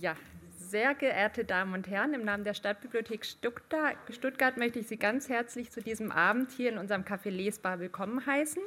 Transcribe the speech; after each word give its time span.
Ja, 0.00 0.16
sehr 0.58 0.94
geehrte 0.94 1.44
Damen 1.44 1.74
und 1.74 1.86
Herren, 1.86 2.14
im 2.14 2.24
Namen 2.24 2.44
der 2.44 2.54
Stadtbibliothek 2.54 3.26
Stuttgart, 3.26 4.56
möchte 4.56 4.78
ich 4.78 4.86
Sie 4.86 4.96
ganz 4.96 5.28
herzlich 5.28 5.70
zu 5.70 5.82
diesem 5.82 6.10
Abend 6.10 6.50
hier 6.50 6.72
in 6.72 6.78
unserem 6.78 7.02
Café 7.02 7.28
Lesbar 7.28 7.78
willkommen 7.78 8.24
heißen. 8.24 8.62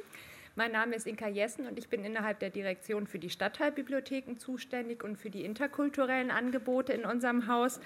Mein 0.54 0.70
Name 0.70 0.94
ist 0.94 1.04
Inka 1.04 1.26
Jessen 1.26 1.66
und 1.66 1.78
ich 1.78 1.88
bin 1.88 2.04
innerhalb 2.04 2.38
der 2.38 2.50
Direktion 2.50 3.08
für 3.08 3.18
die 3.18 3.30
Stadtteilbibliotheken 3.30 4.38
zuständig 4.38 5.02
und 5.02 5.16
für 5.16 5.30
die 5.30 5.44
interkulturellen 5.44 6.30
Angebote 6.30 6.92
in 6.92 7.04
unserem 7.04 7.48
Haus. 7.48 7.80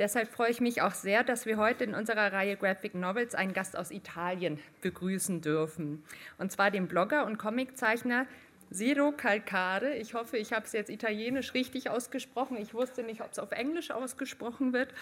Deshalb 0.00 0.32
freue 0.32 0.50
ich 0.50 0.60
mich 0.60 0.82
auch 0.82 0.94
sehr, 0.94 1.22
dass 1.22 1.46
wir 1.46 1.58
heute 1.58 1.84
in 1.84 1.94
unserer 1.94 2.32
Reihe 2.32 2.56
Graphic 2.56 2.96
Novels 2.96 3.36
einen 3.36 3.52
Gast 3.52 3.78
aus 3.78 3.92
Italien 3.92 4.58
begrüßen 4.80 5.40
dürfen. 5.40 6.02
Und 6.36 6.50
zwar 6.50 6.72
den 6.72 6.88
Blogger 6.88 7.26
und 7.26 7.38
Comiczeichner 7.38 8.26
Siro 8.72 9.12
Calcare. 9.12 9.96
Ich 9.96 10.14
hoffe, 10.14 10.38
ich 10.38 10.52
habe 10.52 10.64
es 10.64 10.72
jetzt 10.72 10.90
italienisch 10.90 11.54
richtig 11.54 11.90
ausgesprochen. 11.90 12.56
Ich 12.56 12.74
wusste 12.74 13.02
nicht, 13.02 13.20
ob 13.20 13.32
es 13.32 13.38
auf 13.38 13.52
Englisch 13.52 13.90
ausgesprochen 13.90 14.72
wird. 14.72 14.94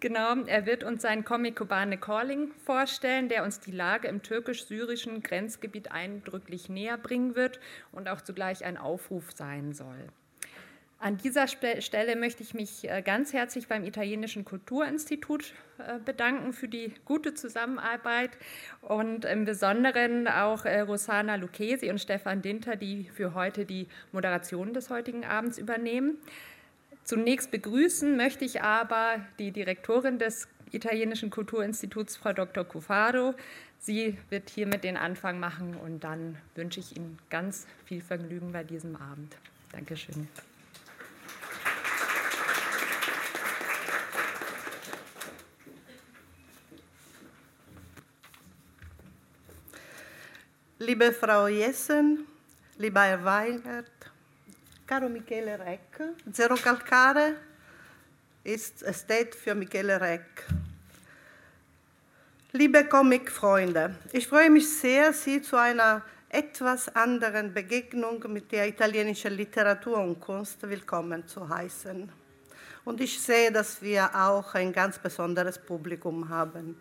Genau, 0.00 0.34
er 0.46 0.66
wird 0.66 0.84
uns 0.84 1.02
seinen 1.02 1.24
Comic 1.24 1.56
Kobane 1.56 1.96
Calling 1.96 2.52
vorstellen, 2.64 3.28
der 3.28 3.44
uns 3.44 3.60
die 3.60 3.70
Lage 3.70 4.08
im 4.08 4.22
türkisch-syrischen 4.22 5.22
Grenzgebiet 5.22 5.92
eindrücklich 5.92 6.68
näher 6.68 6.98
bringen 6.98 7.36
wird 7.36 7.60
und 7.92 8.08
auch 8.08 8.20
zugleich 8.20 8.64
ein 8.64 8.76
Aufruf 8.76 9.32
sein 9.32 9.72
soll. 9.72 10.08
An 11.04 11.18
dieser 11.18 11.46
Stelle 11.48 12.16
möchte 12.16 12.42
ich 12.42 12.54
mich 12.54 12.88
äh, 12.88 13.02
ganz 13.02 13.34
herzlich 13.34 13.68
beim 13.68 13.84
Italienischen 13.84 14.46
Kulturinstitut 14.46 15.52
äh, 15.76 15.98
bedanken 16.02 16.54
für 16.54 16.66
die 16.66 16.94
gute 17.04 17.34
Zusammenarbeit 17.34 18.30
und 18.80 19.26
im 19.26 19.44
Besonderen 19.44 20.26
auch 20.28 20.64
äh, 20.64 20.80
Rosana 20.80 21.34
Lucchesi 21.34 21.90
und 21.90 22.00
Stefan 22.00 22.40
Dinter, 22.40 22.76
die 22.76 23.10
für 23.12 23.34
heute 23.34 23.66
die 23.66 23.86
Moderation 24.12 24.72
des 24.72 24.88
heutigen 24.88 25.26
Abends 25.26 25.58
übernehmen. 25.58 26.16
Zunächst 27.04 27.50
begrüßen 27.50 28.16
möchte 28.16 28.46
ich 28.46 28.62
aber 28.62 29.16
die 29.38 29.50
Direktorin 29.50 30.18
des 30.18 30.48
Italienischen 30.72 31.28
Kulturinstituts, 31.28 32.16
Frau 32.16 32.32
Dr. 32.32 32.64
Cufaro. 32.64 33.34
Sie 33.78 34.16
wird 34.30 34.48
hiermit 34.48 34.84
den 34.84 34.96
Anfang 34.96 35.38
machen 35.38 35.76
und 35.84 36.02
dann 36.02 36.38
wünsche 36.54 36.80
ich 36.80 36.96
Ihnen 36.96 37.18
ganz 37.28 37.66
viel 37.84 38.00
Vergnügen 38.00 38.52
bei 38.52 38.64
diesem 38.64 38.96
Abend. 38.96 39.36
Dankeschön. 39.70 40.28
Liebe 50.80 51.12
Frau 51.12 51.46
Jessen, 51.46 52.26
lieber 52.78 53.02
Herr 53.02 53.24
Weingart, 53.24 53.92
caro 54.84 55.08
Michele 55.08 55.56
Reck, 55.56 56.02
Zero 56.32 56.56
Calcare 56.56 57.36
ist, 58.42 58.84
steht 58.92 59.36
für 59.36 59.54
Michele 59.54 60.00
Reck. 60.00 60.44
Liebe 62.50 62.84
Comicfreunde, 62.86 63.94
ich 64.10 64.26
freue 64.26 64.50
mich 64.50 64.68
sehr, 64.68 65.12
Sie 65.12 65.40
zu 65.40 65.56
einer 65.56 66.02
etwas 66.28 66.88
anderen 66.88 67.54
Begegnung 67.54 68.24
mit 68.32 68.50
der 68.50 68.66
italienischen 68.66 69.34
Literatur 69.34 69.98
und 69.98 70.18
Kunst 70.18 70.60
willkommen 70.68 71.24
zu 71.28 71.48
heißen. 71.48 72.10
Und 72.84 73.00
ich 73.00 73.20
sehe, 73.20 73.52
dass 73.52 73.80
wir 73.80 74.12
auch 74.12 74.52
ein 74.54 74.72
ganz 74.72 74.98
besonderes 74.98 75.56
Publikum 75.56 76.28
haben. 76.28 76.76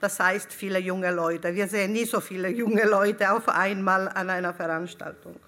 Das 0.00 0.20
heißt, 0.20 0.52
viele 0.52 0.78
junge 0.78 1.10
Leute. 1.10 1.54
Wir 1.54 1.68
sehen 1.68 1.92
nie 1.92 2.04
so 2.04 2.20
viele 2.20 2.48
junge 2.48 2.84
Leute 2.84 3.32
auf 3.32 3.48
einmal 3.48 4.08
an 4.08 4.28
einer 4.28 4.52
Veranstaltung. 4.52 5.40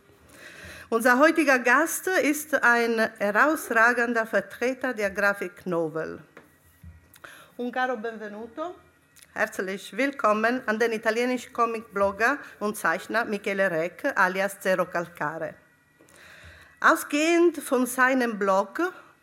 Unser 0.88 1.18
heutiger 1.18 1.58
Gast 1.58 2.06
ist 2.06 2.54
ein 2.62 3.10
herausragender 3.18 4.26
Vertreter 4.26 4.94
der 4.94 5.10
Graphic 5.10 5.66
Novel. 5.66 6.20
Un 7.58 7.70
caro 7.70 7.98
benvenuto, 7.98 8.74
herzlich 9.34 9.94
willkommen 9.94 10.62
an 10.64 10.78
den 10.78 10.92
italienischen 10.92 11.52
Comic-Blogger 11.52 12.38
und 12.60 12.78
Zeichner 12.78 13.26
Michele 13.26 13.70
Reck 13.70 14.14
alias 14.14 14.60
Zero 14.60 14.86
Calcare. 14.86 15.54
Ausgehend 16.80 17.58
von 17.58 17.84
seinem 17.84 18.38
Blog 18.38 18.80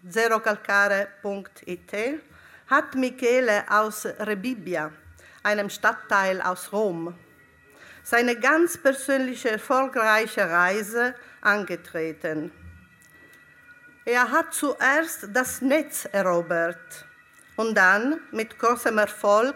zerocalcare.it 0.08 2.22
hat 2.68 2.94
Michele 2.94 3.64
aus 3.68 4.06
Rebibbia 4.06 4.92
einem 5.46 5.70
Stadtteil 5.70 6.42
aus 6.42 6.74
Rom, 6.74 7.16
seine 8.04 8.40
ganz 8.40 8.78
persönliche 8.78 9.52
erfolgreiche 9.52 10.50
Reise 10.50 11.16
angetreten. 11.42 12.52
Er 14.06 14.32
hat 14.32 14.54
zuerst 14.54 15.30
das 15.34 15.62
Netz 15.62 16.06
erobert 16.12 17.06
und 17.56 17.76
dann 17.76 18.20
mit 18.32 18.58
großem 18.58 18.98
Erfolg 18.98 19.56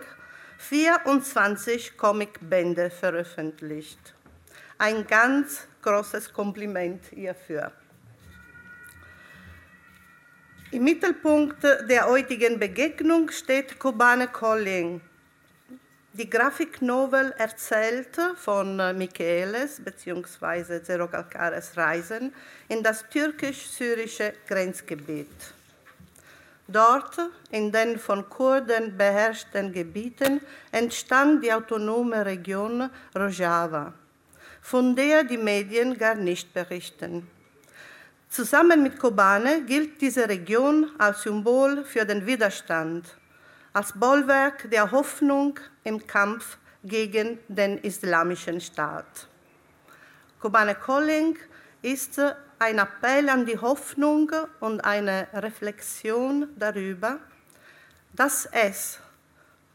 24 0.59 1.97
Comicbände 1.97 2.89
veröffentlicht. 2.91 4.13
Ein 4.77 5.07
ganz 5.07 5.67
großes 5.81 6.33
Kompliment 6.33 7.05
hierfür. 7.07 7.71
Im 10.71 10.83
Mittelpunkt 10.83 11.63
der 11.63 12.07
heutigen 12.07 12.59
Begegnung 12.59 13.31
steht 13.31 13.79
Kobane 13.79 14.27
Calling, 14.27 15.01
die 16.19 16.29
Grafiknovel 16.29 17.33
erzählt 17.37 18.19
von 18.35 18.77
äh, 18.77 18.91
Micheles 18.91 19.81
bzw. 19.81 20.83
Zero 20.83 21.07
Calcares 21.07 21.77
Reisen 21.77 22.33
in 22.67 22.83
das 22.83 23.05
türkisch-syrische 23.09 24.33
Grenzgebiet. 24.45 25.53
Dort, 26.67 27.17
in 27.51 27.71
den 27.71 27.97
von 27.97 28.29
Kurden 28.29 28.97
beherrschten 28.97 29.71
Gebieten, 29.71 30.41
entstand 30.73 31.41
die 31.41 31.53
autonome 31.53 32.25
Region 32.25 32.89
Rojava, 33.15 33.93
von 34.61 34.95
der 34.97 35.23
die 35.23 35.37
Medien 35.37 35.97
gar 35.97 36.15
nicht 36.15 36.53
berichten. 36.53 37.27
Zusammen 38.29 38.83
mit 38.83 38.99
Kobane 38.99 39.61
gilt 39.61 40.01
diese 40.01 40.27
Region 40.27 40.91
als 40.97 41.21
Symbol 41.21 41.85
für 41.85 42.05
den 42.05 42.25
Widerstand 42.25 43.05
als 43.73 43.93
Bollwerk 43.93 44.69
der 44.69 44.91
Hoffnung 44.91 45.59
im 45.83 46.05
Kampf 46.05 46.59
gegen 46.83 47.39
den 47.47 47.79
islamischen 47.79 48.61
Staat. 48.61 49.27
Kobane 50.39 50.75
Calling 50.75 51.35
ist 51.81 52.21
ein 52.59 52.77
Appell 52.77 53.27
an 53.29 53.45
die 53.45 53.57
Hoffnung 53.57 54.31
und 54.59 54.81
eine 54.81 55.27
Reflexion 55.33 56.49
darüber, 56.57 57.19
dass 58.13 58.45
es 58.51 58.99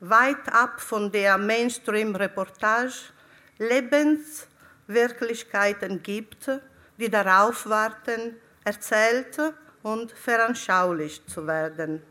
weit 0.00 0.52
ab 0.52 0.80
von 0.80 1.10
der 1.10 1.38
Mainstream-Reportage 1.38 3.14
Lebenswirklichkeiten 3.58 6.02
gibt, 6.02 6.50
die 6.98 7.08
darauf 7.08 7.66
warten, 7.68 8.36
erzählt 8.64 9.38
und 9.82 10.12
veranschaulicht 10.12 11.30
zu 11.30 11.46
werden. 11.46 12.02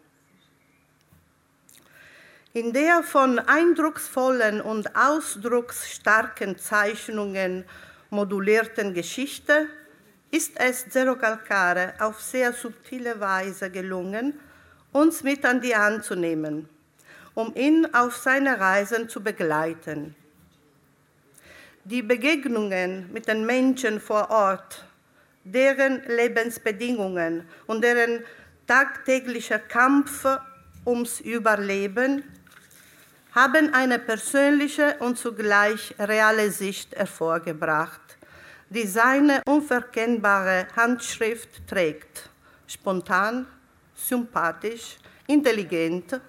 In 2.55 2.71
der 2.71 3.01
von 3.01 3.39
eindrucksvollen 3.39 4.61
und 4.61 4.95
ausdrucksstarken 4.95 6.55
Zeichnungen 6.59 7.65
modulierten 8.11 8.93
Geschichte 8.93 9.65
ist 10.29 10.51
es 10.59 10.87
Zero 10.87 11.15
Calcare 11.15 11.95
auf 11.97 12.21
sehr 12.21 12.53
subtile 12.53 13.19
Weise 13.19 13.71
gelungen, 13.71 14.39
uns 14.91 15.23
mit 15.23 15.43
an 15.45 15.61
die 15.61 15.75
Hand 15.75 16.03
zu 16.03 16.13
nehmen, 16.13 16.69
um 17.33 17.55
ihn 17.55 17.87
auf 17.91 18.17
seine 18.17 18.59
Reisen 18.59 19.09
zu 19.09 19.23
begleiten. 19.23 20.15
Die 21.85 22.03
Begegnungen 22.03 23.11
mit 23.11 23.27
den 23.27 23.47
Menschen 23.47 23.99
vor 23.99 24.29
Ort, 24.29 24.85
deren 25.43 26.03
Lebensbedingungen 26.05 27.49
und 27.65 27.83
deren 27.83 28.23
tagtäglicher 28.67 29.57
Kampf 29.57 30.27
ums 30.85 31.19
Überleben 31.19 32.23
haben 33.35 33.73
eine 33.73 33.97
persönliche 33.97 34.95
und 34.99 35.17
zugleich 35.17 35.95
reale 35.97 36.51
Sicht 36.51 36.95
hervorgebracht, 36.95 38.01
die 38.69 38.85
seine 38.85 39.41
unverkennbare 39.47 40.67
Handschrift 40.75 41.67
trägt. 41.67 42.29
Spontan, 42.67 43.47
sympathisch, 43.95 44.97
intelligent, 45.27 46.19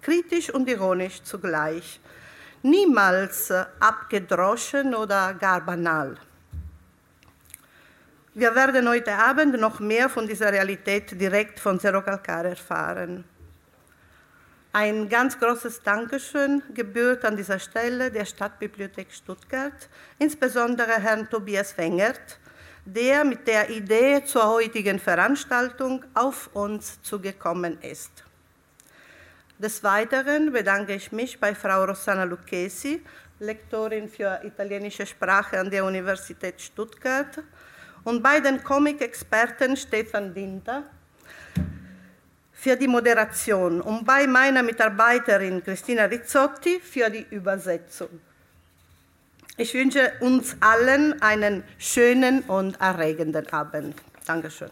kritisch 0.00 0.50
und 0.50 0.68
ironisch 0.68 1.22
zugleich. 1.22 2.00
Niemals 2.62 3.52
abgedroschen 3.80 4.94
oder 4.94 5.34
gar 5.34 5.60
banal. 5.62 6.16
Wir 8.34 8.54
werden 8.54 8.88
heute 8.88 9.12
Abend 9.12 9.60
noch 9.60 9.80
mehr 9.80 10.08
von 10.08 10.26
dieser 10.26 10.52
Realität 10.52 11.20
direkt 11.20 11.60
von 11.60 11.78
Zero 11.78 12.02
Calcare 12.02 12.50
erfahren. 12.50 13.24
Ein 14.74 15.10
ganz 15.10 15.38
großes 15.38 15.82
Dankeschön 15.82 16.62
gebührt 16.72 17.26
an 17.26 17.36
dieser 17.36 17.58
Stelle 17.58 18.10
der 18.10 18.24
Stadtbibliothek 18.24 19.12
Stuttgart, 19.12 19.90
insbesondere 20.18 20.92
Herrn 20.92 21.28
Tobias 21.28 21.76
Wengert, 21.76 22.38
der 22.86 23.22
mit 23.22 23.46
der 23.46 23.68
Idee 23.68 24.24
zur 24.24 24.48
heutigen 24.48 24.98
Veranstaltung 24.98 26.02
auf 26.14 26.48
uns 26.54 27.02
zugekommen 27.02 27.82
ist. 27.82 28.24
Des 29.58 29.84
Weiteren 29.84 30.50
bedanke 30.50 30.94
ich 30.94 31.12
mich 31.12 31.38
bei 31.38 31.54
Frau 31.54 31.84
Rossana 31.84 32.24
Lucchesi, 32.24 33.04
Lektorin 33.40 34.08
für 34.08 34.40
italienische 34.42 35.04
Sprache 35.04 35.60
an 35.60 35.70
der 35.70 35.84
Universität 35.84 36.58
Stuttgart, 36.62 37.42
und 38.04 38.22
bei 38.22 38.40
den 38.40 38.64
Comic-Experten 38.64 39.76
Stefan 39.76 40.34
Winter 40.34 40.84
für 42.62 42.76
die 42.76 42.86
Moderation 42.86 43.80
und 43.80 44.04
bei 44.04 44.28
meiner 44.28 44.62
Mitarbeiterin 44.62 45.64
Christina 45.64 46.04
Rizzotti 46.04 46.78
für 46.78 47.10
die 47.10 47.26
Übersetzung. 47.30 48.08
Ich 49.56 49.74
wünsche 49.74 50.12
uns 50.20 50.54
allen 50.60 51.20
einen 51.20 51.64
schönen 51.76 52.42
und 52.42 52.80
erregenden 52.80 53.52
Abend. 53.52 53.96
Dankeschön. 54.24 54.70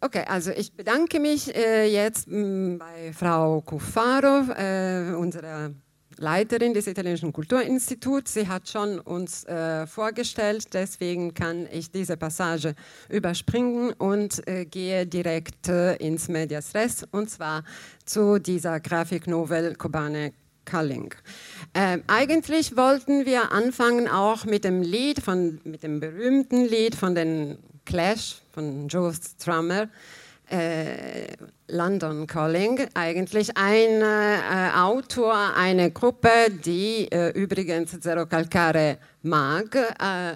Okay, 0.00 0.22
also 0.28 0.52
ich 0.52 0.72
bedanke 0.72 1.18
mich 1.18 1.52
äh, 1.52 1.86
jetzt 1.86 2.28
mh, 2.28 2.38
mm, 2.38 2.78
bei 2.78 3.12
Frau 3.12 3.60
Cuffaro, 3.62 4.52
äh, 4.52 5.14
unserer 5.16 5.72
Leiterin 6.18 6.74
des 6.74 6.86
Italienischen 6.86 7.32
Kulturinstituts. 7.32 8.34
Sie 8.34 8.48
hat 8.48 8.68
schon 8.68 8.98
uns 9.00 9.44
äh, 9.44 9.86
vorgestellt, 9.86 10.74
deswegen 10.74 11.34
kann 11.34 11.68
ich 11.72 11.90
diese 11.90 12.16
Passage 12.16 12.74
überspringen 13.08 13.92
und 13.92 14.46
äh, 14.46 14.64
gehe 14.64 15.06
direkt 15.06 15.68
äh, 15.68 15.96
ins 15.96 16.28
Medias 16.28 16.74
Res 16.74 17.06
und 17.10 17.30
zwar 17.30 17.64
zu 18.04 18.38
dieser 18.38 18.80
Grafiknovel 18.80 19.74
Kobane 19.76 20.32
Culling. 20.68 21.14
Äh, 21.72 21.98
eigentlich 22.06 22.76
wollten 22.76 23.24
wir 23.26 23.52
anfangen 23.52 24.08
auch 24.08 24.44
mit 24.44 24.64
dem 24.64 24.82
Lied, 24.82 25.20
von, 25.20 25.60
mit 25.64 25.82
dem 25.82 26.00
berühmten 26.00 26.64
Lied 26.64 26.94
von 26.94 27.14
den 27.14 27.58
Clash, 27.84 28.42
von 28.52 28.88
Joe 28.88 29.12
Strummer, 29.14 29.88
äh, 30.50 31.26
London 31.68 32.26
Calling, 32.26 32.80
eigentlich 32.94 33.56
ein 33.56 34.00
äh, 34.00 34.70
Autor, 34.74 35.34
eine 35.56 35.90
Gruppe, 35.90 36.30
die 36.64 37.10
äh, 37.10 37.30
übrigens 37.30 37.98
Zero 38.00 38.26
Calcare 38.26 38.98
mag, 39.22 39.74
äh, 39.74 39.84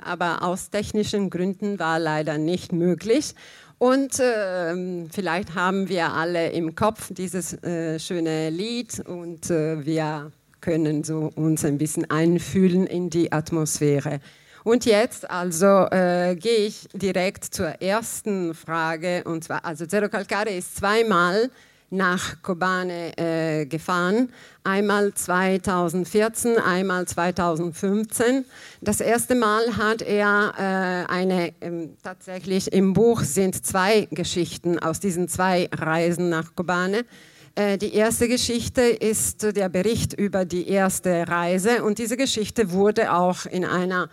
aber 0.05 0.43
aus 0.43 0.70
technischen 0.70 1.31
Gründen 1.31 1.79
war 1.79 1.99
leider 1.99 2.38
nicht 2.38 2.73
möglich. 2.73 3.35
Und 3.79 4.20
äh, 4.20 5.09
vielleicht 5.11 5.55
haben 5.55 5.88
wir 5.88 6.12
alle 6.12 6.50
im 6.50 6.75
Kopf 6.75 7.12
dieses 7.12 7.55
äh, 7.62 7.99
schöne 7.99 8.50
Lied 8.50 9.00
und 9.00 9.49
wir 9.49 10.31
können 10.61 11.03
so 11.03 11.31
uns 11.35 11.64
ein 11.64 11.79
bisschen 11.79 12.09
einfühlen 12.09 12.87
in 12.87 13.11
die 13.11 13.32
Atmosphäre. 13.32 14.20
Und 14.64 14.85
jetzt 14.85 15.29
also 15.29 15.87
äh, 15.91 16.37
gehe 16.37 16.67
ich 16.67 16.88
direkt 16.93 17.44
zur 17.44 17.81
ersten 17.82 18.55
Frage 18.55 19.25
und 19.25 19.43
zwar, 19.44 19.64
also 19.64 19.87
Zero 19.87 20.09
Calcare 20.09 20.50
ist 20.50 20.76
zweimal 20.76 21.50
nach 21.93 22.41
Kobane 22.41 23.17
äh, 23.19 23.67
gefahren, 23.67 24.32
einmal 24.64 25.12
2014, 25.12 26.59
einmal 26.59 27.06
2015. 27.06 28.47
Das 28.81 29.00
erste 29.00 29.35
Mal 29.35 29.76
hat 29.76 30.00
er 30.00 30.55
äh, 30.56 31.12
eine, 31.12 31.49
äh, 31.61 31.88
tatsächlich 32.03 32.73
im 32.73 32.94
Buch 32.94 33.20
sind 33.20 33.67
zwei 33.67 34.09
Geschichten 34.11 34.79
aus 34.79 35.00
diesen 35.00 35.29
zwei 35.29 35.69
Reisen 35.70 36.31
nach 36.31 36.55
Kobane. 36.56 37.05
Äh, 37.54 37.76
die 37.76 37.94
erste 37.94 38.28
Geschichte 38.28 38.81
ist 38.81 39.43
der 39.54 39.69
Bericht 39.69 40.14
über 40.14 40.46
die 40.46 40.69
erste 40.69 41.28
Reise 41.28 41.84
und 41.84 41.99
diese 41.99 42.16
Geschichte 42.16 42.70
wurde 42.72 43.12
auch 43.12 43.44
in 43.44 43.66
einer, 43.66 44.08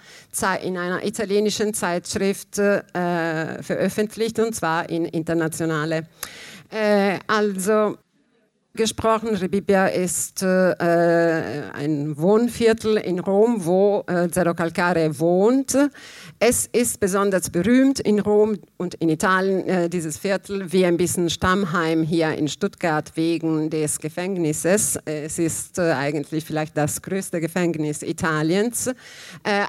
in 0.62 0.78
einer 0.78 1.06
italienischen 1.06 1.74
Zeitschrift 1.74 2.58
äh, 2.58 3.64
veröffentlicht 3.64 4.40
und 4.40 4.54
zwar 4.54 4.90
in 4.90 5.06
internationale. 5.06 6.08
Äh, 6.70 7.20
also 7.28 7.98
gesprochen. 8.76 9.36
Rebibbia 9.36 9.88
ist 9.88 10.44
äh, 10.44 10.76
ein 11.74 12.18
Wohnviertel 12.18 12.98
in 12.98 13.20
Rom, 13.20 13.66
wo 13.66 14.04
äh, 14.08 14.30
Zero 14.30 14.54
Calcare 14.54 15.20
wohnt. 15.20 15.76
Es 16.40 16.68
ist 16.68 17.00
besonders 17.00 17.50
berühmt 17.50 18.00
in 18.00 18.20
Rom 18.20 18.58
und 18.78 18.94
in 18.96 19.10
Italien, 19.10 19.68
äh, 19.68 19.90
dieses 19.90 20.18
Viertel, 20.18 20.72
wie 20.72 20.86
ein 20.86 20.98
bisschen 20.98 21.30
Stammheim 21.30 22.04
hier 22.04 22.36
in 22.36 22.48
Stuttgart 22.48 23.12
wegen 23.16 23.70
des 23.70 24.00
Gefängnisses. 24.00 25.00
Es 25.04 25.40
ist 25.40 25.80
äh, 25.80 25.92
eigentlich 25.92 26.46
vielleicht 26.46 26.78
das 26.78 27.02
größte 27.02 27.42
Gefängnis 27.42 28.04
Italiens. 28.04 28.88
Äh, 28.88 28.94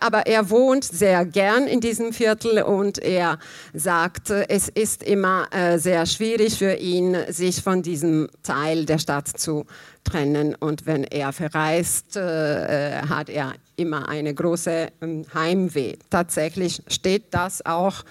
aber 0.01 0.27
er 0.27 0.51
wohnt 0.51 0.85
sehr 0.85 1.25
gern 1.25 1.67
in 1.67 1.81
diesem 1.81 2.13
Viertel 2.13 2.63
und 2.63 2.99
er 2.99 3.39
sagt, 3.73 4.31
es 4.31 4.69
ist 4.69 5.03
immer 5.03 5.49
äh, 5.53 5.79
sehr 5.79 6.05
schwierig 6.05 6.59
für 6.59 6.75
ihn, 6.75 7.17
sich 7.29 7.63
von 7.63 7.83
diesem 7.83 8.29
Teil 8.43 8.85
der 8.91 8.99
Stadt 8.99 9.29
zu 9.29 9.65
trennen. 10.05 10.55
Und 10.55 10.85
wenn 10.85 11.05
er 11.05 11.33
verreist, 11.33 12.17
äh, 12.17 13.01
hat 13.09 13.31
er 13.31 13.55
immer 13.77 14.09
eine 14.09 14.35
große 14.35 14.89
ähm, 15.01 15.25
Heimweh. 15.33 15.97
Tatsächlich 16.11 16.83
steht 16.89 17.33
das 17.33 17.65
auch 17.65 18.05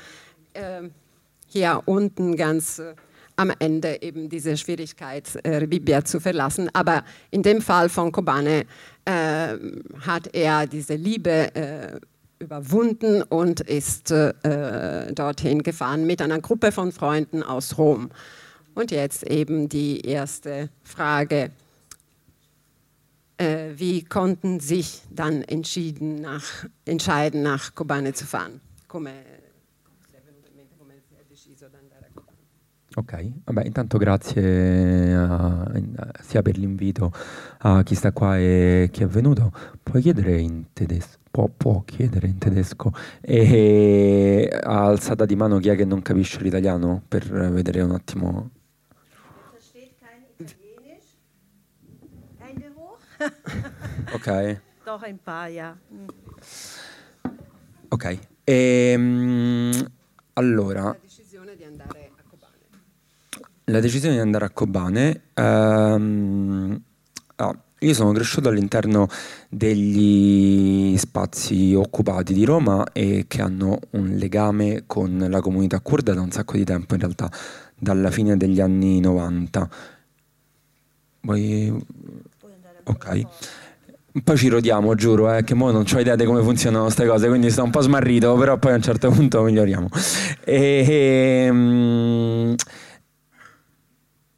äh, 0.53 0.89
hier 1.47 1.83
unten 1.85 2.35
ganz 2.35 2.79
äh, 2.79 2.95
am 3.35 3.51
Ende 3.59 4.01
eben 4.01 4.29
diese 4.29 4.57
Schwierigkeit, 4.57 5.27
äh, 5.43 5.65
Bibbia 5.65 6.03
zu 6.03 6.19
verlassen. 6.19 6.69
Aber 6.73 7.03
in 7.31 7.41
dem 7.41 7.61
Fall 7.61 7.87
von 7.89 8.11
Kobane 8.11 8.65
äh, 9.05 9.55
hat 10.05 10.33
er 10.33 10.67
diese 10.67 10.95
Liebe 10.95 11.55
äh, 11.55 11.99
überwunden 12.39 13.21
und 13.21 13.61
ist 13.61 14.11
äh, 14.11 15.13
dorthin 15.13 15.63
gefahren 15.63 16.05
mit 16.05 16.21
einer 16.21 16.39
Gruppe 16.39 16.71
von 16.71 16.91
Freunden 16.91 17.43
aus 17.43 17.77
Rom. 17.77 18.09
Und 18.79 18.91
jetzt 18.91 19.23
eben 19.23 19.67
die 19.67 19.99
erste 20.07 20.69
Frage. 20.83 21.51
Äh, 23.35 23.71
wie 23.75 24.05
konnten 24.05 24.61
sich 24.61 25.01
dann 25.09 25.41
entschieden 25.41 26.21
nach, 26.21 26.65
entscheiden, 26.85 27.41
nach 27.41 27.75
Kobane 27.75 28.13
zu 28.13 28.25
fahren? 28.25 28.61
Come, 28.87 29.11
Ok, 32.95 33.31
vabbè, 33.43 33.65
intanto 33.65 33.97
grazie 33.97 35.13
a, 35.13 35.71
sia 36.21 36.41
per 36.41 36.57
l'invito 36.57 37.11
a 37.59 37.83
chi 37.83 37.95
sta 37.95 38.13
qua 38.13 38.37
e 38.37 38.89
chi 38.91 39.03
è 39.03 39.07
venuto. 39.07 39.51
Puoi 39.83 40.01
chiedere 40.01 40.39
in 40.39 40.67
tedesco? 40.71 41.17
Può, 41.29 41.49
può 41.55 41.83
chiedere 41.85 42.27
in 42.27 42.37
tedesco. 42.37 42.93
E 43.19 44.49
ha 44.63 44.85
alzata 44.85 45.25
di 45.25 45.35
mano 45.35 45.59
chi 45.59 45.67
è 45.67 45.75
che 45.75 45.85
non 45.85 46.01
capisce 46.01 46.41
l'italiano 46.41 47.01
per 47.07 47.51
vedere 47.51 47.81
un 47.81 47.91
attimo 47.91 48.49
ok. 54.13 54.61
Doch 54.85 55.03
ein 55.03 55.19
paar, 55.19 55.49
ja. 55.49 55.77
Ok. 57.89 58.19
Ehm, 58.43 59.71
allora. 60.33 60.83
La 60.83 60.97
decisione 61.01 61.55
di 61.55 61.63
andare 61.63 62.11
a 62.15 62.23
Kobane. 62.27 62.53
La 63.65 63.79
decisione 63.79 64.15
di 64.15 64.21
andare 64.21 64.45
a 64.45 64.49
Kobane. 64.49 65.21
Ehm, 65.33 66.81
ah, 67.35 67.55
io 67.79 67.93
sono 67.93 68.11
cresciuto 68.11 68.49
all'interno 68.49 69.07
degli 69.49 70.97
spazi 70.97 71.73
occupati 71.73 72.33
di 72.33 72.43
Roma 72.43 72.91
e 72.91 73.25
che 73.27 73.41
hanno 73.41 73.79
un 73.91 74.15
legame 74.15 74.83
con 74.85 75.25
la 75.29 75.39
comunità 75.41 75.79
kurda 75.79 76.13
da 76.13 76.21
un 76.21 76.31
sacco 76.31 76.57
di 76.57 76.63
tempo, 76.63 76.93
in 76.95 76.99
realtà 77.01 77.31
dalla 77.75 78.11
fine 78.11 78.35
degli 78.37 78.59
anni 78.59 78.99
90. 78.99 79.69
Vuoi 81.21 81.85
Ok. 82.89 83.21
Poi 84.23 84.37
ci 84.37 84.47
rodiamo, 84.47 84.95
giuro, 84.95 85.31
eh, 85.31 85.43
che 85.43 85.53
mo 85.53 85.69
non 85.69 85.85
ho 85.91 85.99
idea 85.99 86.15
di 86.15 86.25
come 86.25 86.41
funzionano 86.41 86.85
queste 86.85 87.05
cose, 87.05 87.27
quindi 87.27 87.51
sto 87.51 87.63
un 87.63 87.69
po' 87.69 87.81
smarrito, 87.81 88.35
però 88.35 88.57
poi 88.57 88.71
a 88.71 88.75
un 88.75 88.81
certo 88.81 89.11
punto 89.11 89.43
miglioriamo. 89.43 89.87
E, 90.43 91.45
ehm, 91.45 92.55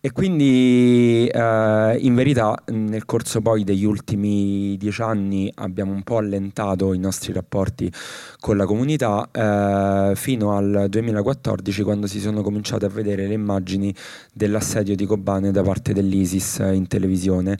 e 0.04 0.12
quindi 0.12 1.28
eh, 1.28 1.98
in 2.00 2.16
verità 2.16 2.62
nel 2.72 3.06
corso 3.06 3.40
poi 3.40 3.64
degli 3.64 3.86
ultimi 3.86 4.76
dieci 4.78 5.02
anni 5.02 5.52
abbiamo 5.56 5.94
un 5.94 6.02
po' 6.02 6.18
allentato 6.18 6.94
i 6.94 6.98
nostri 6.98 7.32
rapporti 7.32 7.92
con 8.40 8.58
la 8.58 8.66
comunità 8.66 9.30
eh, 9.32 10.16
fino 10.16 10.58
al 10.58 10.88
2014 10.90 11.84
quando 11.84 12.08
si 12.08 12.20
sono 12.20 12.42
cominciate 12.42 12.86
a 12.86 12.90
vedere 12.90 13.28
le 13.28 13.36
immagini 13.36 13.94
dell'assedio 14.34 14.96
di 14.96 15.06
Kobane 15.06 15.52
da 15.52 15.62
parte 15.62 15.94
dell'ISIS 15.94 16.68
in 16.74 16.88
televisione 16.88 17.60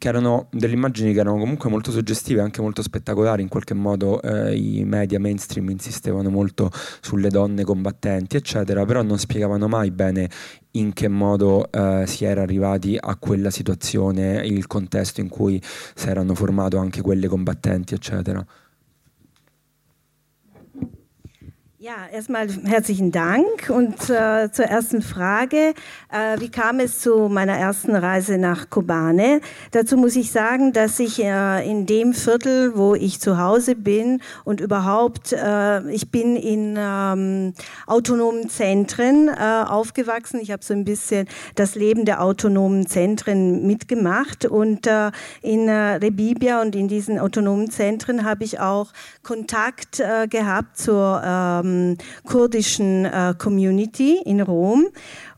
che 0.00 0.08
erano 0.08 0.46
delle 0.50 0.72
immagini 0.72 1.12
che 1.12 1.20
erano 1.20 1.36
comunque 1.36 1.68
molto 1.68 1.90
suggestive, 1.90 2.40
anche 2.40 2.62
molto 2.62 2.80
spettacolari, 2.80 3.42
in 3.42 3.48
qualche 3.48 3.74
modo 3.74 4.22
eh, 4.22 4.56
i 4.56 4.82
media 4.86 5.20
mainstream 5.20 5.68
insistevano 5.68 6.30
molto 6.30 6.70
sulle 7.02 7.28
donne 7.28 7.64
combattenti, 7.64 8.38
eccetera, 8.38 8.86
però 8.86 9.02
non 9.02 9.18
spiegavano 9.18 9.68
mai 9.68 9.90
bene 9.90 10.30
in 10.70 10.94
che 10.94 11.08
modo 11.08 11.70
eh, 11.70 12.04
si 12.06 12.24
era 12.24 12.40
arrivati 12.40 12.96
a 12.98 13.14
quella 13.16 13.50
situazione, 13.50 14.40
il 14.46 14.66
contesto 14.66 15.20
in 15.20 15.28
cui 15.28 15.60
si 15.62 16.08
erano 16.08 16.34
formato 16.34 16.78
anche 16.78 17.02
quelle 17.02 17.28
combattenti, 17.28 17.92
eccetera. 17.92 18.42
Ja, 21.82 21.94
erstmal 22.12 22.46
herzlichen 22.66 23.10
Dank 23.10 23.70
und 23.70 24.10
äh, 24.10 24.52
zur 24.52 24.66
ersten 24.66 25.00
Frage. 25.00 25.72
Äh, 26.12 26.38
wie 26.38 26.50
kam 26.50 26.78
es 26.78 26.98
zu 26.98 27.30
meiner 27.30 27.54
ersten 27.54 27.96
Reise 27.96 28.36
nach 28.36 28.68
Kobane? 28.68 29.40
Dazu 29.70 29.96
muss 29.96 30.14
ich 30.14 30.30
sagen, 30.30 30.74
dass 30.74 31.00
ich 31.00 31.24
äh, 31.24 31.66
in 31.66 31.86
dem 31.86 32.12
Viertel, 32.12 32.76
wo 32.76 32.94
ich 32.94 33.18
zu 33.18 33.38
Hause 33.38 33.76
bin 33.76 34.20
und 34.44 34.60
überhaupt, 34.60 35.32
äh, 35.32 35.90
ich 35.90 36.10
bin 36.10 36.36
in 36.36 36.76
ähm, 36.78 37.54
autonomen 37.86 38.50
Zentren 38.50 39.28
äh, 39.28 39.64
aufgewachsen. 39.66 40.38
Ich 40.42 40.50
habe 40.50 40.62
so 40.62 40.74
ein 40.74 40.84
bisschen 40.84 41.28
das 41.54 41.76
Leben 41.76 42.04
der 42.04 42.22
autonomen 42.22 42.88
Zentren 42.88 43.66
mitgemacht 43.66 44.44
und 44.44 44.86
äh, 44.86 45.12
in 45.40 45.70
Rebibia 45.70 46.60
und 46.60 46.76
in 46.76 46.88
diesen 46.88 47.18
autonomen 47.18 47.70
Zentren 47.70 48.26
habe 48.26 48.44
ich 48.44 48.60
auch 48.60 48.92
Kontakt 49.22 50.02
gehabt 50.28 50.76
zur 50.76 51.22
ähm, 51.24 51.69
ähm, 51.70 51.96
kurdischen 52.24 53.04
äh, 53.04 53.34
Community 53.36 54.20
in 54.24 54.40
Rom. 54.40 54.86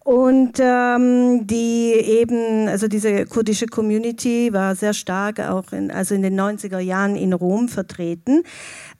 Und 0.05 0.55
ähm, 0.59 1.47
die 1.47 1.93
eben, 1.93 2.67
also 2.67 2.89
diese 2.89 3.25
kurdische 3.27 3.67
Community 3.67 4.53
war 4.53 4.75
sehr 4.75 4.95
stark 4.95 5.39
auch 5.39 5.71
in, 5.73 5.93
also 5.93 6.17
in 6.17 6.23
den 6.23 6.39
90er 6.39 6.81
Jahren 6.81 7.15
in 7.15 7.33
Rom 7.33 7.69
vertreten. 7.69 8.43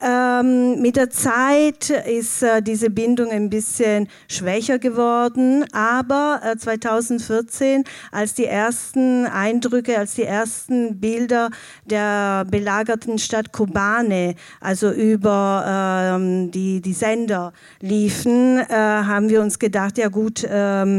Ähm, 0.01 0.81
mit 0.81 0.95
der 0.95 1.09
Zeit 1.09 1.89
ist 1.89 2.41
äh, 2.41 2.61
diese 2.61 2.89
Bindung 2.89 3.31
ein 3.31 3.49
bisschen 3.49 4.07
schwächer 4.29 4.79
geworden, 4.79 5.65
aber 5.73 6.39
äh, 6.43 6.57
2014, 6.57 7.83
als 8.11 8.33
die 8.33 8.45
ersten 8.45 9.25
Eindrücke, 9.25 9.97
als 9.97 10.15
die 10.15 10.23
ersten 10.23 11.01
Bilder 11.01 11.49
der 11.85 12.45
belagerten 12.49 13.17
Stadt 13.17 13.51
Kobane, 13.51 14.35
also 14.61 14.89
über 14.89 15.65
ähm, 15.67 16.51
die, 16.51 16.79
die 16.79 16.93
Sender 16.93 17.51
liefen, 17.81 18.57
äh, 18.57 18.73
haben 18.73 19.27
wir 19.27 19.41
uns 19.41 19.59
gedacht, 19.59 19.97
ja 19.97 20.07
gut, 20.07 20.45
ähm, 20.49 20.92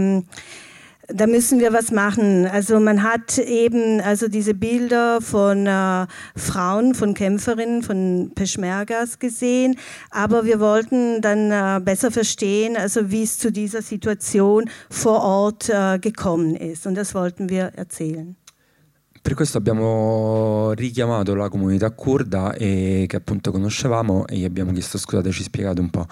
da 1.08 1.26
müssen 1.26 1.60
wir 1.60 1.72
was 1.72 1.90
machen. 1.90 2.46
Also 2.46 2.80
man 2.80 3.02
hat 3.02 3.38
eben 3.38 4.00
also 4.00 4.28
diese 4.28 4.54
Bilder 4.54 5.20
von 5.20 5.66
äh, 5.66 6.06
Frauen, 6.36 6.94
von 6.94 7.14
Kämpferinnen, 7.14 7.82
von 7.82 8.32
Peschmergas 8.34 9.18
gesehen, 9.18 9.76
aber 10.10 10.44
wir 10.44 10.60
wollten 10.60 11.20
dann 11.20 11.50
äh, 11.50 11.80
besser 11.84 12.10
verstehen, 12.10 12.76
also 12.76 13.10
wie 13.10 13.22
es 13.22 13.38
zu 13.38 13.52
dieser 13.52 13.82
Situation 13.82 14.70
vor 14.90 15.22
Ort 15.22 15.68
äh, 15.68 15.98
gekommen 15.98 16.56
ist. 16.56 16.86
Und 16.86 16.94
das 16.94 17.14
wollten 17.14 17.48
wir 17.48 17.72
erzählen. 17.76 18.36
Per 19.22 19.34
questo 19.34 19.56
abbiamo 19.56 20.72
richiamato 20.72 21.34
la 21.34 21.48
comunità 21.48 21.90
kurda 21.92 22.52
e, 22.52 23.06
che 23.08 23.16
appunto 23.16 23.52
conoscevamo 23.52 24.26
e 24.26 24.36
gli 24.36 24.44
abbiamo 24.44 24.70
chiesto 24.72 24.98
scusate 24.98 25.30
ci 25.30 25.42
spiegate 25.42 25.80
un 25.80 25.88
po' 25.88 26.06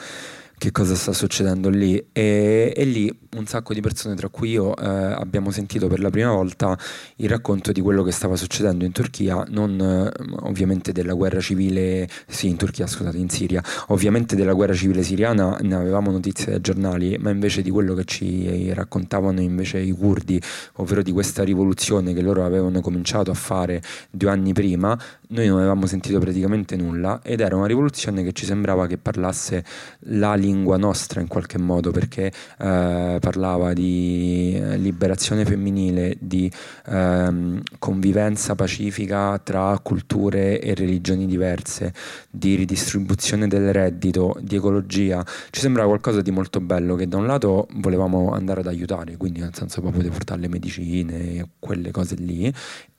che 0.56 0.70
cosa 0.70 0.94
sta 0.94 1.12
succedendo 1.12 1.68
lì 1.68 2.02
e, 2.10 2.72
e, 2.74 2.84
lì 2.84 3.14
un 3.34 3.46
sacco 3.46 3.72
di 3.72 3.80
persone 3.80 4.14
tra 4.14 4.28
cui 4.28 4.50
io 4.50 4.76
eh, 4.76 4.86
abbiamo 4.86 5.50
sentito 5.50 5.86
per 5.86 6.00
la 6.00 6.10
prima 6.10 6.32
volta 6.32 6.76
il 7.16 7.30
racconto 7.30 7.72
di 7.72 7.80
quello 7.80 8.02
che 8.02 8.12
stava 8.12 8.36
succedendo 8.36 8.84
in 8.84 8.92
Turchia 8.92 9.42
non 9.48 9.80
eh, 9.80 10.12
ovviamente 10.40 10.92
della 10.92 11.14
guerra 11.14 11.40
civile 11.40 12.06
sì 12.26 12.48
in 12.48 12.56
Turchia 12.56 12.86
scusate 12.86 13.16
in 13.16 13.30
Siria. 13.30 13.62
Ovviamente 13.88 14.36
della 14.36 14.52
guerra 14.52 14.74
civile 14.74 15.02
siriana 15.02 15.56
ne 15.62 15.74
avevamo 15.74 16.10
notizie 16.10 16.52
dai 16.52 16.60
giornali 16.60 17.16
ma 17.18 17.30
invece 17.30 17.62
di 17.62 17.70
quello 17.70 17.94
che 17.94 18.04
ci 18.04 18.70
raccontavano 18.74 19.40
invece 19.40 19.78
i 19.78 19.92
curdi 19.92 20.40
ovvero 20.74 21.00
di 21.00 21.12
questa 21.12 21.42
rivoluzione 21.42 22.12
che 22.12 22.20
loro 22.20 22.44
avevano 22.44 22.82
cominciato 22.82 23.30
a 23.30 23.34
fare 23.34 23.82
due 24.10 24.28
anni 24.28 24.52
prima 24.52 24.98
noi 25.28 25.46
non 25.46 25.58
avevamo 25.58 25.86
sentito 25.86 26.18
praticamente 26.18 26.76
nulla 26.76 27.20
ed 27.22 27.40
era 27.40 27.56
una 27.56 27.66
rivoluzione 27.66 28.22
che 28.22 28.32
ci 28.32 28.44
sembrava 28.44 28.86
che 28.86 28.98
parlasse 28.98 29.64
la 30.00 30.34
lingua 30.34 30.76
nostra 30.76 31.22
in 31.22 31.28
qualche 31.28 31.58
modo 31.58 31.90
perché 31.90 32.30
eh, 32.58 33.18
parlava 33.22 33.72
di 33.72 34.52
eh, 34.56 34.76
liberazione 34.76 35.44
femminile, 35.44 36.16
di 36.18 36.50
ehm, 36.86 37.62
convivenza 37.78 38.56
pacifica 38.56 39.38
tra 39.38 39.78
culture 39.80 40.60
e 40.60 40.74
religioni 40.74 41.26
diverse, 41.26 41.94
di 42.28 42.56
ridistribuzione 42.56 43.46
del 43.46 43.72
reddito, 43.72 44.36
di 44.40 44.56
ecologia. 44.56 45.24
Ci 45.50 45.60
sembrava 45.60 45.86
qualcosa 45.86 46.20
di 46.20 46.32
molto 46.32 46.60
bello 46.60 46.96
che 46.96 47.06
da 47.06 47.16
un 47.16 47.26
lato 47.26 47.68
volevamo 47.74 48.32
andare 48.32 48.58
ad 48.58 48.66
aiutare, 48.66 49.16
quindi 49.16 49.38
nel 49.38 49.54
senso 49.54 49.80
proprio 49.80 50.02
di 50.02 50.08
portare 50.08 50.40
le 50.40 50.48
medicine, 50.48 51.48
quelle 51.60 51.92
cose 51.92 52.16
lì, 52.16 52.52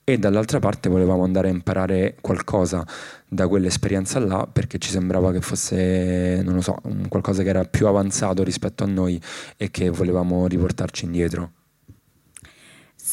e 0.04 0.18
dall'altra 0.18 0.58
parte 0.58 0.90
volevamo 0.90 1.24
andare 1.24 1.48
a 1.48 1.52
imparare 1.52 2.16
qualcosa 2.20 2.86
da 3.26 3.48
quell'esperienza 3.48 4.18
là 4.18 4.46
perché 4.50 4.78
ci 4.78 4.90
sembrava 4.90 5.32
che 5.32 5.40
fosse, 5.40 6.42
non 6.44 6.54
lo 6.54 6.60
so, 6.60 6.78
qualcosa 7.08 7.42
che 7.42 7.48
era 7.48 7.64
più 7.64 7.86
avanzato 7.86 8.44
rispetto 8.44 8.84
a 8.84 8.86
noi 8.86 9.20
e 9.56 9.70
che 9.70 9.88
volevamo 9.88 10.46
riportarci 10.46 11.06
indietro. 11.06 11.50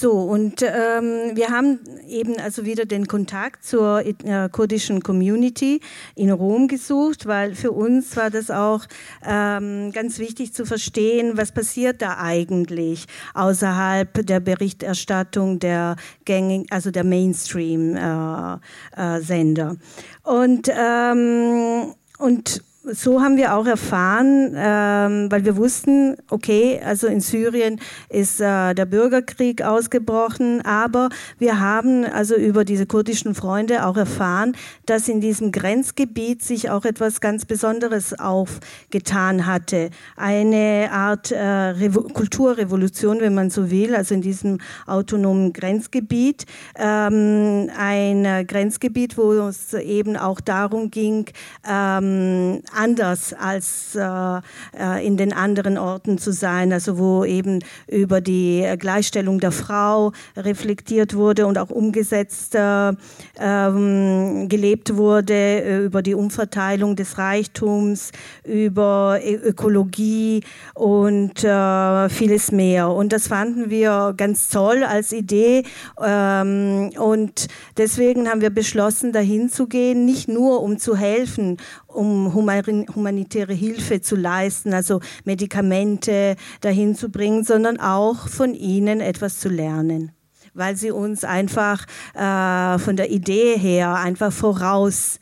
So, 0.02 0.14
und 0.14 0.64
ähm, 0.64 1.36
wir 1.36 1.50
haben 1.50 1.80
eben 2.10 2.40
also 2.40 2.66
wieder 2.66 2.86
den 2.86 3.06
Kontakt 3.06 3.64
zur 3.64 4.04
äh, 4.04 4.50
kurdischen 4.52 5.04
Community 5.04 5.80
in 6.16 6.32
Rom 6.32 6.68
gesucht, 6.68 7.28
weil 7.28 7.54
für 7.54 7.72
uns 7.72 8.18
war 8.18 8.32
das 8.32 8.50
auch 8.50 8.88
ähm, 9.24 9.92
ganz 9.92 10.18
wichtig 10.18 10.56
zu 10.56 10.66
verstehen, 10.66 11.38
was 11.38 11.52
passiert 11.52 12.02
da 12.02 12.18
eigentlich 12.18 13.06
außerhalb 13.36 14.26
der 14.26 14.40
Berichterstattung 14.40 15.60
der 15.60 15.98
gängigen, 16.26 16.66
also 16.72 16.90
der 16.90 17.04
Mainstream-Sender. 17.04 19.70
Äh, 19.70 19.74
äh, 19.74 19.76
und 20.24 20.68
ähm, 20.76 21.94
und 22.18 22.64
so 22.84 23.22
haben 23.22 23.38
wir 23.38 23.56
auch 23.56 23.68
erfahren, 23.68 24.54
ähm, 24.56 25.32
weil 25.32 25.46
wir 25.46 25.56
wussten, 25.56 26.18
okay, 26.32 26.82
also 26.84 27.06
in 27.06 27.22
Syrien 27.22 27.80
ist 28.10 28.42
äh, 28.42 28.74
der 28.74 28.86
Bürgerkrieg 28.86 29.62
ausgebrochen, 29.62 30.62
aber 30.66 31.10
wir 31.38 31.60
haben 31.60 32.06
also 32.06 32.36
über 32.36 32.66
diese 32.66 32.88
kurdischen 32.88 33.36
Freunde 33.36 33.86
auch 33.86 33.98
erfahren, 33.98 34.58
dass 34.88 35.08
in 35.08 35.22
diesem 35.22 35.52
Grenzgebiet 35.52 36.42
sich 36.42 36.72
auch 36.72 36.86
etwas 36.86 37.22
ganz 37.22 37.46
Besonderes 37.46 38.18
aufgetan 38.20 39.46
hatte. 39.46 39.92
Eine 40.16 40.90
Art 40.92 41.32
äh, 41.32 41.74
Kulturrevolution, 42.14 43.22
wenn 43.22 43.36
man 43.36 43.52
so 43.52 43.70
will, 43.70 43.96
also 43.96 44.16
in 44.16 44.22
diesem 44.22 44.58
autonomen 44.88 45.54
Grenzgebiet. 45.54 46.46
Ähm, 46.76 47.70
ein 47.78 48.48
Grenzgebiet, 48.48 49.18
wo 49.20 49.34
es 49.34 49.74
eben 49.76 50.18
auch 50.18 50.42
darum 50.42 50.90
ging, 50.90 51.26
ähm, 51.70 52.64
anders 52.74 53.34
als 53.34 53.96
äh, 53.96 54.38
äh, 54.78 55.06
in 55.06 55.18
den 55.18 55.34
anderen 55.34 55.78
Orten 55.78 56.18
zu 56.18 56.32
sein, 56.32 56.74
also 56.74 56.98
wo 56.98 57.26
eben 57.26 57.60
über 57.88 58.22
die 58.22 58.68
Gleichstellung 58.78 59.40
der 59.40 59.52
Frau 59.52 60.12
reflektiert 60.36 61.16
wurde 61.16 61.48
und 61.48 61.58
auch 61.58 61.70
umgesetzt 61.70 62.56
äh, 62.56 62.94
ähm, 63.40 64.48
gelebt 64.50 64.96
wurde, 64.96 65.34
äh, 65.34 65.86
über 65.86 66.02
die 66.02 66.16
Umverteilung 66.16 66.96
des 66.96 67.18
Reichtums, 67.18 68.12
über 68.44 69.20
Ökologie 69.24 70.44
und 70.74 71.44
äh, 71.44 72.10
vieles 72.10 72.52
mehr. 72.52 72.90
Und 72.90 73.14
das 73.14 73.28
fanden 73.28 73.70
wir 73.70 74.14
ganz 74.16 74.50
toll 74.50 74.84
als 74.84 75.12
Idee 75.12 75.64
ähm, 76.04 76.92
und 76.98 77.48
deswegen 77.78 78.30
haben 78.30 78.42
wir 78.42 78.50
beschlossen, 78.50 79.12
dahin 79.12 79.50
zu 79.50 79.68
gehen, 79.68 80.06
nicht 80.06 80.28
nur 80.28 80.62
um 80.62 80.78
zu 80.78 80.96
helfen, 80.96 81.58
um 81.94 82.34
humanitäre 82.34 83.54
Hilfe 83.54 84.02
zu 84.02 84.16
leisten, 84.16 84.74
also 84.74 85.00
Medikamente 85.24 86.36
dahin 86.62 86.96
zu 86.96 87.10
bringen, 87.10 87.44
sondern 87.44 87.80
auch 87.80 88.28
von 88.28 88.54
ihnen 88.54 89.02
etwas 89.02 89.40
zu 89.40 89.50
lernen, 89.50 90.12
weil 90.54 90.76
sie 90.76 90.92
uns 90.92 91.24
einfach 91.24 91.86
äh, 92.14 92.80
von 92.80 92.96
der 92.96 93.12
Idee 93.12 93.58
her 93.58 93.96
einfach 93.96 94.32
voraus 94.32 95.20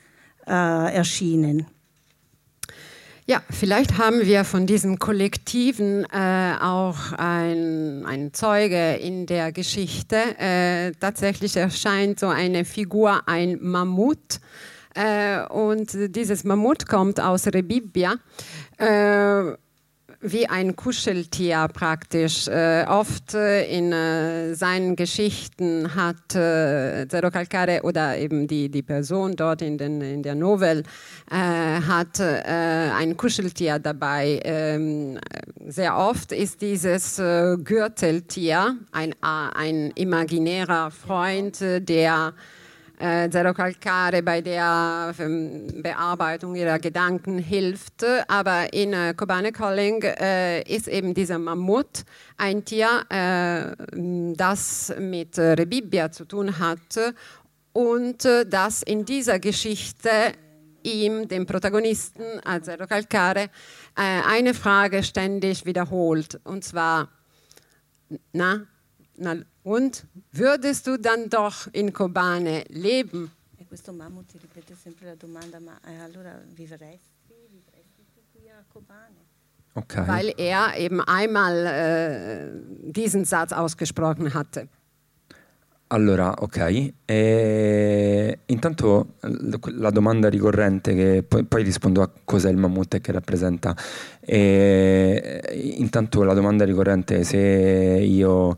äh, 0.47 0.51
erschienen. 0.51 1.65
Ja, 3.29 3.43
vielleicht 3.51 3.99
haben 3.99 4.25
wir 4.25 4.43
von 4.43 4.65
diesem 4.65 4.97
Kollektiven 4.97 6.03
äh, 6.05 6.55
auch 6.59 7.11
ein, 7.15 8.03
ein 8.07 8.33
Zeuge 8.33 8.95
in 8.95 9.27
der 9.27 9.51
Geschichte. 9.51 10.15
Äh, 10.39 10.93
tatsächlich 10.99 11.55
erscheint 11.55 12.19
so 12.19 12.27
eine 12.27 12.65
Figur, 12.65 13.21
ein 13.27 13.59
Mammut, 13.61 14.39
äh, 14.95 15.45
und 15.47 16.15
dieses 16.15 16.43
Mammut 16.43 16.87
kommt 16.87 17.19
aus 17.19 17.47
Rebibia. 17.47 18.15
Äh, 18.77 19.55
wie 20.21 20.47
ein 20.47 20.75
Kuscheltier 20.75 21.67
praktisch. 21.73 22.47
Äh, 22.47 22.85
oft 22.87 23.33
äh, 23.33 23.65
in 23.65 23.91
äh, 23.91 24.53
seinen 24.53 24.95
Geschichten 24.95 25.95
hat 25.95 26.35
äh, 26.35 27.07
Zero 27.07 27.31
Calcare 27.31 27.81
oder 27.83 28.17
eben 28.17 28.47
die, 28.47 28.69
die 28.69 28.81
Person 28.81 29.35
dort 29.35 29.61
in, 29.61 29.77
den, 29.77 30.01
in 30.01 30.23
der 30.23 30.35
Novel 30.35 30.83
äh, 31.31 31.35
hat 31.35 32.19
äh, 32.19 32.43
ein 32.43 33.15
Kuscheltier 33.15 33.79
dabei. 33.79 34.41
Ähm, 34.43 35.19
sehr 35.67 35.97
oft 35.97 36.31
ist 36.31 36.61
dieses 36.61 37.17
Gürteltier 37.17 38.77
ein, 38.91 39.13
ein 39.21 39.91
imaginärer 39.95 40.89
Freund, 40.91 41.59
der 41.61 42.33
äh, 42.99 43.29
Zero 43.29 43.53
Calcare 43.53 44.21
bei 44.21 44.41
der 44.41 45.13
ähm, 45.17 45.81
Bearbeitung 45.81 46.55
ihrer 46.55 46.79
Gedanken 46.79 47.39
hilft. 47.39 48.05
Aber 48.27 48.71
in 48.73 48.93
äh, 48.93 49.13
Kobane 49.15 49.51
Calling 49.51 50.03
äh, 50.03 50.61
ist 50.63 50.87
eben 50.87 51.13
dieser 51.13 51.39
Mammut 51.39 52.03
ein 52.37 52.63
Tier, 52.65 53.05
äh, 53.09 54.35
das 54.35 54.93
mit 54.99 55.39
Rebibia 55.39 56.11
zu 56.11 56.25
tun 56.25 56.59
hat 56.59 57.13
und 57.73 58.25
äh, 58.25 58.45
das 58.45 58.83
in 58.83 59.05
dieser 59.05 59.39
Geschichte 59.39 60.09
ihm, 60.83 61.27
dem 61.27 61.45
Protagonisten, 61.45 62.23
also 62.43 62.71
Zero 62.71 62.87
Calcare, 62.87 63.43
äh, 63.43 63.47
eine 63.95 64.53
Frage 64.53 65.03
ständig 65.03 65.65
wiederholt. 65.65 66.39
Und 66.43 66.63
zwar, 66.63 67.09
na, 68.33 68.65
na 69.17 69.35
und 69.69 70.07
würdest 70.31 70.87
du 70.87 70.97
dann 70.97 71.29
doch 71.29 71.67
in 71.73 71.93
Kobane 71.93 72.63
leben? 72.69 73.31
Questo 73.67 73.93
Mammut 73.93 74.27
ti 74.27 74.39
ripete 74.39 74.73
sempre 74.73 75.05
la 75.05 75.15
domanda, 75.15 75.59
ma 75.59 75.79
eh, 75.85 76.01
allora 76.01 76.41
vivresti, 76.43 77.35
vivresti 77.51 78.03
tu 78.11 78.21
qui 78.31 78.49
a 78.49 78.63
Kobane? 78.67 79.27
Okay. 79.75 80.07
Weil 80.07 80.33
er 80.37 80.75
eben 80.75 81.01
einmal 81.01 81.67
äh, 81.67 82.49
diesen 82.91 83.25
Satz 83.25 83.51
ausgesprochen 83.51 84.33
hatte. 84.33 84.69
Allora, 85.89 86.33
ok. 86.39 86.93
E 87.05 88.39
intanto 88.47 89.17
la 89.21 89.91
domanda 89.91 90.29
ricorrente, 90.29 90.95
che 90.95 91.23
poi, 91.27 91.43
poi, 91.43 91.63
rispondo 91.63 92.01
a 92.01 92.09
cos'è 92.23 92.49
il 92.49 92.57
mammut 92.57 92.95
e 92.95 93.01
che 93.01 93.11
rappresenta. 93.11 93.75
E 94.19 95.41
intanto 95.77 96.23
la 96.23 96.33
domanda 96.33 96.65
ricorrente 96.65 97.19
è 97.19 97.23
se 97.23 97.37
io 97.37 98.55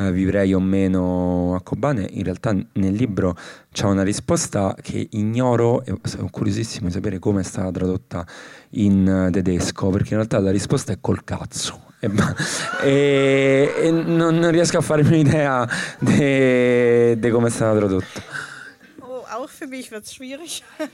eh, 0.00 0.12
vivrei 0.12 0.54
o 0.54 0.60
meno 0.60 1.54
a 1.54 1.60
Kobane, 1.60 2.06
in 2.10 2.24
realtà 2.24 2.52
nel 2.52 2.94
libro 2.94 3.36
c'è 3.70 3.84
una 3.84 4.02
risposta 4.02 4.74
che 4.80 5.08
ignoro 5.12 5.84
e 5.84 5.94
sono 6.04 6.28
curiosissimo 6.30 6.86
di 6.86 6.92
sapere 6.92 7.18
come 7.18 7.40
è 7.40 7.44
stata 7.44 7.70
tradotta 7.70 8.26
in 8.70 9.06
eh, 9.06 9.30
tedesco, 9.30 9.90
perché 9.90 10.10
in 10.10 10.16
realtà 10.16 10.38
la 10.38 10.50
risposta 10.50 10.92
è 10.92 10.98
col 11.00 11.24
cazzo. 11.24 11.88
E, 12.00 12.10
e, 12.82 13.74
e 13.76 13.90
non 13.90 14.50
riesco 14.50 14.78
a 14.78 14.80
farmi 14.80 15.08
un'idea 15.08 15.68
di 15.98 17.30
come 17.30 17.48
è 17.48 17.50
stata 17.50 17.78
tradotta. 17.78 18.22
Oh, 19.00 19.24
auch 19.28 19.50
für 19.50 19.66
mich 19.66 19.90
wird 19.90 20.06
schwierig. 20.06 20.62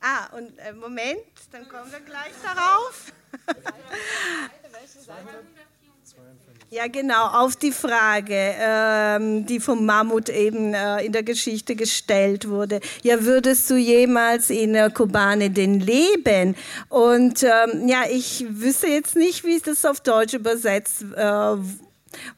ah, 0.00 0.28
und 0.32 0.56
äh, 0.58 0.72
Moment, 0.72 1.24
dann 1.50 1.66
kommen 1.68 1.90
wir 1.90 2.00
gleich 2.00 2.32
darauf. 2.42 3.12
Ja, 6.72 6.86
genau, 6.86 7.26
auf 7.26 7.56
die 7.56 7.72
Frage, 7.72 8.32
ähm, 8.32 9.44
die 9.44 9.58
vom 9.58 9.84
Mammut 9.84 10.28
eben 10.28 10.72
äh, 10.72 11.04
in 11.04 11.10
der 11.10 11.24
Geschichte 11.24 11.74
gestellt 11.74 12.48
wurde. 12.48 12.80
Ja, 13.02 13.24
würdest 13.24 13.68
du 13.70 13.74
jemals 13.74 14.50
in 14.50 14.76
äh, 14.76 14.88
Kobane 14.94 15.50
denn 15.50 15.80
leben? 15.80 16.54
Und 16.88 17.42
ähm, 17.42 17.88
ja, 17.88 18.04
ich 18.08 18.46
wüsste 18.48 18.86
jetzt 18.86 19.16
nicht, 19.16 19.42
wie 19.42 19.58
das 19.58 19.84
auf 19.84 20.00
Deutsch 20.00 20.34
übersetzt 20.34 21.02
äh, 21.16 21.56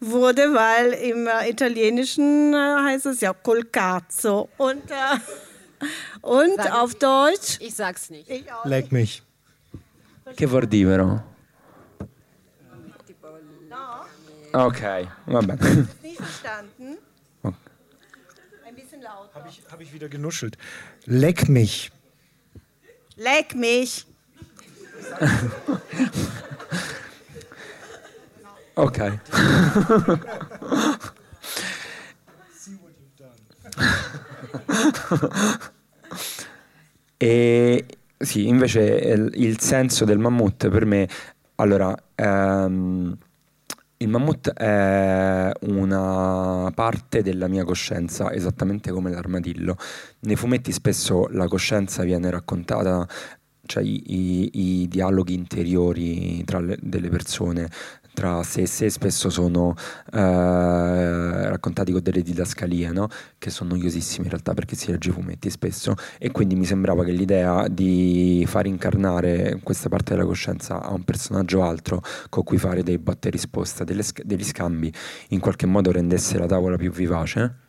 wurde, 0.00 0.54
weil 0.54 0.92
im 0.94 1.26
äh, 1.26 1.50
Italienischen 1.50 2.54
äh, 2.54 2.56
heißt 2.56 3.04
es 3.04 3.20
ja 3.20 3.34
Colcazzo. 3.34 4.48
Und, 4.56 4.90
äh, 4.90 5.18
und 6.22 6.58
auf 6.72 6.94
Deutsch? 6.94 7.58
Ich 7.60 7.74
sag's 7.74 8.08
nicht. 8.08 8.30
Leck 8.64 8.92
mich. 8.92 9.22
Che 10.34 10.50
vuol 10.50 10.66
dire 10.66 11.22
Okay, 14.52 15.08
va 15.26 15.40
bene. 15.40 15.88
Nicht 16.02 16.16
verstanden? 16.16 16.98
Okay. 17.42 17.56
Ein 18.66 18.74
bisschen 18.74 19.00
lauter. 19.00 19.34
Habe 19.34 19.48
ich, 19.48 19.62
hab 19.70 19.80
ich 19.80 19.92
wieder 19.94 20.08
genuschelt. 20.08 20.58
Leck 21.06 21.48
mich. 21.48 21.90
Leck 23.16 23.54
mich. 23.54 24.06
ok. 28.74 28.98
e 37.18 37.86
sì, 38.18 38.46
invece 38.46 38.80
il, 38.82 39.30
il 39.34 39.60
senso 39.60 40.04
del 40.04 40.18
mammut 40.18 40.68
per 40.68 40.84
me, 40.84 41.08
allora, 41.56 41.96
ehm, 42.14 43.16
il 44.02 44.08
mammut 44.08 44.52
è 44.52 45.50
una 45.60 46.70
parte 46.74 47.22
della 47.22 47.48
mia 47.48 47.64
coscienza, 47.64 48.32
esattamente 48.32 48.90
come 48.90 49.10
l'armadillo. 49.10 49.76
Nei 50.20 50.36
fumetti 50.36 50.72
spesso 50.72 51.28
la 51.28 51.46
coscienza 51.46 52.02
viene 52.02 52.28
raccontata, 52.30 53.06
cioè 53.64 53.82
i, 53.82 54.02
i, 54.06 54.50
i 54.82 54.88
dialoghi 54.88 55.34
interiori 55.34 56.42
tra 56.44 56.60
le, 56.60 56.76
delle 56.80 57.08
persone 57.08 57.70
tra 58.14 58.42
sé 58.42 58.62
e 58.62 58.66
sé 58.66 58.90
spesso 58.90 59.30
sono 59.30 59.74
eh, 60.12 61.48
raccontati 61.48 61.92
con 61.92 62.02
delle 62.02 62.22
didascalie, 62.22 62.92
no? 62.92 63.08
che 63.38 63.50
sono 63.50 63.74
noiosissime 63.74 64.24
in 64.24 64.30
realtà 64.30 64.54
perché 64.54 64.76
si 64.76 64.90
legge 64.90 65.10
fumetti 65.10 65.50
spesso 65.50 65.94
e 66.18 66.30
quindi 66.30 66.54
mi 66.54 66.64
sembrava 66.64 67.04
che 67.04 67.12
l'idea 67.12 67.66
di 67.68 68.44
far 68.46 68.66
incarnare 68.66 69.60
questa 69.62 69.88
parte 69.88 70.14
della 70.14 70.26
coscienza 70.26 70.82
a 70.82 70.92
un 70.92 71.04
personaggio 71.04 71.62
altro 71.62 72.02
con 72.28 72.44
cui 72.44 72.58
fare 72.58 72.82
dei 72.82 72.98
botte 72.98 73.28
e 73.28 73.30
risposta, 73.30 73.84
degli 73.84 74.44
scambi, 74.44 74.92
in 75.28 75.40
qualche 75.40 75.66
modo 75.66 75.90
rendesse 75.90 76.38
la 76.38 76.46
tavola 76.46 76.76
più 76.76 76.90
vivace. 76.90 77.61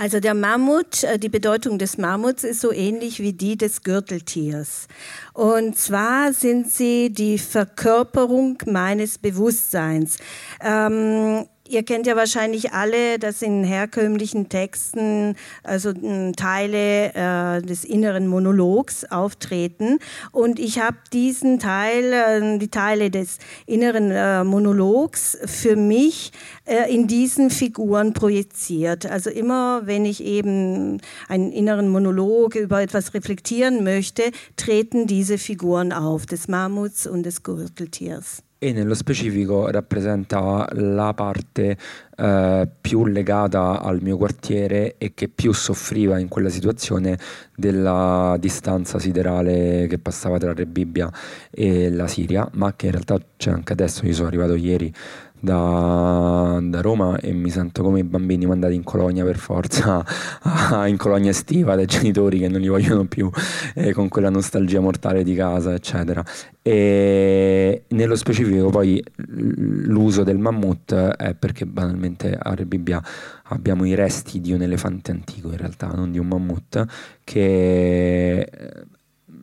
Also 0.00 0.18
der 0.18 0.32
Mammut, 0.32 1.04
äh, 1.04 1.18
die 1.18 1.28
Bedeutung 1.28 1.78
des 1.78 1.98
Mammuts 1.98 2.42
ist 2.42 2.62
so 2.62 2.72
ähnlich 2.72 3.20
wie 3.20 3.34
die 3.34 3.58
des 3.58 3.82
Gürteltiers. 3.82 4.88
Und 5.34 5.76
zwar 5.76 6.32
sind 6.32 6.70
sie 6.70 7.12
die 7.12 7.36
Verkörperung 7.36 8.56
meines 8.64 9.18
Bewusstseins. 9.18 10.16
Ähm, 10.64 11.44
Ihr 11.70 11.84
kennt 11.84 12.08
ja 12.08 12.16
wahrscheinlich 12.16 12.72
alle, 12.72 13.20
dass 13.20 13.42
in 13.42 13.62
herkömmlichen 13.62 14.48
Texten 14.48 15.36
also 15.62 15.90
hm, 15.90 16.34
Teile 16.34 17.14
äh, 17.14 17.62
des 17.62 17.84
inneren 17.84 18.26
Monologs 18.26 19.04
auftreten. 19.04 20.00
Und 20.32 20.58
ich 20.58 20.80
habe 20.80 20.96
diesen 21.12 21.60
Teil, 21.60 22.12
äh, 22.12 22.58
die 22.58 22.72
Teile 22.72 23.08
des 23.12 23.38
inneren 23.66 24.10
äh, 24.10 24.42
Monologs 24.42 25.38
für 25.44 25.76
mich 25.76 26.32
äh, 26.64 26.92
in 26.92 27.06
diesen 27.06 27.50
Figuren 27.50 28.14
projiziert. 28.14 29.06
Also 29.06 29.30
immer, 29.30 29.82
wenn 29.84 30.04
ich 30.06 30.24
eben 30.24 31.00
einen 31.28 31.52
inneren 31.52 31.88
Monolog 31.88 32.56
über 32.56 32.82
etwas 32.82 33.14
reflektieren 33.14 33.84
möchte, 33.84 34.32
treten 34.56 35.06
diese 35.06 35.38
Figuren 35.38 35.92
auf, 35.92 36.26
des 36.26 36.48
Mammuts 36.48 37.06
und 37.06 37.22
des 37.22 37.44
Gürteltiers. 37.44 38.42
E 38.62 38.72
nello 38.74 38.92
specifico 38.92 39.70
rappresenta 39.70 40.68
la 40.72 41.14
parte 41.14 41.78
eh, 42.14 42.68
più 42.78 43.06
legata 43.06 43.80
al 43.80 44.02
mio 44.02 44.18
quartiere 44.18 44.96
e 44.98 45.14
che 45.14 45.28
più 45.28 45.54
soffriva 45.54 46.18
in 46.18 46.28
quella 46.28 46.50
situazione 46.50 47.18
della 47.56 48.36
distanza 48.38 48.98
siderale 48.98 49.86
che 49.88 49.96
passava 49.96 50.36
tra 50.36 50.52
Re 50.52 50.66
Bibbia 50.66 51.10
e 51.50 51.90
la 51.90 52.06
Siria, 52.06 52.46
ma 52.52 52.74
che 52.74 52.86
in 52.86 52.92
realtà 52.92 53.18
c'è 53.38 53.50
anche 53.50 53.72
adesso, 53.72 54.04
io 54.04 54.12
sono 54.12 54.28
arrivato 54.28 54.54
ieri 54.54 54.92
da, 55.40 56.58
da, 56.62 56.80
Roma 56.80 57.18
e 57.18 57.32
mi 57.32 57.50
sento 57.50 57.82
come 57.82 58.00
i 58.00 58.04
bambini 58.04 58.46
mandati 58.46 58.74
in 58.74 58.84
colonia 58.84 59.24
per 59.24 59.38
forza, 59.38 60.04
in 60.86 60.96
colonia 60.96 61.30
estiva 61.30 61.74
dai 61.74 61.86
genitori 61.86 62.38
che 62.38 62.48
non 62.48 62.60
li 62.60 62.68
vogliono 62.68 63.06
più, 63.06 63.30
eh, 63.74 63.92
con 63.92 64.08
quella 64.08 64.30
nostalgia 64.30 64.80
mortale 64.80 65.24
di 65.24 65.34
casa, 65.34 65.74
eccetera. 65.74 66.24
E 66.62 67.84
nello 67.88 68.16
specifico 68.16 68.68
poi 68.68 69.02
l'uso 69.16 70.22
del 70.22 70.38
mammut 70.38 70.94
è 70.94 71.34
perché 71.34 71.64
banalmente 71.64 72.36
a 72.38 72.54
Re 72.54 72.66
Bibbia 72.66 73.02
abbiamo 73.44 73.84
i 73.86 73.94
resti 73.94 74.40
di 74.40 74.52
un 74.52 74.62
elefante 74.62 75.10
antico 75.10 75.50
in 75.50 75.56
realtà, 75.56 75.88
non 75.88 76.10
di 76.12 76.18
un 76.18 76.26
mammut, 76.26 76.84
che 77.24 78.48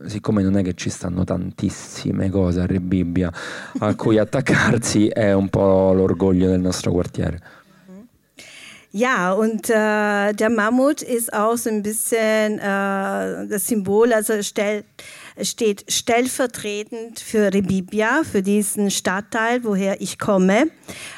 siccome 0.06 0.42
non 0.44 0.58
è 0.58 0.64
che 0.64 0.74
ci 0.74 0.90
stanno 0.90 1.24
tantissime 1.24 2.30
cose 2.30 2.62
a 2.62 2.66
Re 2.66 2.80
Bibbia 2.80 3.32
a 3.80 3.96
cui 3.96 4.18
attaccarsi, 4.20 5.08
è 5.08 5.34
un 5.34 5.50
po' 5.50 5.94
l'orgoglio 5.94 6.48
del 6.48 6.60
nostro 6.60 6.92
quartiere. 6.92 7.40
Ja, 8.92 9.34
und 9.34 9.70
äh, 9.70 10.34
der 10.34 10.50
Mammut 10.50 11.02
ist 11.02 11.32
auch 11.34 11.58
so 11.58 11.70
ein 11.70 11.84
bisschen 11.84 12.58
äh, 12.58 13.48
das 13.48 13.68
Symbol, 13.68 14.14
also 14.14 14.42
stellt 14.42 14.86
steht 15.42 15.86
stellvertretend 15.92 17.20
für 17.20 17.54
Rebibia, 17.54 18.24
für 18.24 18.42
diesen 18.42 18.90
Stadtteil, 18.90 19.64
woher 19.64 20.02
ich 20.02 20.18
komme. 20.18 20.72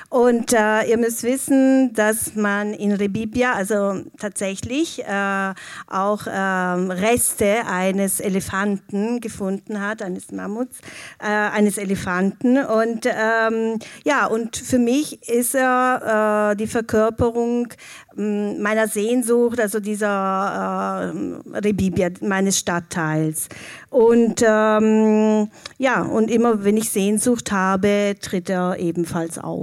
Und 0.09 0.53
äh, 0.53 0.89
ihr 0.89 0.97
müsst 0.97 1.21
wissen, 1.21 1.93
dass 1.93 2.33
man 2.35 2.73
in 2.73 2.93
Rebibia 2.93 3.53
also 3.53 4.01
tatsächlich 4.17 5.03
äh, 5.05 5.53
auch 5.87 6.25
äh, 6.25 6.31
Reste 6.31 7.67
eines 7.67 8.19
Elefanten 8.19 9.19
gefunden 9.19 9.79
hat, 9.79 10.01
eines 10.01 10.31
Mammuts, 10.31 10.79
äh, 11.19 11.27
eines 11.27 11.77
Elefanten. 11.77 12.57
Und 12.57 13.05
ähm, 13.05 13.77
ja, 14.03 14.25
und 14.25 14.57
für 14.57 14.79
mich 14.79 15.29
ist 15.29 15.53
er 15.53 16.53
äh, 16.53 16.55
die 16.55 16.67
Verkörperung 16.67 17.67
mm, 18.15 18.61
meiner 18.61 18.87
Sehnsucht, 18.87 19.59
also 19.59 19.79
dieser 19.79 21.13
äh, 21.13 21.57
Rebibia, 21.59 22.09
meines 22.21 22.57
Stadtteils. 22.57 23.47
Und 23.91 24.43
ähm, 24.43 25.49
ja, 25.77 26.01
und 26.01 26.31
immer 26.31 26.63
wenn 26.63 26.77
ich 26.77 26.89
Sehnsucht 26.89 27.51
habe, 27.51 28.15
tritt 28.19 28.49
er 28.49 28.77
ebenfalls 28.79 29.37
auf. 29.37 29.58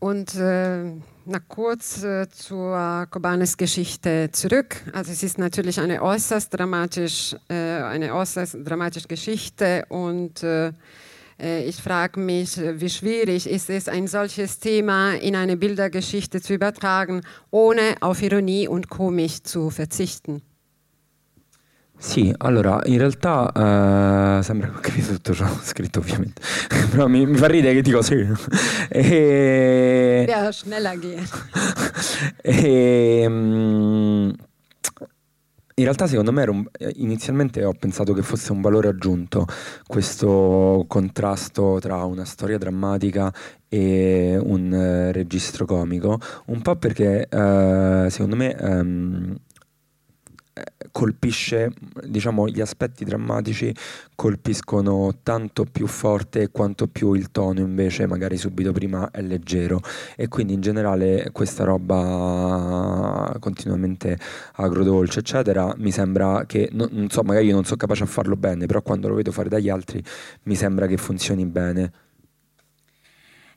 Und 0.00 0.36
äh, 0.36 0.84
na, 1.24 1.40
kurz 1.48 2.04
äh, 2.04 2.28
zur 2.28 3.06
Kobanes 3.10 3.56
Geschichte 3.56 4.28
zurück. 4.30 4.76
Also 4.92 5.10
es 5.10 5.24
ist 5.24 5.38
natürlich 5.38 5.80
eine 5.80 6.02
äußerst 6.02 6.56
dramatisch, 6.56 7.34
äh, 7.48 7.54
eine 7.54 8.14
äußerst 8.14 8.58
dramatische 8.64 9.08
Geschichte 9.08 9.84
und 9.88 10.44
äh, 10.44 10.72
äh, 11.40 11.64
ich 11.64 11.82
frage 11.82 12.20
mich, 12.20 12.58
wie 12.58 12.88
schwierig 12.88 13.50
ist 13.50 13.70
es, 13.70 13.88
ein 13.88 14.06
solches 14.06 14.60
Thema 14.60 15.14
in 15.14 15.34
eine 15.34 15.56
Bildergeschichte 15.56 16.40
zu 16.40 16.54
übertragen, 16.54 17.22
ohne 17.50 17.96
auf 18.00 18.22
Ironie 18.22 18.68
und 18.68 18.88
Komik 18.88 19.44
zu 19.48 19.70
verzichten. 19.70 20.42
Sì, 22.00 22.32
allora 22.38 22.80
in 22.84 22.96
realtà 22.96 23.50
eh, 24.38 24.42
sembra 24.44 24.68
che 24.68 24.76
ho 24.76 24.80
capito 24.80 25.12
tutto 25.14 25.34
ciò 25.34 25.48
scritto 25.62 25.98
ovviamente, 25.98 26.40
però 26.90 27.08
mi, 27.08 27.26
mi, 27.26 27.36
fa 27.36 27.48
ridere 27.48 27.74
che 27.74 27.82
dico 27.82 28.02
sì. 28.02 28.14
e... 28.88 30.24
E, 32.42 33.24
um, 33.26 34.32
in 35.74 35.84
realtà 35.84 36.06
secondo 36.06 36.32
me 36.32 36.42
un, 36.44 36.64
inizialmente 36.96 37.64
ho 37.64 37.72
pensato 37.72 38.12
che 38.12 38.22
fosse 38.22 38.52
un 38.52 38.60
valore 38.60 38.88
aggiunto 38.88 39.46
questo 39.86 40.84
contrasto 40.88 41.78
tra 41.80 42.04
una 42.04 42.24
storia 42.24 42.58
drammatica 42.58 43.32
e 43.68 44.38
un 44.40 44.72
uh, 44.72 45.12
registro 45.12 45.66
comico, 45.66 46.18
un 46.46 46.62
po' 46.62 46.76
perché 46.76 47.28
uh, 47.30 48.08
secondo 48.08 48.36
me... 48.36 48.56
Um, 48.60 49.36
colpisce, 50.92 51.72
diciamo, 52.04 52.48
gli 52.48 52.60
aspetti 52.60 53.04
drammatici 53.04 53.74
colpiscono 54.14 55.18
tanto 55.22 55.64
più 55.64 55.86
forte 55.86 56.50
quanto 56.50 56.88
più 56.88 57.12
il 57.14 57.30
tono 57.30 57.60
invece 57.60 58.06
magari 58.06 58.36
subito 58.36 58.72
prima 58.72 59.10
è 59.10 59.22
leggero. 59.22 59.80
E 60.16 60.28
quindi 60.28 60.54
in 60.54 60.60
generale 60.60 61.30
questa 61.32 61.64
roba 61.64 63.36
continuamente 63.38 64.18
agrodolce 64.54 65.20
eccetera 65.20 65.72
mi 65.78 65.90
sembra 65.90 66.44
che 66.46 66.68
non 66.72 67.08
so 67.10 67.22
magari 67.22 67.46
io 67.46 67.54
non 67.54 67.64
sono 67.64 67.76
capace 67.76 68.02
a 68.02 68.06
farlo 68.06 68.36
bene 68.36 68.66
però 68.66 68.82
quando 68.82 69.08
lo 69.08 69.14
vedo 69.14 69.32
fare 69.32 69.48
dagli 69.48 69.68
altri 69.68 70.02
mi 70.44 70.54
sembra 70.54 70.86
che 70.86 70.96
funzioni 70.96 71.44
bene 71.46 71.92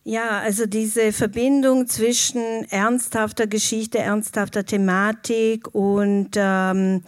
Ja, 0.03 0.39
also 0.39 0.65
diese 0.65 1.11
Verbindung 1.11 1.85
zwischen 1.85 2.41
ernsthafter 2.71 3.45
Geschichte, 3.45 3.99
ernsthafter 3.99 4.65
Thematik 4.65 5.75
und 5.75 6.31
ähm, 6.35 7.03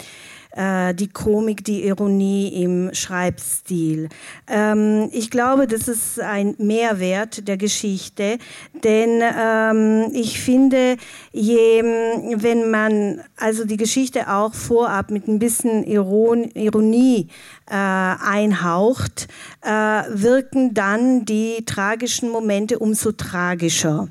äh, 0.56 0.94
die 0.94 1.08
Komik, 1.08 1.64
die 1.66 1.88
Ironie 1.88 2.50
im 2.62 2.94
Schreibstil. 2.94 4.10
Ähm, 4.48 5.10
ich 5.12 5.32
glaube, 5.32 5.66
das 5.66 5.88
ist 5.88 6.20
ein 6.20 6.54
Mehrwert 6.60 7.48
der 7.48 7.58
Geschichte, 7.58 8.38
denn 8.84 9.24
ähm, 9.24 10.12
ich 10.14 10.40
finde, 10.40 10.98
je, 11.32 11.82
wenn 11.82 12.70
man 12.70 13.22
also 13.38 13.66
die 13.66 13.78
Geschichte 13.78 14.30
auch 14.32 14.54
vorab 14.54 15.10
mit 15.10 15.28
ein 15.28 15.40
bisschen 15.40 15.84
Iron 15.84 16.44
Ironie 16.54 17.30
äh, 17.69 17.76
einhaucht, 17.76 19.28
äh, 19.62 19.69
wirken 19.69 20.73
dann 20.73 21.26
die 21.26 21.63
tragischen 21.65 22.30
Momente 22.30 22.80
umso 22.80 23.12
tragischer. 23.12 24.10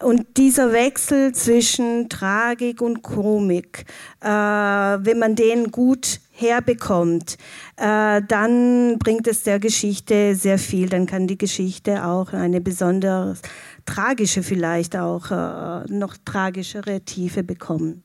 Und 0.00 0.36
dieser 0.36 0.72
Wechsel 0.72 1.32
zwischen 1.32 2.08
Tragik 2.08 2.80
und 2.80 3.02
Komik, 3.02 3.84
äh, 4.20 4.28
wenn 4.28 5.18
man 5.18 5.34
den 5.34 5.70
gut 5.70 6.20
herbekommt, 6.32 7.36
äh, 7.76 8.22
dann 8.26 8.98
bringt 8.98 9.26
es 9.26 9.42
der 9.42 9.58
Geschichte 9.58 10.34
sehr 10.34 10.58
viel. 10.58 10.88
Dann 10.88 11.06
kann 11.06 11.26
die 11.26 11.38
Geschichte 11.38 12.04
auch 12.04 12.32
eine 12.32 12.60
besonders 12.60 13.42
tragische, 13.84 14.42
vielleicht 14.42 14.96
auch 14.96 15.30
äh, 15.30 15.84
noch 15.92 16.16
tragischere 16.24 17.00
Tiefe 17.00 17.42
bekommen. 17.42 18.02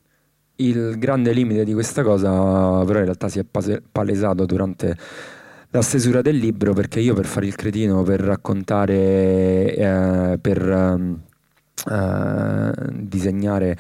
Il 0.58 0.98
grande 0.98 1.32
limite 1.34 1.64
di 1.64 1.74
questa 1.74 2.04
cosa 2.04 2.84
però 2.84 3.00
in 3.00 3.06
realtà 3.06 3.30
si 3.30 3.40
è 3.40 3.46
palesato 3.92 4.46
durante 4.46 4.98
la 5.70 5.82
stesura 5.82 6.22
del 6.22 6.38
libro 6.38 6.74
perché 6.74 7.00
io 7.00 7.14
per 7.14 7.26
fare 7.26 7.46
il 7.46 7.56
cretino, 7.56 8.02
per 8.04 8.22
raccontare, 8.22 9.76
eh, 9.76 10.38
per 10.40 11.26
eh, 11.90 12.72
disegnare 12.92 13.78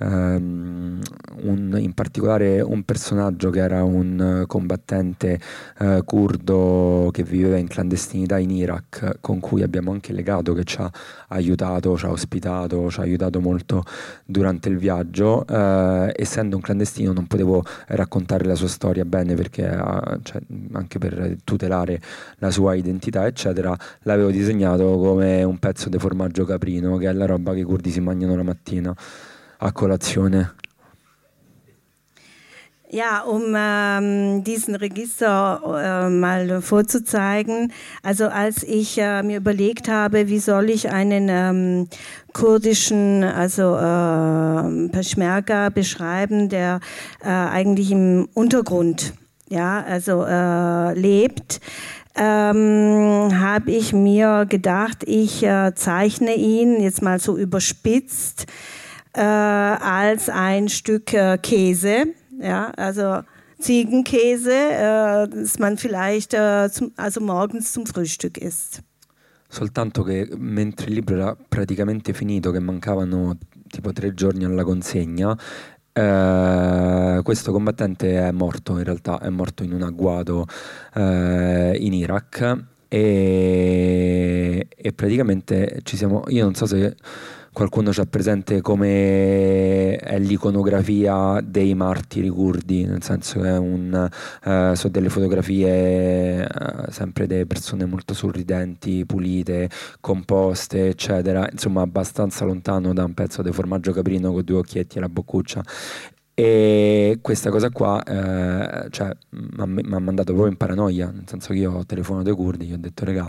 um, 0.00 0.98
un, 1.42 1.76
in 1.78 1.92
particolare 1.94 2.60
un 2.60 2.82
personaggio 2.82 3.50
che 3.50 3.60
era 3.60 3.82
un 3.84 4.44
combattente 4.46 5.40
uh, 5.78 6.04
curdo 6.04 7.10
che 7.12 7.22
viveva 7.22 7.56
in 7.56 7.68
clandestinità 7.68 8.38
in 8.38 8.50
Iraq, 8.50 9.18
con 9.20 9.40
cui 9.40 9.62
abbiamo 9.62 9.92
anche 9.92 10.12
legato, 10.12 10.52
che 10.52 10.64
ci 10.64 10.78
ha 10.80 10.90
aiutato, 11.28 11.96
ci 11.96 12.06
ha 12.06 12.10
ospitato, 12.10 12.90
ci 12.90 13.00
ha 13.00 13.02
aiutato 13.02 13.40
molto 13.40 13.84
durante 14.24 14.68
il 14.68 14.76
viaggio. 14.76 15.44
Uh, 15.48 16.10
essendo 16.14 16.56
un 16.56 16.62
clandestino 16.62 17.12
non 17.12 17.26
potevo 17.26 17.64
raccontare 17.88 18.44
la 18.44 18.54
sua 18.54 18.68
storia 18.68 19.04
bene 19.04 19.34
perché 19.34 19.66
uh, 19.66 20.20
cioè, 20.22 20.40
anche 20.72 20.98
per 20.98 21.36
tutelare 21.44 22.00
la 22.38 22.50
sua 22.50 22.74
identità, 22.74 23.26
eccetera, 23.26 23.76
l'avevo 24.02 24.30
disegnato 24.30 24.98
come 24.98 25.42
un 25.42 25.58
pezzo 25.58 25.88
di 25.88 25.98
formaggio 25.98 26.44
caprino, 26.44 26.96
che 26.96 27.08
è 27.08 27.12
la 27.12 27.26
roba 27.26 27.52
che 27.52 27.60
i 27.60 27.64
curdi 27.64 27.90
si 27.90 28.00
mangiano 28.00 28.36
la 28.36 28.42
mattina. 28.42 28.94
A 29.60 29.70
Colazione? 29.70 30.52
Ja, 32.92 33.20
um 33.20 33.54
ähm, 33.56 34.42
diesen 34.42 34.74
Register 34.74 35.62
äh, 35.64 36.10
mal 36.10 36.60
vorzuzeigen. 36.60 37.72
Also 38.02 38.26
als 38.26 38.64
ich 38.64 38.98
äh, 38.98 39.22
mir 39.22 39.36
überlegt 39.36 39.88
habe, 39.88 40.26
wie 40.26 40.40
soll 40.40 40.70
ich 40.70 40.90
einen 40.90 41.28
ähm, 41.30 41.88
kurdischen, 42.32 43.22
also 43.22 43.76
äh, 43.76 44.88
Peschmerga 44.88 45.68
beschreiben, 45.68 46.48
der 46.48 46.80
äh, 47.22 47.28
eigentlich 47.28 47.92
im 47.92 48.28
Untergrund, 48.34 49.12
ja, 49.48 49.84
also 49.84 50.24
äh, 50.24 50.92
lebt, 50.98 51.60
ähm, 52.16 53.28
habe 53.40 53.70
ich 53.70 53.92
mir 53.92 54.46
gedacht, 54.48 55.04
ich 55.06 55.44
äh, 55.44 55.76
zeichne 55.76 56.34
ihn 56.34 56.80
jetzt 56.80 57.02
mal 57.02 57.20
so 57.20 57.36
überspitzt 57.36 58.46
äh, 59.14 59.20
als 59.20 60.28
ein 60.28 60.68
Stück 60.68 61.12
äh, 61.12 61.38
Käse. 61.38 62.06
Ja, 62.40 62.70
also 62.76 63.22
Ziegenkäse, 63.58 64.52
äh, 64.52 65.28
das 65.28 65.58
man 65.58 65.76
vielleicht 65.76 66.32
äh, 66.32 66.70
zum, 66.70 66.92
also 66.96 67.20
morgens 67.20 67.72
zum 67.72 67.86
Frühstück 67.86 68.38
isst. 68.38 68.82
Soltanto 69.48 70.04
che 70.04 70.28
mentre 70.36 70.86
il 70.86 70.94
libro 70.94 71.16
era 71.16 71.36
praticamente 71.36 72.14
finito, 72.14 72.52
che 72.52 72.60
mancavano 72.60 73.36
tipo 73.68 73.92
tre 73.92 74.14
giorni 74.14 74.44
alla 74.44 74.64
consegna, 74.64 75.36
eh, 75.92 77.20
questo 77.22 77.52
combattente 77.52 78.16
è 78.16 78.30
morto 78.30 78.78
in 78.78 78.84
realtà, 78.84 79.18
è 79.20 79.28
morto 79.28 79.64
in 79.64 79.72
un 79.72 79.82
agguato 79.82 80.46
eh, 80.94 81.76
in 81.78 81.92
Iraq 81.92 82.64
e, 82.86 84.66
e 84.68 84.92
praticamente 84.92 85.80
ci 85.82 85.96
siamo, 85.96 86.22
io 86.28 86.44
non 86.44 86.54
so 86.54 86.66
se 86.66 86.94
qualcuno 87.52 87.90
c'ha 87.92 88.06
presente 88.06 88.60
come 88.60 89.96
è 89.96 90.18
l'iconografia 90.18 91.40
dei 91.42 91.74
martiri 91.74 92.28
curdi, 92.28 92.84
nel 92.84 93.02
senso 93.02 93.40
che 93.40 93.48
un, 93.50 94.08
eh, 94.44 94.90
delle 94.90 95.08
fotografie 95.08 96.44
eh, 96.44 96.90
sempre 96.90 97.26
delle 97.26 97.46
persone 97.46 97.84
molto 97.86 98.14
sorridenti, 98.14 99.04
pulite, 99.04 99.68
composte, 100.00 100.88
eccetera, 100.88 101.48
insomma 101.50 101.82
abbastanza 101.82 102.44
lontano 102.44 102.92
da 102.92 103.04
un 103.04 103.14
pezzo 103.14 103.42
di 103.42 103.52
formaggio 103.52 103.92
caprino 103.92 104.32
con 104.32 104.44
due 104.44 104.58
occhietti 104.58 104.98
e 104.98 105.00
la 105.00 105.08
boccuccia. 105.08 105.62
E 106.34 107.18
questa 107.20 107.50
cosa 107.50 107.68
qua 107.70 108.02
eh, 108.02 108.88
cioè, 108.90 109.14
mi 109.30 109.94
ha 109.94 109.98
mandato 109.98 110.32
proprio 110.32 110.46
in 110.46 110.56
paranoia, 110.56 111.10
nel 111.10 111.24
senso 111.26 111.52
che 111.52 111.58
io 111.58 111.72
ho 111.72 111.84
telefonato 111.84 112.30
ai 112.30 112.34
curdi, 112.34 112.66
gli 112.66 112.72
ho 112.72 112.78
detto 112.78 113.04
regà 113.04 113.28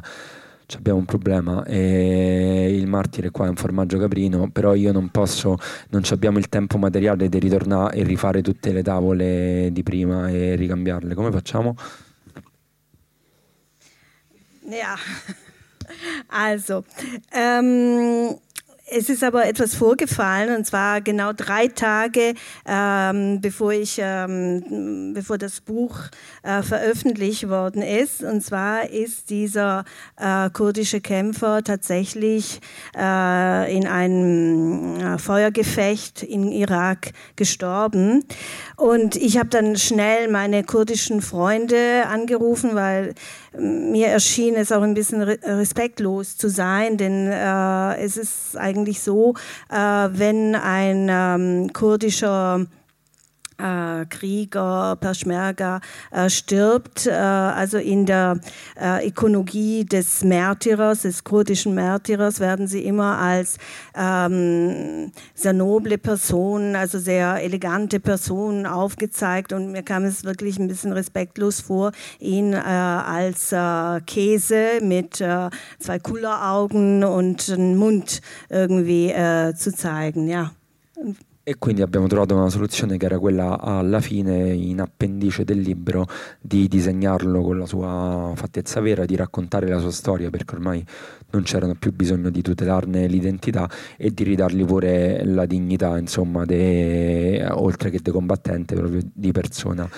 abbiamo 0.77 0.99
un 0.99 1.05
problema. 1.05 1.63
E 1.65 2.75
il 2.75 2.87
martire 2.87 3.31
qua 3.31 3.45
è 3.45 3.49
un 3.49 3.55
formaggio 3.55 3.97
caprino, 3.97 4.49
però 4.49 4.73
io 4.73 4.91
non 4.91 5.09
posso, 5.09 5.57
non 5.89 6.01
abbiamo 6.09 6.37
il 6.37 6.49
tempo 6.49 6.77
materiale 6.77 7.29
di 7.29 7.39
ritornare 7.39 7.97
e 7.97 8.03
rifare 8.03 8.41
tutte 8.41 8.71
le 8.71 8.83
tavole 8.83 9.69
di 9.71 9.83
prima 9.83 10.29
e 10.29 10.55
ricambiarle. 10.55 11.13
Come 11.13 11.31
facciamo? 11.31 11.75
Ja, 14.71 14.95
also, 16.29 16.85
ähm, 17.33 18.39
Es 18.93 19.07
ist 19.07 19.23
aber 19.23 19.45
etwas 19.45 19.73
vorgefallen, 19.73 20.53
und 20.53 20.65
zwar 20.65 20.99
genau 20.99 21.31
drei 21.31 21.69
Tage, 21.69 22.33
ähm, 22.65 23.39
bevor, 23.39 23.71
ich, 23.71 23.97
ähm, 24.03 25.13
bevor 25.13 25.37
das 25.37 25.61
Buch 25.61 25.97
äh, 26.43 26.61
veröffentlicht 26.61 27.47
worden 27.47 27.81
ist. 27.83 28.21
Und 28.21 28.43
zwar 28.43 28.89
ist 28.89 29.29
dieser 29.29 29.85
äh, 30.17 30.49
kurdische 30.49 30.99
Kämpfer 30.99 31.63
tatsächlich 31.63 32.59
äh, 32.97 33.73
in 33.73 33.87
einem 33.87 34.99
äh, 34.99 35.17
Feuergefecht 35.17 36.23
in 36.23 36.51
Irak 36.51 37.13
gestorben. 37.37 38.25
Und 38.75 39.15
ich 39.15 39.37
habe 39.37 39.47
dann 39.47 39.77
schnell 39.77 40.27
meine 40.27 40.65
kurdischen 40.65 41.21
Freunde 41.21 42.07
angerufen, 42.09 42.71
weil 42.75 43.15
mir 43.57 44.07
erschien 44.07 44.55
es 44.55 44.71
auch 44.71 44.81
ein 44.81 44.93
bisschen 44.93 45.21
respektlos 45.21 46.37
zu 46.37 46.49
sein, 46.49 46.97
denn 46.97 47.27
äh, 47.27 47.95
es 47.97 48.17
ist 48.17 48.57
eigentlich 48.57 49.01
so, 49.01 49.33
äh, 49.69 49.75
wenn 49.75 50.55
ein 50.55 51.07
ähm, 51.09 51.73
kurdischer 51.73 52.65
äh, 53.61 54.05
Krieger, 54.07 54.97
Peschmerga 54.99 55.81
äh, 56.11 56.29
stirbt, 56.29 57.07
äh, 57.07 57.11
also 57.11 57.77
in 57.77 58.05
der 58.05 58.39
äh, 58.79 59.07
Ikonogie 59.07 59.85
des 59.85 60.23
Märtyrers, 60.23 61.03
des 61.03 61.23
kurdischen 61.23 61.75
Märtyrers, 61.75 62.39
werden 62.39 62.67
sie 62.67 62.83
immer 62.83 63.17
als 63.17 63.57
ähm, 63.95 65.11
sehr 65.35 65.53
noble 65.53 65.97
Personen, 65.97 66.75
also 66.75 66.99
sehr 66.99 67.43
elegante 67.43 67.99
Personen 67.99 68.65
aufgezeigt 68.65 69.53
und 69.53 69.71
mir 69.71 69.83
kam 69.83 70.03
es 70.03 70.23
wirklich 70.23 70.57
ein 70.59 70.67
bisschen 70.67 70.93
respektlos 70.93 71.61
vor, 71.61 71.91
ihn 72.19 72.53
äh, 72.53 72.57
als 72.57 73.51
äh, 73.51 74.01
Käse 74.01 74.79
mit 74.81 75.23
zwei 75.79 75.99
Kulleraugen 75.99 77.03
und 77.03 77.49
einem 77.49 77.75
Mund 77.75 78.21
irgendwie 78.49 79.13
zu 79.55 79.73
zeigen, 79.73 80.27
ja. 80.27 80.51
E 81.51 81.57
quindi 81.57 81.81
abbiamo 81.81 82.07
trovato 82.07 82.33
una 82.33 82.47
soluzione 82.47 82.95
che 82.95 83.03
era 83.03 83.19
quella 83.19 83.59
alla 83.59 83.99
fine, 83.99 84.53
in 84.53 84.79
appendice 84.79 85.43
del 85.43 85.59
libro, 85.59 86.07
di 86.39 86.69
disegnarlo 86.69 87.41
con 87.41 87.57
la 87.57 87.65
sua 87.65 88.31
fattezza 88.35 88.79
vera, 88.79 89.03
di 89.03 89.17
raccontare 89.17 89.67
la 89.67 89.77
sua 89.79 89.91
storia, 89.91 90.29
perché 90.29 90.55
ormai 90.55 90.81
non 91.31 91.43
c'erano 91.43 91.75
più 91.75 91.91
bisogno 91.91 92.29
di 92.29 92.41
tutelarne 92.41 93.05
l'identità 93.05 93.69
e 93.97 94.13
di 94.13 94.23
ridargli 94.23 94.63
pure 94.63 95.25
la 95.25 95.45
dignità, 95.45 95.97
insomma, 95.97 96.45
de, 96.45 97.45
oltre 97.51 97.89
che 97.89 97.99
di 98.01 98.11
combattente, 98.11 98.73
proprio 98.73 99.01
di 99.13 99.33
persona, 99.33 99.89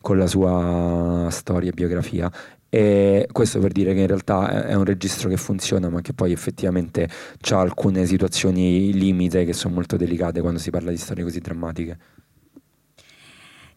con 0.00 0.18
la 0.18 0.26
sua 0.26 1.28
storia 1.30 1.70
e 1.70 1.72
biografia. 1.72 2.28
E 2.76 3.26
questo 3.32 3.58
per 3.58 3.72
dire 3.72 3.94
che 3.94 4.00
in 4.00 4.06
realtà 4.06 4.66
è 4.66 4.74
un 4.74 4.84
registro 4.84 5.30
che 5.30 5.38
funziona, 5.38 5.88
ma 5.88 6.02
che 6.02 6.12
poi 6.12 6.32
effettivamente 6.32 7.08
ha 7.48 7.58
alcune 7.58 8.04
situazioni 8.04 8.92
limite 8.92 9.46
che 9.46 9.54
sono 9.54 9.72
molto 9.72 9.96
delicate 9.96 10.42
quando 10.42 10.58
si 10.58 10.68
parla 10.68 10.90
di 10.90 10.98
storie 10.98 11.24
così 11.24 11.40
drammatiche. 11.40 11.96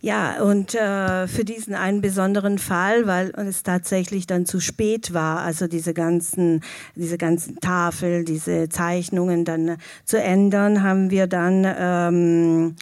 Ja, 0.01 0.41
und 0.41 0.75
äh, 0.75 1.27
für 1.27 1.45
diesen 1.45 1.75
einen 1.75 2.01
besonderen 2.01 2.57
Fall, 2.57 3.07
weil 3.07 3.31
es 3.37 3.63
tatsächlich 3.63 4.27
dann 4.27 4.45
zu 4.45 4.59
spät 4.59 5.13
war, 5.13 5.43
also 5.43 5.67
diese 5.67 5.93
ganzen, 5.93 6.59
diese 6.95 7.17
ganzen 7.17 7.61
Tafel, 7.61 8.25
diese 8.25 8.67
Zeichnungen 8.67 9.45
dann 9.45 9.77
zu 10.03 10.21
ändern, 10.21 10.83
haben 10.83 11.09
wir 11.09 11.27
dann 11.27 11.65
ähm, 11.65 12.75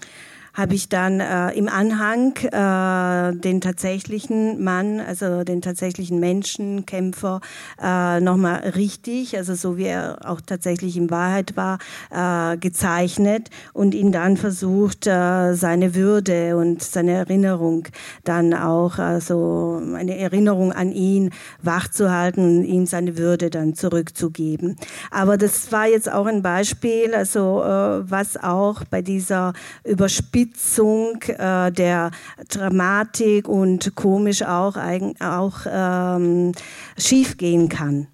habe 0.58 0.74
ich 0.74 0.89
dann 0.89 1.20
äh, 1.20 1.52
im 1.52 1.70
Anhang 1.70 2.36
äh, 2.38 3.39
den 3.39 3.62
tatsächlichen 3.62 4.63
Mann, 4.63 5.00
also 5.00 5.43
den 5.43 5.62
tatsächlichen 5.62 6.20
Menschenkämpfer 6.20 7.41
äh, 7.80 8.20
nochmal 8.20 8.72
richtig, 8.76 9.38
also 9.38 9.54
so 9.54 9.78
wie 9.78 9.86
er 9.86 10.17
auch 10.26 10.41
tatsächlich 10.41 10.98
in 10.98 11.12
Wahrheit 11.12 11.56
war, 11.56 11.78
äh, 12.10 12.58
gezeichnet 12.58 13.52
und 13.72 13.93
ihn 13.93 14.12
dann 14.12 14.36
versucht, 14.36 15.06
äh, 15.06 15.54
seine 15.54 15.93
Würde 15.93 16.58
und 16.58 16.82
seine 16.82 17.12
Erinnerung 17.12 17.88
dann 18.24 18.56
auch, 18.56 18.98
also 18.98 19.80
eine 19.93 20.17
Erinnerung 20.17 20.72
an 20.72 20.91
ihn 20.91 21.30
wachzuhalten 21.62 22.62
und 22.62 22.65
ihm 22.65 22.88
seine 22.88 23.20
Würde 23.20 23.52
dann 23.52 23.76
zurückzugeben. 23.76 24.76
Aber 25.12 25.38
das 25.38 25.72
war 25.72 25.88
jetzt 25.88 26.12
auch 26.12 26.26
ein 26.26 26.41
Beispiel, 26.41 27.13
also 27.13 27.62
äh, 27.62 28.10
was 28.10 28.38
auch 28.38 28.84
bei 28.86 29.04
dieser 29.04 29.54
Überspitzung 29.84 30.47
Überspitzung 30.48 31.22
äh, 31.28 31.72
der 31.72 32.12
Dramatik 32.50 33.48
und 33.48 33.96
komisch 33.96 34.44
auch, 34.44 34.78
auch 35.20 35.58
ähm, 35.70 36.54
schiefgehen 36.98 37.70
kann. 37.70 38.08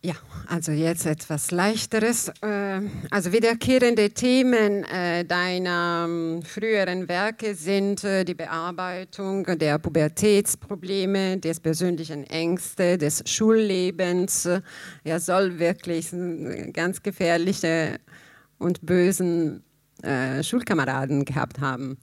Ja, 0.00 0.14
also 0.46 0.70
jetzt 0.70 1.06
etwas 1.06 1.50
leichteres. 1.50 2.28
Äh, 2.40 2.82
also 3.10 3.32
wiederkehrende 3.32 4.10
Themen 4.10 4.84
äh, 4.84 5.24
deiner 5.24 6.06
ähm, 6.08 6.42
früheren 6.42 7.08
Werke 7.08 7.54
sind 7.56 8.04
äh, 8.04 8.24
die 8.24 8.34
Bearbeitung 8.34 9.44
der 9.58 9.78
Pubertätsprobleme, 9.80 11.38
des 11.38 11.58
persönlichen 11.58 12.24
Ängste, 12.24 12.96
des 12.96 13.24
Schullebens. 13.26 14.48
Er 15.02 15.18
soll 15.18 15.58
wirklich 15.58 16.10
ganz 16.72 17.02
gefährliche 17.02 17.98
und 18.58 18.84
bösen 18.84 19.64
eh, 20.02 20.42
Schulkameraden 20.42 21.24
gehabt 21.24 21.58
haben. 21.60 21.96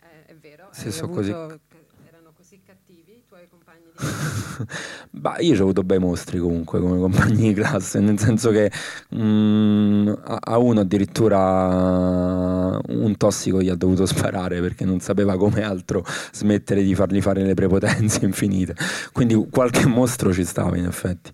Eh, 0.00 0.26
è 0.26 0.34
vero? 0.34 0.68
Sì, 0.72 0.90
sono 0.90 1.12
così. 1.12 1.30
Erano 1.30 2.32
così 2.36 2.60
cattivi 2.64 3.12
i 3.12 3.24
tuoi 3.26 3.48
compagni 3.48 3.84
di 3.84 3.90
classe? 3.94 4.66
Bah, 5.10 5.38
io 5.38 5.56
ho 5.58 5.62
avuto 5.62 5.82
bei 5.82 5.98
mostri 5.98 6.38
comunque 6.38 6.80
come 6.80 6.98
compagni 6.98 7.48
di 7.48 7.54
classe, 7.54 8.00
nel 8.00 8.18
senso 8.18 8.50
che 8.50 8.70
mm, 9.14 10.12
a 10.40 10.58
uno 10.58 10.80
addirittura 10.80 12.78
un 12.88 13.14
tossico 13.16 13.62
gli 13.62 13.68
ha 13.68 13.74
dovuto 13.74 14.06
sparare 14.06 14.60
perché 14.60 14.84
non 14.84 15.00
sapeva 15.00 15.36
come 15.36 15.62
altro 15.62 16.04
smettere 16.32 16.82
di 16.82 16.94
fargli 16.94 17.20
fare 17.20 17.44
le 17.44 17.54
prepotenze 17.54 18.24
infinite. 18.24 18.74
Quindi 19.12 19.34
qualche 19.50 19.86
mostro 19.86 20.32
ci 20.32 20.44
stava 20.44 20.76
in 20.76 20.86
effetti. 20.86 21.32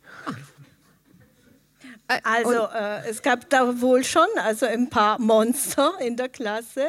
Äh, 2.09 2.21
also 2.25 2.69
äh, 2.75 3.09
es 3.09 3.23
gab 3.23 3.49
da 3.51 3.81
wohl 3.81 4.03
schon 4.03 4.27
also 4.43 4.67
ein 4.67 4.91
paar 4.91 5.21
Monster 5.21 5.93
in 6.01 6.17
der 6.17 6.29
Klasse. 6.29 6.89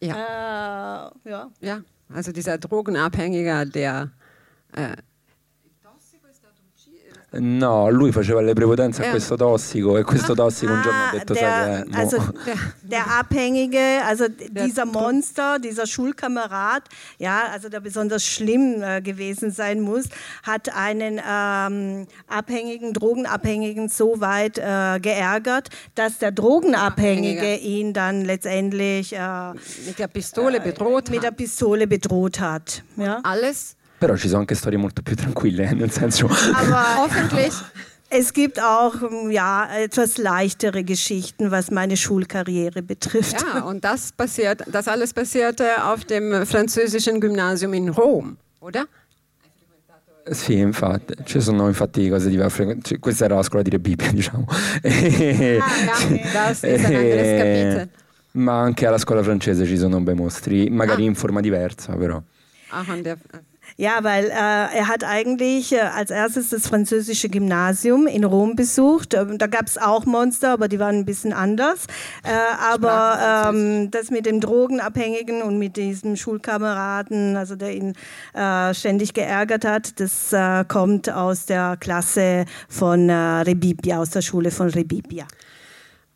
Ja. 0.00 1.12
Äh, 1.24 1.30
ja. 1.30 1.50
ja. 1.60 1.80
also 2.12 2.32
dieser 2.32 2.58
Drogenabhängiger, 2.58 3.64
der 3.64 4.10
äh, 4.72 4.96
No, 7.30 7.90
lui 7.90 8.10
faceva 8.10 8.40
le 8.40 8.54
prepotenze 8.54 9.06
a 9.06 9.10
questo 9.10 9.36
tossico 9.36 9.98
e 9.98 10.02
questo 10.02 10.32
tossico 10.34 10.72
un 10.72 10.80
giorno 10.80 11.02
ha 11.04 11.10
detto 11.12 11.34
der, 11.34 11.42
sai 11.42 11.82
che, 11.82 11.90
no. 11.90 11.98
also 11.98 12.32
der, 12.46 12.74
der 12.80 13.06
Abhängige, 13.18 14.00
also 14.02 14.28
dieser 14.28 14.86
Monster, 14.86 15.58
dieser 15.58 15.86
Schulkamerad, 15.86 16.84
ja, 17.18 17.50
also 17.52 17.68
der 17.68 17.80
besonders 17.80 18.24
schlimm 18.24 18.82
äh, 18.82 19.02
gewesen 19.02 19.50
sein 19.50 19.82
muss, 19.82 20.06
hat 20.42 20.74
einen 20.74 21.20
ähm, 21.20 22.06
Abhängigen, 22.28 22.94
Drogenabhängigen 22.94 23.90
so 23.90 24.22
weit 24.22 24.56
äh, 24.56 24.98
geärgert, 24.98 25.68
dass 25.94 26.16
der 26.16 26.32
Drogenabhängige 26.32 27.56
ihn 27.56 27.92
dann 27.92 28.24
letztendlich 28.24 29.12
äh, 29.12 29.52
mit 29.86 29.98
der 29.98 30.08
Pistole 30.08 30.60
bedroht 30.60 31.10
äh, 31.10 31.12
mit 31.12 31.22
der 31.22 31.32
Pistole 31.32 31.86
bedroht 31.86 32.40
hat. 32.40 32.84
Ja? 32.96 33.20
Alles 33.22 33.76
Però 33.98 34.16
ci 34.16 34.28
sono 34.28 34.40
anche 34.40 34.54
storie 34.54 34.78
molto 34.78 35.02
più 35.02 35.16
tranquille, 35.16 35.72
nel 35.72 35.90
senso... 35.90 36.26
Aber 36.26 36.98
hoffentlich... 36.98 37.52
Es 38.10 38.32
gibt 38.32 38.58
auch 38.58 38.94
ja, 39.28 39.68
etwas 39.76 40.16
leichtere 40.16 40.82
Geschichten, 40.82 41.50
was 41.50 41.70
meine 41.70 41.94
Schulkarriere 41.94 42.82
betrifft. 42.82 43.42
Ja, 43.42 43.64
und 43.64 43.84
das 43.84 44.12
passiert, 44.12 44.62
das 44.66 44.88
alles 44.88 45.12
passierte 45.12 45.84
auf 45.84 46.06
dem 46.06 46.46
französischen 46.46 47.20
Gymnasium 47.20 47.74
in 47.74 47.90
Rom, 47.90 48.38
oder? 48.60 48.86
Sì, 50.30 50.58
infatti, 50.58 51.14
ci 51.24 51.40
sono 51.40 51.66
infatti 51.68 52.08
cose 52.08 52.30
diverse. 52.30 52.78
Questa 52.98 53.26
era 53.26 53.36
la 53.36 53.42
scuola 53.42 53.62
di 53.62 53.70
Re 53.70 53.78
Bibbia, 53.78 54.10
diciamo. 54.12 54.46
E, 54.82 55.58
ah, 55.60 56.56
e, 56.62 57.88
ma 58.32 58.60
anche 58.60 58.86
alla 58.86 58.98
scuola 58.98 59.22
francese 59.22 59.66
ci 59.66 59.76
sono 59.76 60.00
bei 60.00 60.14
mostri, 60.14 60.70
magari 60.70 61.02
ah. 61.02 61.08
in 61.08 61.14
forma 61.14 61.40
diversa, 61.40 61.94
però. 61.94 62.22
Ah, 62.70 62.84
Ja, 63.80 64.02
weil 64.02 64.24
äh, 64.24 64.32
er 64.32 64.88
hat 64.88 65.04
eigentlich 65.04 65.72
äh, 65.72 65.78
als 65.78 66.10
erstes 66.10 66.50
das 66.50 66.66
französische 66.66 67.28
Gymnasium 67.28 68.08
in 68.08 68.24
Rom 68.24 68.56
besucht. 68.56 69.14
Ähm, 69.14 69.38
da 69.38 69.46
gab 69.46 69.68
es 69.68 69.78
auch 69.78 70.04
Monster, 70.04 70.50
aber 70.50 70.66
die 70.66 70.80
waren 70.80 70.96
ein 70.96 71.04
bisschen 71.04 71.32
anders. 71.32 71.86
Äh, 72.24 72.30
aber 72.72 73.52
ähm, 73.54 73.88
das 73.92 74.10
mit 74.10 74.26
dem 74.26 74.40
Drogenabhängigen 74.40 75.42
und 75.42 75.58
mit 75.58 75.76
diesem 75.76 76.16
Schulkameraden, 76.16 77.36
also 77.36 77.54
der 77.54 77.72
ihn 77.72 77.92
äh, 78.34 78.74
ständig 78.74 79.14
geärgert 79.14 79.64
hat, 79.64 80.00
das 80.00 80.32
äh, 80.32 80.64
kommt 80.66 81.08
aus 81.08 81.46
der 81.46 81.76
Klasse 81.78 82.46
von 82.68 83.08
äh, 83.08 83.12
Rebibia, 83.12 84.00
aus 84.00 84.10
der 84.10 84.22
Schule 84.22 84.50
von 84.50 84.70
Rebibia. 84.70 85.24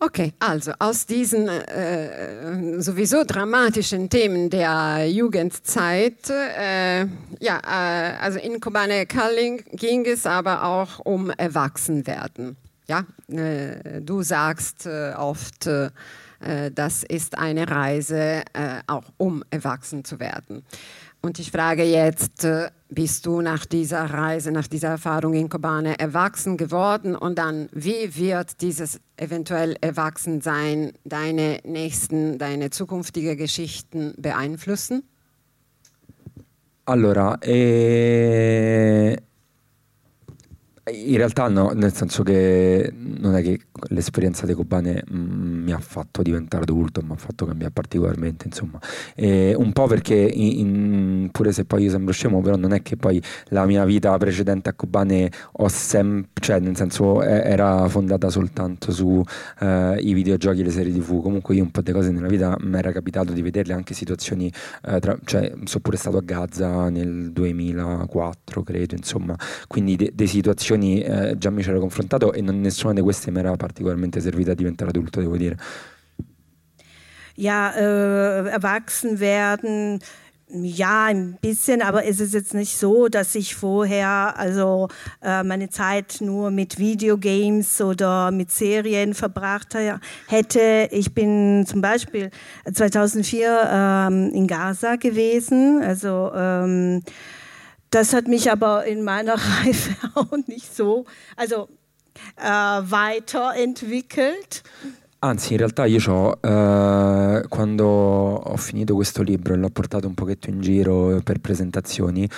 Okay, 0.04 0.32
also 0.40 0.72
aus 0.80 1.06
diesen 1.06 1.46
äh, 1.46 2.82
sowieso 2.82 3.22
dramatischen 3.22 4.10
Themen 4.10 4.50
der 4.50 5.08
Jugendzeit, 5.08 6.28
äh, 6.28 7.02
ja, 7.38 7.60
äh, 7.64 8.16
also 8.20 8.40
in 8.40 8.58
Kobane 8.58 9.06
Kalling 9.06 9.62
ging 9.70 10.04
es 10.04 10.26
aber 10.26 10.64
auch 10.64 10.98
um 11.04 11.30
Erwachsenwerden. 11.30 12.56
Ja, 12.88 13.04
äh, 13.28 14.00
du 14.00 14.22
sagst 14.24 14.86
äh, 14.86 15.12
oft, 15.16 15.68
äh, 15.68 15.90
das 16.74 17.04
ist 17.04 17.38
eine 17.38 17.70
Reise 17.70 18.42
auch 18.88 19.04
um 19.18 19.44
erwachsen 19.50 20.04
zu 20.04 20.18
werden. 20.18 20.64
Und 21.24 21.38
ich 21.38 21.52
frage 21.52 21.84
jetzt, 21.84 22.44
äh, 22.44 22.70
bist 22.88 23.26
du 23.26 23.40
nach 23.40 23.64
dieser 23.64 24.04
Reise, 24.04 24.50
nach 24.50 24.66
dieser 24.66 24.88
Erfahrung 24.88 25.34
in 25.34 25.48
Kobane 25.48 25.96
erwachsen 26.00 26.56
geworden? 26.56 27.14
Und 27.14 27.38
dann, 27.38 27.68
wie 27.72 28.16
wird 28.16 28.60
dieses 28.60 29.00
eventuell 29.16 29.76
Erwachsensein 29.80 30.92
deine 31.04 31.60
nächsten, 31.64 32.38
deine 32.38 32.70
zukünftige 32.70 33.36
Geschichten 33.36 34.14
beeinflussen? 34.18 35.04
Allora, 36.84 37.38
eh, 37.42 39.16
In 40.90 41.16
realtà 41.16 41.46
no, 41.46 41.70
nel 41.70 41.94
senso 41.94 42.24
che 42.24 42.92
non 42.92 43.36
è 43.36 43.42
che 43.42 43.60
l'esperienza 43.90 44.46
di 44.46 44.52
Kobane 44.52 45.04
mm, 45.08 45.62
mi 45.62 45.72
ha 45.72 45.78
fatto 45.78 46.22
diventare 46.22 46.64
adulto, 46.64 47.00
mi 47.02 47.12
ha 47.12 47.16
fatto 47.16 47.46
cambiare 47.46 47.70
particolarmente, 47.72 48.48
insomma. 48.48 48.80
E 49.14 49.54
un 49.56 49.70
po' 49.72 49.86
perché, 49.86 50.16
in, 50.16 50.58
in, 50.58 51.28
pure 51.30 51.52
se 51.52 51.66
poi 51.66 51.84
io 51.84 51.90
sembro 51.90 52.12
scemo, 52.12 52.40
però 52.40 52.56
non 52.56 52.72
è 52.72 52.82
che 52.82 52.96
poi 52.96 53.22
la 53.50 53.64
mia 53.64 53.84
vita 53.84 54.16
precedente 54.18 54.70
a 54.70 54.72
Kobane 54.72 55.30
ho 55.52 55.68
sempre, 55.68 56.30
cioè 56.42 56.58
nel 56.58 56.74
senso 56.74 57.22
era 57.22 57.86
fondata 57.88 58.28
soltanto 58.28 58.90
sui 58.90 59.22
eh, 59.60 60.00
videogiochi 60.02 60.62
e 60.62 60.64
le 60.64 60.70
serie 60.70 60.92
tv. 60.92 61.22
Comunque 61.22 61.54
io 61.54 61.62
un 61.62 61.70
po' 61.70 61.82
di 61.82 61.92
cose 61.92 62.10
nella 62.10 62.26
vita 62.26 62.56
mi 62.58 62.76
era 62.76 62.90
capitato 62.90 63.32
di 63.32 63.40
vederle, 63.40 63.72
anche 63.72 63.94
situazioni, 63.94 64.52
eh, 64.88 64.98
tra, 64.98 65.16
cioè 65.24 65.52
sono 65.62 65.80
pure 65.80 65.96
stato 65.96 66.16
a 66.16 66.22
Gaza 66.22 66.88
nel 66.88 67.30
2004, 67.30 68.64
credo, 68.64 68.96
insomma. 68.96 69.36
Quindi 69.68 69.94
de, 69.94 70.10
de 70.12 70.26
situazioni 70.26 70.70
situazioni 70.72 71.00
eh, 71.02 71.38
già 71.38 71.50
mi 71.50 71.62
c'ero 71.62 71.80
confrontato 71.80 72.32
e 72.32 72.40
non, 72.40 72.60
nessuna 72.60 72.92
di 72.92 73.00
queste 73.00 73.30
mi 73.30 73.38
era 73.38 73.56
particolarmente 73.56 74.20
servita 74.20 74.52
a 74.52 74.54
diventare 74.54 74.90
adulto, 74.90 75.20
devo 75.20 75.36
dire. 75.36 75.56
Ja, 77.34 77.74
äh, 77.74 78.50
erwachsen 78.50 79.18
werden, 79.18 79.98
ja, 80.54 81.06
ein 81.06 81.38
bisschen, 81.40 81.80
aber 81.80 82.04
es 82.04 82.20
ist 82.20 82.34
jetzt 82.34 82.52
nicht 82.52 82.76
so, 82.76 83.08
dass 83.08 83.34
ich 83.34 83.54
vorher 83.54 84.34
also 84.36 84.88
äh, 85.22 85.42
meine 85.42 85.70
Zeit 85.70 86.18
nur 86.20 86.50
mit 86.50 86.78
Videogames 86.78 87.80
oder 87.80 88.30
mit 88.30 88.50
Serien 88.50 89.14
verbracht 89.14 89.74
hätte. 90.26 90.88
Ich 90.90 91.14
bin 91.14 91.64
zum 91.66 91.80
Beispiel 91.80 92.30
2004 92.70 93.70
ähm, 93.72 94.30
in 94.34 94.46
Gaza 94.46 94.96
gewesen, 94.96 95.82
also 95.82 96.30
ähm, 96.34 97.02
das 97.94 98.12
hat 98.12 98.26
mich 98.26 98.50
aber 98.50 98.86
in 98.86 99.02
meiner 99.02 99.34
Reife 99.34 99.94
auch 100.14 100.36
nicht 100.46 100.74
so 100.74 101.04
also, 101.36 101.68
äh, 102.36 102.44
weiterentwickelt. 102.44 104.62
Anzi, 105.24 105.52
in 105.52 105.58
realtà 105.58 105.84
io 105.84 106.36
eh, 106.42 107.44
quando 107.48 107.86
ho 107.86 108.56
finito 108.56 108.96
questo 108.96 109.22
libro 109.22 109.54
e 109.54 109.56
l'ho 109.56 109.70
portato 109.70 110.08
un 110.08 110.14
pochetto 110.14 110.50
in 110.50 110.60
giro 110.60 111.20
per 111.22 111.38
presentazioni, 111.38 112.28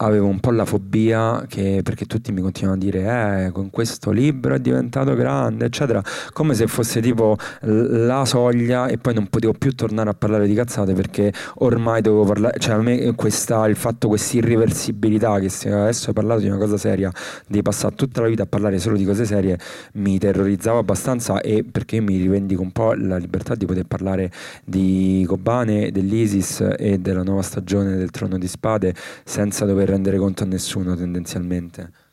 avevo 0.00 0.26
un 0.26 0.38
po' 0.38 0.50
la 0.52 0.64
fobia 0.64 1.44
che, 1.48 1.80
perché 1.82 2.04
tutti 2.04 2.30
mi 2.30 2.40
continuavano 2.40 2.82
a 2.82 2.84
dire 2.84 3.46
eh, 3.46 3.50
con 3.50 3.70
questo 3.70 4.10
libro 4.10 4.54
è 4.54 4.60
diventato 4.60 5.14
grande 5.14 5.64
eccetera 5.64 6.02
come 6.32 6.54
se 6.54 6.68
fosse 6.68 7.00
tipo 7.00 7.36
la 7.62 8.24
soglia 8.24 8.86
e 8.86 8.98
poi 8.98 9.14
non 9.14 9.26
potevo 9.26 9.54
più 9.54 9.74
tornare 9.74 10.10
a 10.10 10.14
parlare 10.14 10.46
di 10.46 10.54
cazzate 10.54 10.92
perché 10.92 11.32
ormai 11.56 12.00
dovevo 12.00 12.24
parlare 12.24 12.58
cioè 12.60 12.74
a 12.74 12.80
me 12.80 13.12
questa, 13.16 13.66
il 13.66 13.74
fatto 13.74 14.06
questa 14.06 14.36
irreversibilità 14.36 15.40
che 15.40 15.48
se 15.48 15.72
adesso 15.72 16.08
hai 16.08 16.14
parlato 16.14 16.40
di 16.40 16.46
una 16.46 16.58
cosa 16.58 16.76
seria 16.76 17.10
di 17.46 17.60
passare 17.62 17.96
tutta 17.96 18.20
la 18.20 18.28
vita 18.28 18.44
a 18.44 18.46
parlare 18.46 18.78
solo 18.78 18.96
di 18.96 19.04
cose 19.04 19.24
serie 19.24 19.58
mi 19.94 20.18
terrorizzava 20.18 20.78
abbastanza 20.78 21.40
e 21.40 21.64
perché 21.64 22.00
mi 22.00 22.18
rivendico 22.18 22.62
un 22.62 22.70
po' 22.70 22.92
la 22.92 23.16
libertà 23.16 23.56
di 23.56 23.66
poter 23.66 23.84
parlare 23.84 24.30
di 24.64 25.24
Kobane, 25.26 25.90
dell'ISIS 25.90 26.74
e 26.78 26.98
della 26.98 27.24
nuova 27.24 27.42
stagione 27.42 27.96
del 27.96 28.10
Trono 28.10 28.38
di 28.38 28.46
Spade 28.46 28.94
senza 29.24 29.64
dover 29.64 29.87
rendere 29.90 30.18
conto 30.18 30.42
a 30.42 30.46
nessuno 30.46 30.94
tendenzialmente. 30.96 32.07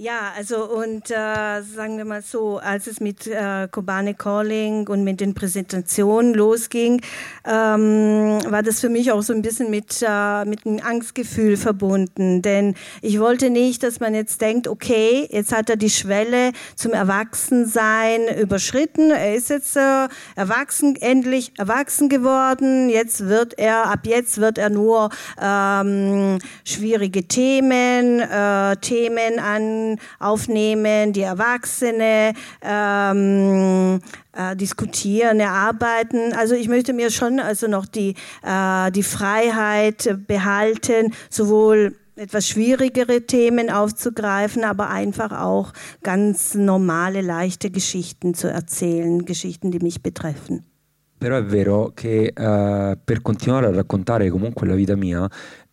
Ja, 0.00 0.32
also 0.36 0.64
und 0.64 1.10
äh, 1.10 1.60
sagen 1.74 1.98
wir 1.98 2.04
mal 2.04 2.22
so, 2.22 2.58
als 2.58 2.86
es 2.86 3.00
mit 3.00 3.26
äh, 3.26 3.66
Kobane 3.68 4.14
Calling 4.14 4.86
und 4.86 5.02
mit 5.02 5.20
den 5.20 5.34
Präsentationen 5.34 6.34
losging, 6.34 7.02
ähm, 7.44 8.38
war 8.48 8.62
das 8.62 8.78
für 8.78 8.90
mich 8.90 9.10
auch 9.10 9.22
so 9.22 9.32
ein 9.32 9.42
bisschen 9.42 9.70
mit, 9.70 10.00
äh, 10.00 10.44
mit 10.44 10.64
einem 10.64 10.78
Angstgefühl 10.78 11.56
verbunden. 11.56 12.42
Denn 12.42 12.76
ich 13.02 13.18
wollte 13.18 13.50
nicht, 13.50 13.82
dass 13.82 13.98
man 13.98 14.14
jetzt 14.14 14.40
denkt, 14.40 14.68
okay, 14.68 15.26
jetzt 15.32 15.50
hat 15.50 15.68
er 15.68 15.74
die 15.74 15.90
Schwelle 15.90 16.52
zum 16.76 16.92
Erwachsensein 16.92 18.28
überschritten. 18.40 19.10
Er 19.10 19.34
ist 19.34 19.50
jetzt 19.50 19.76
äh, 19.76 20.06
erwachsen, 20.36 20.94
endlich 20.94 21.50
erwachsen 21.58 22.08
geworden. 22.08 22.88
Jetzt 22.88 23.26
wird 23.26 23.58
er, 23.58 23.86
ab 23.86 24.06
jetzt 24.06 24.40
wird 24.40 24.58
er 24.58 24.70
nur 24.70 25.10
ähm, 25.42 26.38
schwierige 26.64 27.26
Themen, 27.26 28.20
äh, 28.20 28.76
Themen 28.76 29.40
an 29.40 29.87
aufnehmen, 30.18 31.12
die 31.12 31.22
Erwachsene 31.22 32.34
ähm, 32.62 34.00
äh, 34.32 34.56
diskutieren, 34.56 35.40
erarbeiten. 35.40 36.32
Also 36.34 36.54
ich 36.54 36.68
möchte 36.68 36.92
mir 36.92 37.10
schon 37.10 37.40
also 37.40 37.66
noch 37.66 37.86
die, 37.86 38.14
äh, 38.42 38.90
die 38.92 39.02
Freiheit 39.02 40.16
behalten, 40.26 41.12
sowohl 41.30 41.96
etwas 42.18 42.48
schwierigere 42.48 43.22
Themen 43.22 43.70
aufzugreifen, 43.70 44.64
aber 44.64 44.90
einfach 44.90 45.32
auch 45.32 45.72
ganz 46.02 46.54
normale, 46.54 47.20
leichte 47.20 47.70
Geschichten 47.70 48.34
zu 48.34 48.48
erzählen, 48.48 49.24
Geschichten, 49.24 49.70
die 49.70 49.78
mich 49.78 50.02
betreffen. 50.02 50.64
Però 51.18 51.36
è 51.36 51.44
vero 51.44 51.90
che 51.94 52.32
uh, 52.32 52.96
per 53.04 53.22
continuare 53.22 53.66
a 53.66 53.72
raccontare 53.72 54.30
comunque 54.30 54.68
la 54.68 54.76
vita 54.76 54.94
mia 54.94 55.28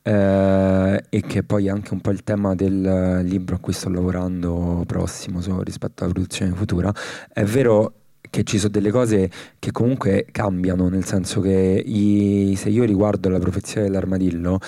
eh, 0.08 1.04
e 1.10 1.22
che 1.22 1.42
poi 1.42 1.66
è 1.66 1.70
anche 1.70 1.94
un 1.94 2.02
po' 2.02 2.12
il 2.12 2.24
tema 2.24 2.54
del 2.54 3.22
libro 3.24 3.56
a 3.56 3.60
cui 3.60 3.74
sto 3.74 3.90
lavorando 3.90 4.84
prossimo 4.86 5.42
so, 5.42 5.64
rispetto 5.64 6.04
alla 6.04 6.14
produzione 6.14 6.54
futura, 6.54 6.94
è 7.34 7.44
vero 7.44 7.94
che 8.30 8.44
ci 8.44 8.60
sono 8.60 8.72
delle 8.72 8.92
cose 8.92 9.32
che 9.58 9.72
comunque 9.72 10.28
cambiano, 10.32 10.90
nel 10.90 11.06
senso 11.06 11.42
che 11.42 11.52
i, 11.52 12.54
se 12.56 12.70
io 12.70 12.84
riguardo 12.84 13.30
la 13.30 13.40
profezia 13.40 13.82
dell'armadillo, 13.82 14.60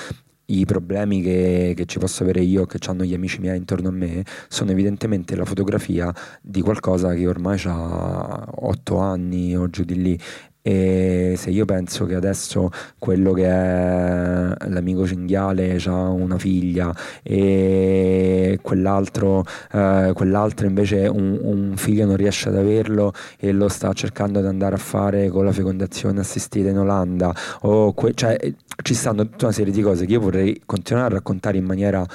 i 0.49 0.65
problemi 0.65 1.21
che, 1.21 1.73
che, 1.75 1.85
ci 1.85 1.99
posso 1.99 2.23
avere 2.23 2.41
io, 2.41 2.65
che 2.65 2.79
hanno 2.87 3.03
gli 3.03 3.13
amici 3.13 3.39
miei 3.39 3.57
intorno 3.57 3.89
a 3.89 3.91
me, 3.91 4.23
sono 4.47 4.71
evidentemente 4.71 5.35
la 5.35 5.45
fotografia 5.45 6.13
di 6.41 6.61
qualcosa 6.61 7.13
che 7.13 7.27
ormai 7.27 7.59
ha 7.65 8.47
otto 8.55 8.97
anni 8.99 9.55
o 9.55 9.69
giù 9.69 9.83
di 9.83 10.01
lì 10.01 10.19
e 10.67 11.35
se 11.37 11.49
io 11.49 11.63
penso 11.63 12.05
che 12.05 12.13
adesso 12.13 12.69
quello 12.99 13.31
che 13.31 13.45
è 13.45 14.67
l'amico 14.67 15.07
cinghiale 15.07 15.79
ha 15.85 16.09
una 16.09 16.37
figlia 16.37 16.93
e 17.23 18.59
quell'altro, 18.61 19.45
eh, 19.71 20.11
quell'altro 20.13 20.67
invece 20.67 21.07
un, 21.07 21.39
un, 21.41 21.77
figlio 21.77 22.05
non 22.05 22.17
riesce 22.17 22.49
ad 22.49 22.57
averlo 22.57 23.13
e 23.39 23.53
lo 23.53 23.69
sta 23.69 23.93
cercando 23.93 24.41
di 24.41 24.47
andare 24.47 24.75
a 24.75 24.77
fare 24.77 25.29
con 25.29 25.45
la 25.45 25.53
fecondazione 25.53 26.19
assistita 26.19 26.67
in 26.67 26.79
Olanda 26.79 27.33
o 27.61 27.93
que- 27.93 28.13
cioè, 28.13 28.37
ci 28.83 28.93
stanno 28.93 29.23
tutta 29.23 29.45
una 29.45 29.53
serie 29.53 29.71
di 29.71 29.81
cose 29.81 30.05
che 30.05 30.11
io 30.11 30.19
vorrei 30.19 30.63
continuare 30.65 31.07
a 31.07 31.09
raccontare 31.15 31.55
in 31.57 31.63
maniera 31.63 32.05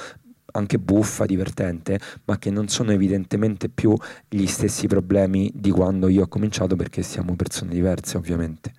anche 0.53 0.79
buffa, 0.79 1.25
divertente, 1.25 1.99
ma 2.25 2.37
che 2.37 2.49
non 2.49 2.67
sono 2.67 2.91
evidentemente 2.91 3.69
più 3.69 3.95
gli 4.27 4.47
stessi 4.47 4.87
problemi 4.87 5.51
di 5.53 5.69
quando 5.71 6.07
io 6.07 6.23
ho 6.23 6.27
cominciato 6.27 6.75
perché 6.75 7.03
siamo 7.03 7.35
persone 7.35 7.73
diverse 7.73 8.17
ovviamente. 8.17 8.71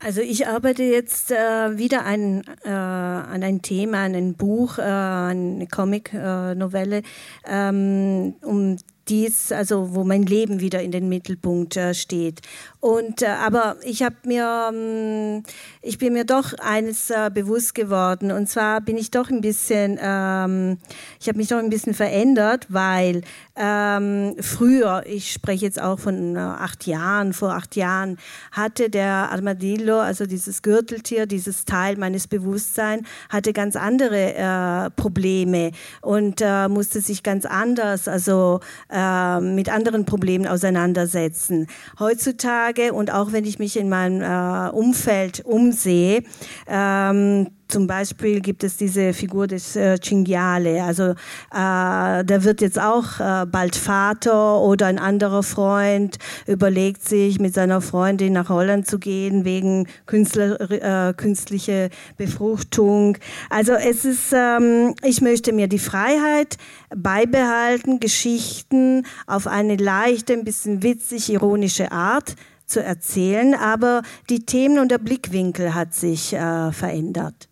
Also 0.00 0.20
ich 0.20 0.46
arbeite 0.46 0.84
jetzt 0.84 1.32
äh, 1.32 1.76
wieder 1.76 2.04
ein, 2.04 2.44
äh, 2.64 2.68
an 2.68 3.42
ein 3.42 3.62
Thema, 3.62 4.04
an 4.04 4.14
ein 4.14 4.34
Buch, 4.34 4.78
äh, 4.78 4.82
eine 4.82 5.66
Comic-Novelle, 5.66 7.02
ähm, 7.44 8.36
um 8.42 8.76
dies, 9.08 9.50
also 9.50 9.94
wo 9.94 10.04
mein 10.04 10.22
Leben 10.22 10.60
wieder 10.60 10.82
in 10.82 10.92
den 10.92 11.08
Mittelpunkt 11.08 11.76
äh, 11.76 11.94
steht. 11.94 12.42
Und, 12.80 13.22
äh, 13.22 13.26
aber 13.26 13.76
ich 13.82 14.04
mir, 14.24 14.70
ähm, 14.72 15.42
ich 15.82 15.98
bin 15.98 16.12
mir 16.12 16.24
doch 16.24 16.52
eines 16.60 17.10
äh, 17.10 17.28
bewusst 17.32 17.74
geworden. 17.74 18.30
Und 18.30 18.48
zwar 18.48 18.80
bin 18.80 18.96
ich 18.96 19.10
doch 19.10 19.30
ein 19.30 19.40
bisschen, 19.40 19.98
ähm, 20.00 20.78
ich 21.18 21.26
habe 21.26 21.38
mich 21.38 21.48
doch 21.48 21.58
ein 21.58 21.70
bisschen 21.70 21.92
verändert, 21.94 22.66
weil 22.68 23.22
ähm, 23.56 24.36
früher, 24.40 25.02
ich 25.06 25.32
spreche 25.32 25.64
jetzt 25.64 25.82
auch 25.82 25.98
von 25.98 26.36
äh, 26.36 26.38
acht 26.38 26.86
Jahren, 26.86 27.32
vor 27.32 27.54
acht 27.54 27.74
Jahren, 27.74 28.16
hatte 28.52 28.90
der 28.90 29.32
Armadillo, 29.32 29.98
also 29.98 30.26
dieses 30.26 30.62
Gürteltier, 30.62 31.26
dieses 31.26 31.64
Teil 31.64 31.96
meines 31.96 32.28
Bewusstseins, 32.28 33.02
hatte 33.28 33.52
ganz 33.52 33.74
andere 33.74 34.34
äh, 34.34 34.90
Probleme 34.90 35.72
und 36.00 36.40
äh, 36.42 36.68
musste 36.68 37.00
sich 37.00 37.24
ganz 37.24 37.44
anders, 37.44 38.06
also 38.06 38.60
äh, 38.88 39.40
mit 39.40 39.68
anderen 39.68 40.04
Problemen 40.04 40.46
auseinandersetzen. 40.46 41.66
Heutzutage 41.98 42.67
und 42.92 43.12
auch 43.12 43.32
wenn 43.32 43.44
ich 43.44 43.58
mich 43.58 43.76
in 43.76 43.88
meinem 43.88 44.22
äh, 44.22 44.70
Umfeld 44.70 45.44
umsehe, 45.44 46.22
ähm, 46.66 47.48
zum 47.68 47.86
Beispiel 47.86 48.40
gibt 48.40 48.64
es 48.64 48.78
diese 48.78 49.12
Figur 49.12 49.46
des 49.46 49.76
äh, 49.76 49.98
Cinghiale, 50.00 50.82
also 50.82 51.10
äh, 51.52 52.24
der 52.24 52.44
wird 52.44 52.62
jetzt 52.62 52.80
auch 52.80 53.20
äh, 53.20 53.44
bald 53.44 53.76
Vater 53.76 54.60
oder 54.60 54.86
ein 54.86 54.98
anderer 54.98 55.42
Freund 55.42 56.16
überlegt 56.46 57.06
sich, 57.06 57.38
mit 57.38 57.52
seiner 57.52 57.82
Freundin 57.82 58.32
nach 58.32 58.48
Holland 58.48 58.86
zu 58.86 58.98
gehen 58.98 59.44
wegen 59.44 59.86
Künstler, 60.06 60.58
äh, 60.70 61.12
künstliche 61.12 61.90
Befruchtung. 62.16 63.18
Also 63.50 63.72
es 63.74 64.06
ist, 64.06 64.32
ähm, 64.32 64.94
ich 65.04 65.20
möchte 65.20 65.52
mir 65.52 65.68
die 65.68 65.78
Freiheit 65.78 66.56
beibehalten, 66.96 68.00
Geschichten 68.00 69.04
auf 69.26 69.46
eine 69.46 69.76
leichte, 69.76 70.32
ein 70.32 70.44
bisschen 70.44 70.82
witzig, 70.82 71.30
ironische 71.30 71.92
Art 71.92 72.34
zu 72.68 72.82
erzählen, 72.82 73.54
aber 73.54 74.02
die 74.30 74.46
Themen 74.46 74.78
und 74.78 74.90
der 74.90 74.98
Blickwinkel 74.98 75.74
hat 75.74 75.94
sich 75.94 76.32
äh, 76.32 76.70
verändert. 76.72 77.48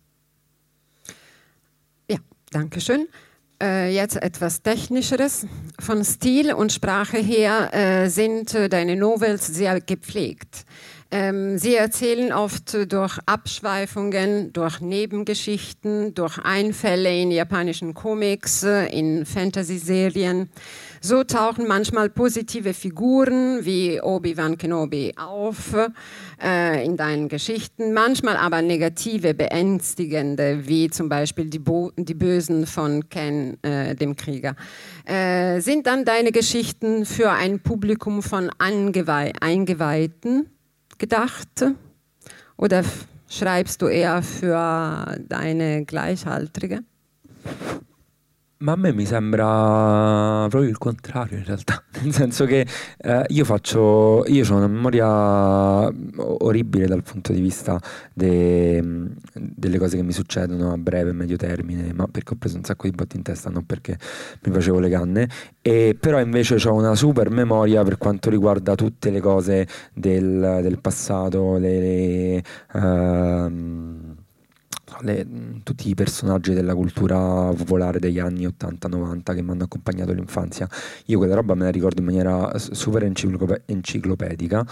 Dankeschön. 2.51 3.07
Äh, 3.61 3.93
jetzt 3.93 4.15
etwas 4.21 4.61
Technischeres. 4.61 5.45
Von 5.79 6.05
Stil 6.05 6.53
und 6.53 6.71
Sprache 6.71 7.17
her 7.17 7.73
äh, 7.73 8.09
sind 8.09 8.53
äh, 8.53 8.69
deine 8.69 8.95
Novels 8.95 9.47
sehr 9.47 9.81
gepflegt. 9.81 10.65
Ähm, 11.09 11.57
sie 11.57 11.75
erzählen 11.75 12.31
oft 12.33 12.91
durch 12.91 13.17
Abschweifungen, 13.25 14.53
durch 14.53 14.81
Nebengeschichten, 14.81 16.13
durch 16.13 16.37
Einfälle 16.39 17.15
in 17.15 17.31
japanischen 17.31 17.93
Comics, 17.93 18.63
äh, 18.63 18.85
in 18.87 19.25
Fantasy-Serien. 19.25 20.49
So 21.01 21.23
tauchen 21.23 21.67
manchmal 21.67 22.09
positive 22.09 22.73
Figuren 22.73 23.63
wie 23.65 24.01
Obi-Wan 24.01 24.57
Kenobi 24.57 25.13
auf 25.15 25.75
äh, 26.41 26.85
in 26.85 26.97
deinen 26.97 27.29
Geschichten, 27.29 27.93
manchmal 27.93 28.37
aber 28.37 28.61
negative, 28.61 29.33
beängstigende, 29.33 30.67
wie 30.67 30.89
zum 30.89 31.09
Beispiel 31.09 31.49
die, 31.49 31.59
Bo 31.59 31.91
die 31.95 32.13
Bösen 32.13 32.65
von 32.65 33.07
Ken, 33.09 33.61
äh, 33.63 33.95
dem 33.95 34.15
Krieger. 34.15 34.55
Äh, 35.05 35.59
sind 35.61 35.87
dann 35.87 36.05
deine 36.05 36.31
Geschichten 36.31 37.05
für 37.05 37.31
ein 37.31 37.59
Publikum 37.59 38.23
von 38.23 38.49
Angeweih 38.57 39.33
Eingeweihten 39.39 40.49
gedacht? 40.97 41.65
Oder 42.57 42.83
schreibst 43.29 43.81
du 43.81 43.87
eher 43.87 44.23
für 44.23 45.17
deine 45.27 45.85
Gleichaltrige? 45.85 46.79
Ma 48.59 48.71
a 48.71 48.75
me 48.75 48.91
mi 48.91 49.05
sembra 49.05 50.47
proprio 50.49 50.67
il 50.67 50.79
contrario 50.79 51.37
in 51.37 51.43
realtà, 51.43 51.83
nel 52.01 52.11
senso 52.11 52.45
che 52.45 52.65
eh, 52.97 53.23
io 53.27 53.45
faccio, 53.45 54.25
io 54.25 54.51
ho 54.51 54.55
una 54.55 54.67
memoria 54.67 55.87
orribile 56.43 56.87
dal 56.87 57.03
punto 57.03 57.33
di 57.33 57.39
vista 57.39 57.79
de, 58.15 58.83
delle 59.33 59.77
cose 59.77 59.97
che 59.97 60.01
mi 60.01 60.11
succedono 60.11 60.71
a 60.71 60.77
breve 60.79 61.11
e 61.11 61.13
medio 61.13 61.37
termine, 61.37 61.93
ma 61.93 62.07
perché 62.07 62.33
ho 62.33 62.35
preso 62.35 62.57
un 62.57 62.63
sacco 62.63 62.87
di 62.87 62.95
botti 62.95 63.15
in 63.15 63.21
testa, 63.21 63.51
non 63.51 63.63
perché 63.63 63.95
mi 64.45 64.51
facevo 64.51 64.79
le 64.79 64.89
canne, 64.89 65.29
e 65.61 65.95
però 65.99 66.19
invece 66.19 66.55
ho 66.67 66.73
una 66.73 66.95
super 66.95 67.29
memoria 67.29 67.83
per 67.83 67.99
quanto 67.99 68.31
riguarda 68.31 68.73
tutte 68.73 69.11
le 69.11 69.19
cose 69.19 69.67
del, 69.93 70.61
del 70.63 70.79
passato, 70.79 71.57
le, 71.57 71.79
le 71.79 72.43
uh, 72.73 74.06
le, 75.01 75.25
tutti 75.63 75.89
i 75.89 75.95
personaggi 75.95 76.53
della 76.53 76.75
cultura 76.75 77.51
popolare 77.53 77.99
degli 77.99 78.19
anni 78.19 78.45
80-90 78.45 79.35
che 79.35 79.41
mi 79.41 79.51
hanno 79.51 79.63
accompagnato 79.63 80.11
all'infanzia. 80.11 80.67
Io 81.05 81.17
quella 81.17 81.35
roba 81.35 81.55
me 81.55 81.65
la 81.65 81.71
ricordo 81.71 81.99
in 81.99 82.05
maniera 82.05 82.57
super 82.57 83.03
enciclopedica. 83.03 84.65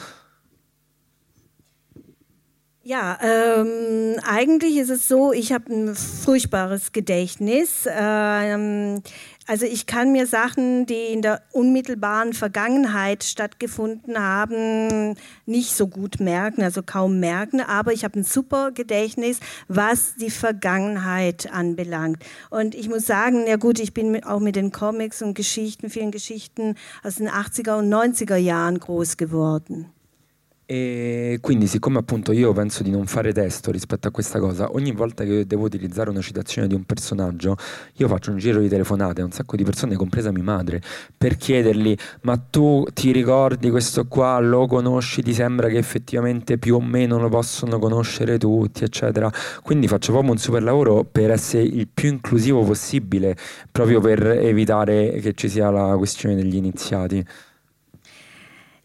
Ja, 2.88 3.18
ähm, 3.20 4.16
eigentlich 4.24 4.78
ist 4.78 4.92
es 4.92 5.08
so, 5.08 5.34
ich 5.34 5.52
habe 5.52 5.74
ein 5.74 5.96
furchtbares 5.96 6.92
Gedächtnis. 6.92 7.90
Ähm, 7.90 9.02
Also 9.48 9.68
ich 9.68 9.86
kann 9.86 10.12
mir 10.12 10.26
Sachen, 10.26 10.88
die 10.88 11.14
in 11.14 11.22
der 11.22 11.44
unmittelbaren 11.52 12.34
Vergangenheit 12.34 13.24
stattgefunden 13.24 14.18
haben, 14.18 15.16
nicht 15.46 15.76
so 15.76 15.88
gut 15.88 16.20
merken, 16.20 16.64
also 16.64 16.82
kaum 16.82 17.20
merken, 17.20 17.62
aber 17.62 17.94
ich 17.94 18.04
habe 18.04 18.20
ein 18.20 18.24
super 18.24 18.72
Gedächtnis, 18.72 19.40
was 19.68 20.16
die 20.16 20.32
Vergangenheit 20.32 21.54
anbelangt. 21.54 22.24
Und 22.50 22.74
ich 22.74 22.90
muss 22.90 23.06
sagen, 23.06 23.46
ja 23.46 23.58
gut, 23.58 23.80
ich 23.80 23.94
bin 23.94 24.24
auch 24.24 24.40
mit 24.40 24.56
den 24.56 24.72
Comics 24.72 25.22
und 25.22 25.36
Geschichten, 25.36 25.92
vielen 25.92 26.12
Geschichten 26.12 26.74
aus 27.04 27.16
den 27.16 27.30
80er 27.30 27.78
und 27.78 27.94
90er 27.94 28.38
Jahren 28.38 28.80
groß 28.80 29.18
geworden. 29.18 29.92
E 30.68 31.38
quindi, 31.42 31.68
siccome 31.68 32.00
appunto 32.00 32.32
io 32.32 32.52
penso 32.52 32.82
di 32.82 32.90
non 32.90 33.06
fare 33.06 33.32
testo 33.32 33.70
rispetto 33.70 34.08
a 34.08 34.12
questa 34.12 34.40
cosa, 34.40 34.72
ogni 34.72 34.94
volta 34.94 35.24
che 35.24 35.46
devo 35.46 35.66
utilizzare 35.66 36.10
una 36.10 36.22
citazione 36.22 36.68
di 36.68 36.74
un 36.74 36.86
personaggio, 36.86 37.56
io 37.98 38.08
faccio 38.08 38.32
un 38.32 38.38
giro 38.38 38.60
di 38.60 38.68
telefonate 38.68 39.22
a 39.22 39.26
un 39.26 39.32
sacco 39.32 39.56
di 39.56 39.64
persone, 39.64 39.96
compresa 39.96 40.32
mia 40.32 40.42
madre, 40.42 40.82
per 41.16 41.38
chiedergli: 41.38 41.96
Ma 42.22 42.38
tu 42.38 42.84
ti 42.94 43.12
ricordi 43.12 43.70
questo 43.70 44.08
qua? 44.08 44.40
Lo 44.40 44.66
conosci? 44.66 45.22
Ti 45.22 45.34
sembra 45.36 45.68
che 45.68 45.78
effettivamente 45.78 46.58
più 46.58 46.76
o 46.76 46.82
meno 46.82 47.20
lo 47.20 47.30
possono 47.30 47.78
conoscere 47.78 48.40
tutti, 48.40 48.84
eccetera. 48.84 49.32
Quindi 49.62 49.88
faccio 49.88 50.14
proprio 50.14 50.32
un 50.32 50.40
super 50.40 50.64
lavoro 50.64 51.04
per 51.04 51.30
essere 51.30 51.62
il 51.62 51.88
più 51.88 52.10
inclusivo 52.10 52.64
possibile, 52.64 53.36
proprio 53.72 54.00
per 54.02 54.26
evitare 54.26 55.20
che 55.20 55.34
ci 55.34 55.48
sia 55.48 55.70
la 55.70 55.96
questione 55.96 56.34
degli 56.34 56.56
iniziati. 56.56 57.24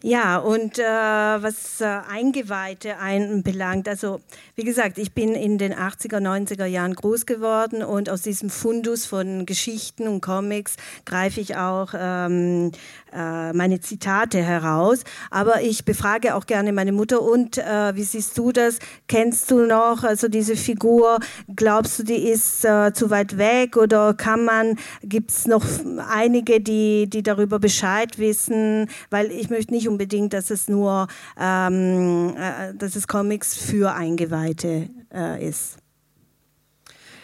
Ja, 0.03 0.39
und 0.39 0.79
äh, 0.79 0.83
was 0.83 1.79
äh, 1.79 1.85
Eingeweihte 1.85 2.97
einbelangt, 2.97 3.87
also 3.87 4.19
wie 4.55 4.63
gesagt, 4.63 4.97
ich 4.97 5.13
bin 5.13 5.35
in 5.35 5.59
den 5.59 5.75
80er, 5.75 6.17
90er 6.17 6.65
Jahren 6.65 6.95
groß 6.95 7.27
geworden 7.27 7.83
und 7.83 8.09
aus 8.09 8.23
diesem 8.23 8.49
Fundus 8.49 9.05
von 9.05 9.45
Geschichten 9.45 10.07
und 10.07 10.21
Comics 10.21 10.77
greife 11.05 11.39
ich 11.39 11.55
auch 11.55 11.93
ähm, 11.95 12.71
äh, 12.71 13.00
meine 13.13 13.79
Zitate 13.81 14.41
heraus. 14.41 15.03
Aber 15.29 15.61
ich 15.61 15.85
befrage 15.85 16.35
auch 16.35 16.45
gerne 16.45 16.73
meine 16.73 16.91
Mutter 16.91 17.21
und 17.21 17.57
äh, 17.57 17.95
wie 17.95 18.03
siehst 18.03 18.37
du 18.37 18.51
das? 18.51 18.79
Kennst 19.07 19.51
du 19.51 19.65
noch 19.65 20.03
also 20.03 20.27
diese 20.27 20.55
Figur? 20.55 21.19
Glaubst 21.55 21.99
du, 21.99 22.03
die 22.03 22.29
ist 22.29 22.65
äh, 22.65 22.93
zu 22.93 23.09
weit 23.09 23.37
weg 23.37 23.77
oder 23.77 24.13
kann 24.13 24.45
man, 24.45 24.77
gibt 25.03 25.31
es 25.31 25.47
noch 25.47 25.65
einige, 26.09 26.61
die, 26.61 27.09
die 27.09 27.23
darüber 27.23 27.59
Bescheid 27.59 28.17
wissen? 28.17 28.87
Weil 29.09 29.31
ich 29.31 29.49
möchte 29.49 29.73
nicht 29.73 29.87
unbedingt, 29.87 30.33
dass 30.33 30.49
es 30.49 30.67
nur, 30.67 31.07
ähm, 31.39 32.35
äh, 32.37 32.73
dass 32.75 32.95
es 32.95 33.07
Comics 33.07 33.55
für 33.55 33.93
Eingeweihte 33.93 34.89
äh, 35.13 35.47
ist. 35.47 35.80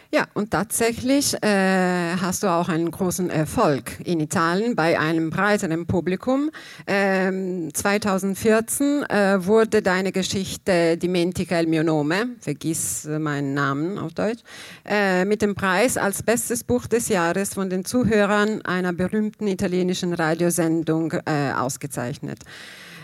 Ja, 0.09 0.25
und 0.33 0.51
tatsächlich 0.51 1.33
äh, 1.43 2.15
hast 2.15 2.43
du 2.43 2.47
auch 2.47 2.69
einen 2.69 2.91
großen 2.91 3.29
Erfolg 3.29 3.99
in 4.05 4.21
Italien 4.21 4.73
bei 4.73 4.97
einem 4.97 5.29
breiteren 5.31 5.85
Publikum. 5.85 6.49
Ähm, 6.87 7.73
2014 7.73 9.03
äh, 9.03 9.45
wurde 9.45 9.81
deine 9.81 10.13
Geschichte 10.13 10.95
Dimentica 10.95 11.59
il 11.59 11.67
mio 11.67 11.83
nome, 11.83 12.29
vergiss 12.39 13.03
meinen 13.05 13.53
Namen 13.53 13.97
auf 13.97 14.13
Deutsch, 14.13 14.43
äh, 14.85 15.25
mit 15.25 15.41
dem 15.41 15.55
Preis 15.55 15.97
als 15.97 16.23
bestes 16.23 16.63
Buch 16.63 16.87
des 16.87 17.09
Jahres 17.09 17.53
von 17.53 17.69
den 17.69 17.83
Zuhörern 17.83 18.61
einer 18.61 18.93
berühmten 18.93 19.47
italienischen 19.47 20.13
Radiosendung 20.13 21.11
äh, 21.25 21.51
ausgezeichnet. 21.51 22.39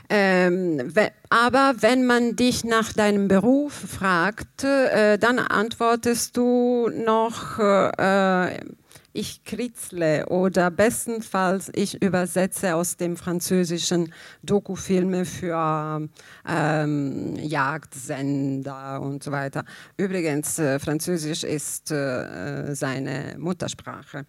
Ähm, 0.10 0.91
aber 1.30 1.76
wenn 1.80 2.06
man 2.06 2.36
dich 2.36 2.64
nach 2.64 2.93
deinem 2.93 3.28
Beruf 3.28 3.74
fragt, 3.74 4.64
äh, 4.64 5.18
dann 5.18 5.39
antwortest 5.39 6.38
du 6.38 6.89
noch, 6.89 7.58
äh, 7.60 8.60
ich 9.14 9.43
kritzle 9.43 10.26
oder 10.28 10.72
bestenfalls 10.72 11.72
ich 11.76 12.01
übersetze 12.01 12.76
aus 12.76 12.97
dem 12.97 13.16
französischen 13.16 14.12
Dokufilme 14.41 15.26
für 15.26 16.10
ähm, 16.47 17.36
Jagdsender 17.36 19.01
und 19.01 19.24
so 19.24 19.32
weiter. 19.32 19.64
Übrigens, 19.97 20.58
äh, 20.58 20.80
Französisch 20.80 21.43
ist 21.43 21.91
äh, 21.91 22.74
seine 22.74 23.36
Muttersprache. 23.38 24.26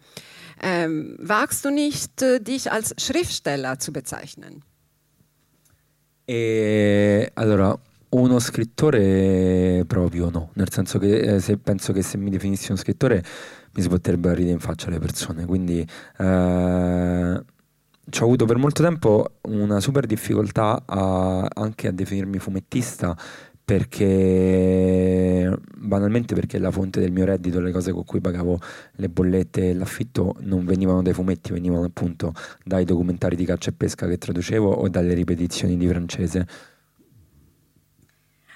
Ähm, 0.61 1.17
wagst 1.19 1.65
du 1.65 1.71
nicht, 1.71 2.21
äh, 2.21 2.39
dich 2.39 2.71
als 2.71 2.93
Schriftsteller 2.99 3.79
zu 3.79 3.91
bezeichnen? 3.91 4.63
E 6.25 7.31
allora, 7.35 7.77
uno 8.09 8.39
scrittore 8.39 9.83
proprio 9.85 10.29
no, 10.29 10.49
nel 10.53 10.71
senso 10.71 10.97
che 10.97 11.35
eh, 11.35 11.39
se 11.39 11.57
penso 11.57 11.93
che 11.93 12.01
se 12.01 12.17
mi 12.17 12.29
definissi 12.29 12.71
uno 12.71 12.79
scrittore 12.79 13.23
mi 13.73 13.81
si 13.81 13.89
potrebbero 13.89 14.33
ridere 14.33 14.53
in 14.53 14.59
faccia 14.59 14.89
le 14.89 14.99
persone, 14.99 15.45
quindi 15.45 15.85
eh, 16.17 17.43
ho 18.19 18.23
avuto 18.23 18.45
per 18.45 18.57
molto 18.57 18.83
tempo 18.83 19.37
una 19.49 19.79
super 19.79 20.05
difficoltà 20.05 20.83
a, 20.85 21.47
anche 21.53 21.87
a 21.87 21.91
definirmi 21.91 22.39
fumettista 22.39 23.15
perché 23.65 25.51
banalmente 25.75 26.35
perché 26.35 26.59
la 26.59 26.69
fonte 26.69 26.99
del 26.99 27.11
mio 27.11 27.25
reddito, 27.25 27.59
le 27.59 27.71
cose 27.71 27.91
con 27.91 28.03
cui 28.05 28.21
pagavo 28.21 28.59
le 28.97 29.09
bollette 29.09 29.71
e 29.71 29.73
l'affitto 29.73 30.35
non 30.41 30.65
venivano 30.65 31.01
dai 31.01 31.13
fumetti, 31.13 31.51
venivano 31.51 31.85
appunto 31.85 32.33
dai 32.63 32.85
documentari 32.85 33.35
di 33.35 33.43
caccia 33.43 33.71
e 33.71 33.73
pesca 33.73 34.07
che 34.07 34.19
traducevo 34.19 34.69
o 34.69 34.87
dalle 34.87 35.15
ripetizioni 35.15 35.77
di 35.77 35.87
francese. 35.87 36.47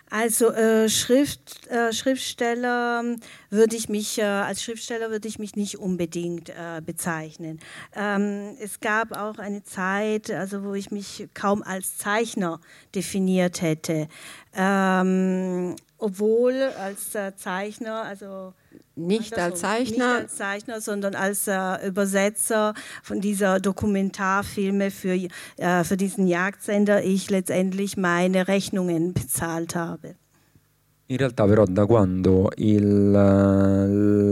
Also 0.10 0.52
äh, 0.52 0.90
Schrift, 0.90 1.68
äh, 1.68 1.94
Schriftsteller 1.94 3.04
würde 3.50 3.76
ich 3.76 3.90
mich, 3.90 4.18
äh, 4.18 4.24
als 4.24 4.64
Schriftsteller 4.64 5.12
würde 5.12 5.28
ich 5.28 5.38
mich 5.38 5.56
nicht 5.56 5.78
unbedingt 5.78 6.50
äh, 6.50 6.82
bezeichnen. 6.84 7.60
Ähm, 7.96 8.58
es 8.60 8.80
gab 8.80 9.16
auch 9.16 9.38
eine 9.38 9.64
Zeit, 9.64 10.32
also 10.32 10.64
wo 10.64 10.74
ich 10.74 10.90
mich 10.90 11.28
kaum 11.34 11.62
als 11.62 11.98
Zeichner 11.98 12.60
definiert 12.96 13.62
hätte. 13.62 14.08
Ähm, 14.56 15.76
obwohl 16.00 16.54
als 16.80 17.14
äh, 17.14 17.36
Zeichner, 17.36 18.04
also 18.04 18.54
nicht 18.96 19.38
als 19.38 19.62
Zeichner. 19.62 20.14
Nicht 20.14 20.24
als 20.24 20.36
Zeichner, 20.36 20.82
sondern 20.82 21.16
als 21.16 21.48
äh, 21.48 21.88
Übersetzer 21.88 22.74
von 23.04 23.22
dieser 23.22 23.60
Dokumentarfilme 23.60 24.92
für, 24.92 25.18
äh, 25.58 25.84
für 25.84 25.98
diesen 25.98 26.28
Jagdsender 26.28 27.04
ich 27.04 27.30
letztendlich 27.30 27.98
meine 27.98 28.48
Rechnungen 28.48 29.14
bezahlt 29.14 29.76
habe. 29.76 30.16
In 31.12 31.18
realtà 31.18 31.44
però 31.46 31.66
da 31.66 31.88
quando 31.88 32.52
il, 32.58 33.10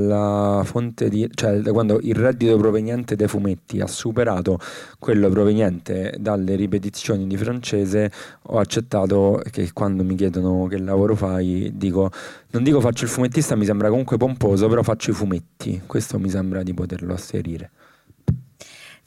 la 0.08 0.62
fonte 0.64 1.10
di, 1.10 1.28
cioè 1.34 1.58
da 1.60 1.72
quando 1.72 1.98
il 2.04 2.14
reddito 2.14 2.56
proveniente 2.56 3.16
dai 3.16 3.28
fumetti 3.28 3.80
ha 3.80 3.88
superato 3.88 4.60
quello 5.00 5.28
proveniente 5.30 6.14
dalle 6.20 6.54
ripetizioni 6.54 7.26
di 7.26 7.36
francese, 7.36 8.12
ho 8.44 8.60
accettato 8.60 9.42
che 9.50 9.72
quando 9.74 10.04
mi 10.04 10.14
chiedono 10.14 10.68
che 10.68 10.78
lavoro 10.78 11.16
fai, 11.16 11.72
dico 11.74 12.12
non 12.52 12.62
dico 12.62 12.80
faccio 12.80 13.06
il 13.06 13.10
fumettista, 13.10 13.56
mi 13.56 13.66
sembra 13.66 13.90
comunque 13.90 14.18
pomposo, 14.18 14.68
però 14.68 14.84
faccio 14.84 15.10
i 15.10 15.14
fumetti. 15.16 15.82
Questo 15.88 16.20
mi 16.20 16.30
sembra 16.30 16.62
di 16.62 16.76
poterlo 16.76 17.12
asserire. 17.12 17.72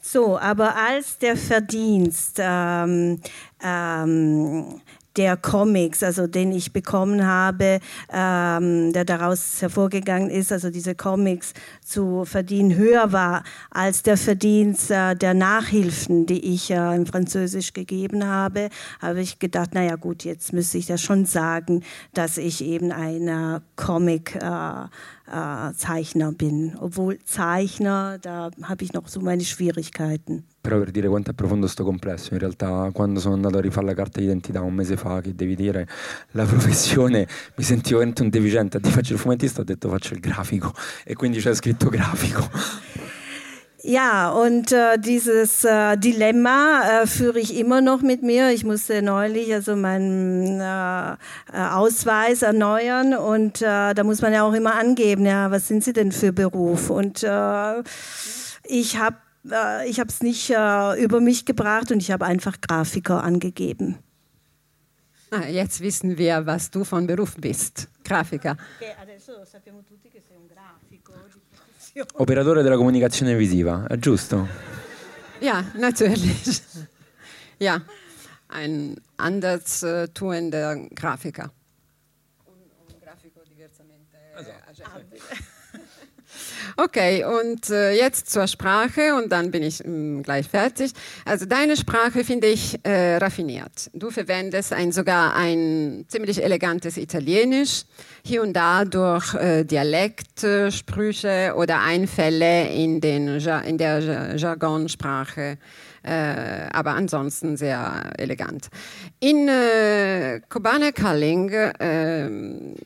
So, 0.03 0.35
aber 0.35 0.75
als 0.75 1.19
der 1.19 1.37
Verdienst 1.37 2.37
ähm, 2.39 3.17
ähm, 3.63 4.81
der 5.17 5.37
Comics, 5.37 6.03
also 6.03 6.27
den 6.27 6.51
ich 6.51 6.73
bekommen 6.73 7.25
habe, 7.25 7.79
ähm, 8.11 8.93
der 8.93 9.05
daraus 9.05 9.61
hervorgegangen 9.61 10.29
ist, 10.29 10.51
also 10.51 10.69
diese 10.69 10.95
Comics 10.95 11.53
zu 11.83 12.25
verdienen, 12.25 12.75
höher 12.75 13.11
war 13.11 13.43
als 13.69 14.03
der 14.03 14.17
Verdienst 14.17 14.91
äh, 14.91 15.15
der 15.15 15.33
Nachhilfen, 15.33 16.25
die 16.25 16.53
ich 16.53 16.71
äh, 16.71 16.95
im 16.95 17.05
Französisch 17.05 17.73
gegeben 17.73 18.25
habe, 18.25 18.69
habe 19.01 19.21
ich 19.21 19.39
gedacht, 19.39 19.73
naja 19.73 19.95
gut, 19.95 20.23
jetzt 20.23 20.53
müsste 20.53 20.77
ich 20.77 20.87
ja 20.87 20.97
schon 20.97 21.25
sagen, 21.25 21.83
dass 22.13 22.37
ich 22.37 22.63
eben 22.63 22.91
ein 22.91 23.61
Comic 23.75 24.35
äh, 24.35 24.85
äh, 25.31 26.31
bin. 26.31 26.75
Obwohl 26.79 27.19
Zeichner, 27.23 28.17
da 28.19 28.51
habe 28.63 28.83
ich 28.83 28.93
noch 28.93 29.07
so 29.07 29.21
meine 29.21 29.43
Schwierigkeiten. 29.43 30.45
Però 30.61 30.77
per 30.77 30.91
dire 30.91 31.07
quanto 31.07 31.31
è 31.31 31.33
profondo 31.33 31.65
sto 31.65 31.83
complesso, 31.83 32.33
in 32.33 32.39
realtà 32.39 32.91
quando 32.93 33.19
sono 33.19 33.33
andato 33.33 33.57
a 33.57 33.61
rifare 33.61 33.87
la 33.87 33.95
carta 33.95 34.19
d'identità 34.19 34.61
un 34.61 34.75
mese 34.75 34.95
fa, 34.95 35.19
che 35.19 35.33
devi 35.33 35.55
dire 35.55 35.87
la 36.31 36.45
professione, 36.45 37.27
mi 37.55 37.63
sentivo 37.63 37.97
veramente 37.97 38.21
un 38.21 38.29
deficiente, 38.29 38.79
ti 38.79 38.91
faccio 38.91 39.13
il 39.13 39.19
fumettista, 39.19 39.61
ho 39.61 39.63
detto 39.63 39.89
faccio 39.89 40.13
il 40.13 40.19
grafico 40.19 40.71
e 41.03 41.15
quindi 41.15 41.39
c'è 41.39 41.55
scritto 41.55 41.89
grafico. 41.89 42.47
Ja, 43.83 44.29
und 44.29 44.71
äh, 44.71 44.99
dieses 44.99 45.63
äh, 45.63 45.97
Dilemma 45.97 47.01
äh, 47.01 47.07
führe 47.07 47.39
ich 47.39 47.57
immer 47.57 47.81
noch 47.81 48.03
mit 48.03 48.21
mir. 48.21 48.51
Ich 48.51 48.63
musste 48.63 49.01
neulich 49.01 49.51
also 49.51 49.75
meinen 49.75 50.59
äh, 50.61 51.13
äh, 51.13 51.15
Ausweis 51.71 52.43
erneuern 52.43 53.15
und 53.15 53.63
äh, 53.63 53.95
da 53.95 54.03
muss 54.03 54.21
man 54.21 54.33
ja 54.33 54.43
auch 54.43 54.53
immer 54.53 54.75
angeben, 54.75 55.25
ja, 55.25 55.49
was 55.49 55.67
sind 55.67 55.83
Sie 55.83 55.93
denn 55.93 56.11
für 56.11 56.31
Beruf? 56.31 56.91
Und 56.91 57.25
ich 58.63 58.97
habe 58.97 59.15
ich 59.43 59.99
habe 59.99 60.09
es 60.09 60.21
nicht 60.21 60.49
über 60.49 61.19
mich 61.19 61.45
gebracht 61.45 61.91
und 61.91 61.99
ich 61.99 62.11
habe 62.11 62.25
einfach 62.25 62.61
Grafiker 62.61 63.23
angegeben. 63.23 63.97
Ah, 65.31 65.47
jetzt 65.47 65.79
wissen 65.79 66.17
wir, 66.17 66.45
was 66.45 66.71
du 66.71 66.83
von 66.83 67.07
Beruf 67.07 67.35
bist. 67.37 67.87
Grafiker. 68.03 68.57
Operatore 72.15 72.63
della 72.63 72.75
comunicazione 72.77 73.35
visiva, 73.35 73.85
è 73.87 73.97
giusto? 73.97 74.47
Ja, 75.41 75.63
natürlich. 75.73 76.61
Ja, 77.59 77.81
ein 78.47 78.95
anders 79.17 79.83
äh, 79.83 80.07
tuender 80.13 80.75
Grafiker. 80.95 81.51
Un, 82.45 82.53
un 82.87 82.95
grafico 82.99 83.41
diversamente 83.47 84.17
also. 84.35 84.51
Okay, 86.83 87.23
und 87.23 87.69
äh, 87.69 87.91
jetzt 87.91 88.31
zur 88.31 88.47
Sprache 88.47 89.13
und 89.13 89.31
dann 89.31 89.51
bin 89.51 89.61
ich 89.61 89.83
mh, 89.83 89.89
mm, 89.91 90.23
gleich 90.23 90.47
fertig. 90.47 90.93
Also 91.25 91.45
deine 91.45 91.77
Sprache 91.77 92.23
finde 92.23 92.47
ich 92.47 92.79
äh, 92.83 93.17
raffiniert. 93.17 93.91
Du 93.93 94.09
verwendest 94.09 94.73
ein, 94.73 94.91
sogar 94.91 95.35
ein 95.35 96.05
ziemlich 96.07 96.43
elegantes 96.43 96.97
Italienisch, 96.97 97.83
hier 98.25 98.41
und 98.41 98.53
da 98.53 98.83
durch 98.85 99.35
äh, 99.35 99.63
Dialektsprüche 99.63 101.53
oder 101.55 101.81
Einfälle 101.81 102.69
in, 102.69 102.99
den, 102.99 103.27
in 103.27 103.77
der 103.77 104.35
Jargonsprache. 104.37 105.59
Äh, 106.03 106.67
aber 106.73 106.95
ansonsten 106.95 107.57
sehr 107.57 108.11
elegant. 108.17 108.69
In 109.19 109.47
äh, 109.47 110.41
Kobane 110.49 110.93
Kalling 110.93 111.51
äh, 111.51 112.27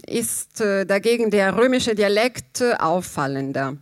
ist 0.05 0.59
äh, 0.59 0.85
dagegen 0.85 1.31
der 1.31 1.55
römische 1.55 1.95
Dialekt 1.95 2.61
auffallender. 2.77 3.77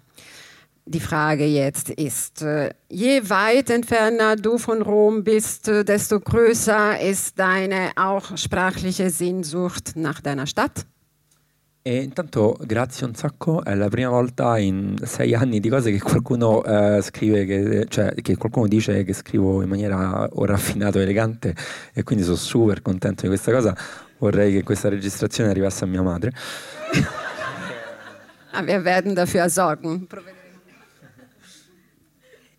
Die 0.85 0.99
Frage 0.99 1.45
jetzt 1.45 1.89
ist, 1.89 2.41
äh, 2.41 2.71
je 2.89 3.29
weit 3.29 3.69
entferner 3.69 4.35
du 4.35 4.57
von 4.57 4.81
Rom 4.81 5.23
bist, 5.23 5.69
äh, 5.69 5.85
desto 5.85 6.19
größer 6.19 6.99
ist 6.99 7.39
deine 7.39 7.91
auch 7.95 8.35
sprachliche 8.37 9.09
Sehnsucht 9.09 9.93
nach 9.95 10.19
deiner 10.19 10.45
Stadt? 10.45 10.85
E 11.85 12.01
intanto 12.01 12.57
grazie 12.65 13.07
un 13.07 13.15
sacco, 13.15 13.63
è 13.63 13.75
la 13.75 13.87
prima 13.87 14.09
volta 14.09 14.57
in 14.57 14.97
sei 15.03 15.33
anni 15.33 15.61
di 15.61 15.69
cose 15.69 15.89
che 15.91 15.99
qualcuno 15.99 16.61
eh, 16.65 17.01
scrive, 17.01 17.45
che, 17.45 17.85
cioè 17.87 18.13
che 18.21 18.35
qualcuno 18.35 18.67
dice 18.67 19.05
che 19.05 19.13
scrivo 19.13 19.61
in 19.61 19.69
maniera 19.69 20.27
o 20.29 20.45
raffinata 20.45 20.97
o 20.97 21.01
elegante 21.01 21.55
e 21.93 22.03
quindi 22.03 22.25
sono 22.25 22.35
super 22.35 22.81
contento 22.81 23.21
di 23.21 23.29
questa 23.29 23.53
cosa. 23.53 23.73
Vorrei 24.17 24.51
che 24.51 24.63
questa 24.63 24.89
registrazione 24.89 25.49
arrivasse 25.49 25.85
a 25.85 25.87
mia 25.87 26.01
madre. 26.01 26.33
Ah, 28.51 28.61
wir 28.61 28.83
werden 28.83 29.15
dafür 29.15 29.49
sorgen. 29.49 30.07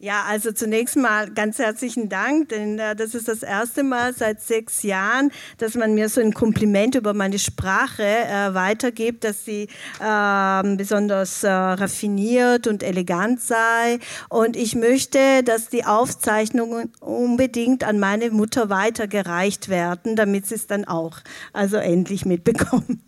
Ja, 0.04 0.24
also 0.28 0.52
zunächst 0.52 0.96
mal 0.96 1.30
ganz 1.30 1.58
herzlichen 1.58 2.10
Dank, 2.10 2.50
denn 2.50 2.78
äh, 2.78 2.94
das 2.94 3.14
ist 3.14 3.26
das 3.26 3.42
erste 3.42 3.82
Mal 3.82 4.12
seit 4.12 4.42
sechs 4.42 4.82
Jahren, 4.82 5.30
dass 5.56 5.76
man 5.76 5.94
mir 5.94 6.10
so 6.10 6.20
ein 6.20 6.34
Kompliment 6.34 6.94
über 6.94 7.14
meine 7.14 7.38
Sprache 7.38 8.02
äh, 8.02 8.52
weitergibt, 8.52 9.24
dass 9.24 9.46
sie 9.46 9.66
äh, 10.02 10.76
besonders 10.76 11.42
raffiniert 11.42 12.66
und 12.66 12.82
elegant 12.82 13.40
sei. 13.40 13.98
Und 14.28 14.56
ich 14.56 14.74
möchte, 14.74 15.42
dass 15.42 15.70
die 15.70 15.86
Aufzeichnungen 15.86 16.92
unbedingt 17.00 17.82
an 17.82 17.98
meine 17.98 18.30
Mutter 18.30 18.68
weitergereicht 18.68 19.70
werden, 19.70 20.16
damit 20.16 20.46
sie 20.46 20.56
es 20.56 20.66
dann 20.66 20.84
auch 20.84 21.20
also 21.54 21.78
endlich 21.78 22.26
mitbekommen. 22.26 23.00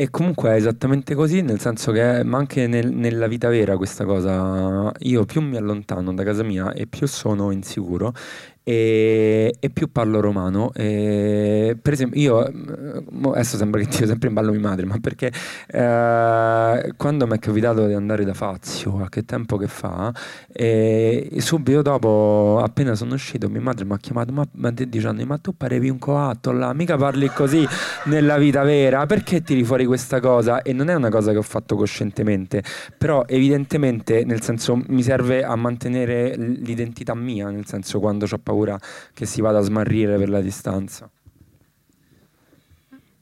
E 0.00 0.08
comunque 0.08 0.52
è 0.52 0.54
esattamente 0.54 1.14
così, 1.14 1.42
nel 1.42 1.60
senso 1.60 1.92
che, 1.92 2.24
ma 2.24 2.38
anche 2.38 2.66
nel, 2.66 2.90
nella 2.90 3.26
vita 3.26 3.50
vera 3.50 3.76
questa 3.76 4.06
cosa, 4.06 4.90
io 5.00 5.26
più 5.26 5.42
mi 5.42 5.58
allontano 5.58 6.14
da 6.14 6.24
casa 6.24 6.42
mia 6.42 6.72
e 6.72 6.86
più 6.86 7.06
sono 7.06 7.50
insicuro 7.50 8.14
e, 8.62 9.54
e 9.58 9.70
più 9.70 9.90
parlo 9.90 10.20
romano. 10.20 10.72
E, 10.74 11.76
per 11.80 11.92
esempio, 11.92 12.20
io 12.20 12.52
mm, 12.52 13.26
adesso 13.26 13.56
sembra 13.56 13.80
che 13.80 13.88
tiro 13.88 14.06
sempre 14.06 14.28
in 14.28 14.34
ballo 14.34 14.50
mia 14.50 14.60
madre, 14.60 14.86
ma 14.86 14.98
perché 15.00 15.32
eh, 15.66 16.92
quando 16.96 17.26
mi 17.26 17.36
è 17.36 17.38
capitato 17.38 17.86
di 17.86 17.94
andare 17.94 18.24
da 18.24 18.34
Fazio, 18.34 18.92
qualche 18.92 19.24
tempo 19.24 19.56
che 19.56 19.66
fa, 19.66 20.12
e 20.52 21.28
subito 21.38 21.82
dopo, 21.82 22.60
appena 22.62 22.94
sono 22.94 23.14
uscito, 23.14 23.48
mia 23.48 23.60
madre 23.60 23.84
mi 23.84 23.92
ha 23.92 23.98
chiamato, 23.98 24.32
ma, 24.32 24.46
ma 24.52 24.70
dicendo, 24.70 25.24
ma 25.26 25.38
tu 25.38 25.56
parevi 25.56 25.88
un 25.88 25.98
coatto 25.98 26.52
là, 26.52 26.72
mica 26.72 26.96
parli 26.96 27.28
così 27.28 27.66
nella 28.04 28.38
vita 28.38 28.62
vera, 28.62 29.06
perché 29.06 29.42
tiri 29.42 29.64
fuori 29.64 29.86
questa 29.86 30.20
cosa? 30.20 30.62
E 30.62 30.72
non 30.72 30.88
è 30.88 30.94
una 30.94 31.08
cosa 31.08 31.32
che 31.32 31.38
ho 31.38 31.42
fatto 31.42 31.76
coscientemente, 31.76 32.62
però 32.96 33.24
evidentemente, 33.26 34.24
nel 34.24 34.42
senso, 34.42 34.80
mi 34.88 35.02
serve 35.02 35.42
a 35.42 35.56
mantenere 35.56 36.36
l'identità 36.36 37.14
mia, 37.14 37.48
nel 37.50 37.66
senso, 37.66 38.00
quando 38.00 38.26
ho 38.30 38.38
paura 38.50 38.78
che 39.14 39.26
si 39.26 39.40
vada 39.40 39.58
a 39.58 39.62
smarrire 39.62 40.18
per 40.18 40.28
la 40.28 40.40
distanza. 40.40 41.10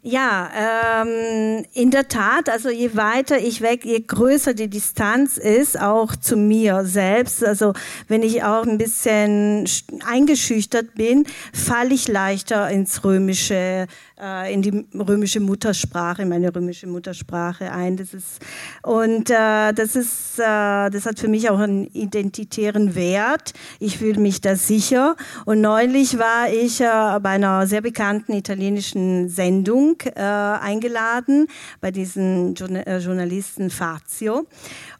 Ja, 0.00 0.48
ähm, 0.56 1.66
in 1.74 1.90
der 1.90 2.06
Tat, 2.08 2.48
also 2.48 2.70
je 2.70 2.96
weiter 2.96 3.36
ich 3.38 3.60
weg, 3.60 3.84
je 3.84 4.00
größer 4.00 4.54
die 4.54 4.70
Distanz 4.70 5.36
ist, 5.36 5.78
auch 5.78 6.14
zu 6.14 6.36
mir 6.36 6.84
selbst, 6.84 7.44
also 7.44 7.72
wenn 8.06 8.22
ich 8.22 8.44
auch 8.44 8.64
ein 8.64 8.78
bisschen 8.78 9.68
eingeschüchtert 10.06 10.94
bin, 10.94 11.26
falle 11.52 11.92
ich 11.92 12.06
leichter 12.06 12.70
ins 12.70 13.04
römische 13.04 13.86
äh, 14.20 14.52
in 14.52 14.62
die 14.62 14.86
römische 14.94 15.40
Muttersprache, 15.40 16.26
meine 16.26 16.54
römische 16.54 16.86
Muttersprache 16.86 17.72
ein. 17.72 17.96
Das 17.96 18.14
ist, 18.14 18.40
und 18.82 19.30
äh, 19.30 19.72
das, 19.72 19.96
ist, 19.96 20.38
äh, 20.38 20.90
das 20.90 21.06
hat 21.06 21.18
für 21.18 21.28
mich 21.28 21.50
auch 21.50 21.58
einen 21.58 21.86
identitären 21.92 22.94
Wert. 22.94 23.52
Ich 23.78 23.98
fühle 23.98 24.20
mich 24.20 24.40
da 24.40 24.56
sicher. 24.56 25.16
Und 25.44 25.60
neulich 25.60 26.18
war 26.18 26.50
ich 26.50 26.80
äh, 26.80 27.20
bei 27.20 27.30
einer 27.30 27.66
sehr 27.66 27.80
bekannten 27.80 28.32
italienischen 28.32 29.28
Sendung 29.28 29.96
äh, 30.14 30.20
eingeladen, 30.20 31.46
bei 31.80 31.90
diesem 31.90 32.54
äh, 32.56 32.98
Journalisten 32.98 33.70
Fazio. 33.70 34.46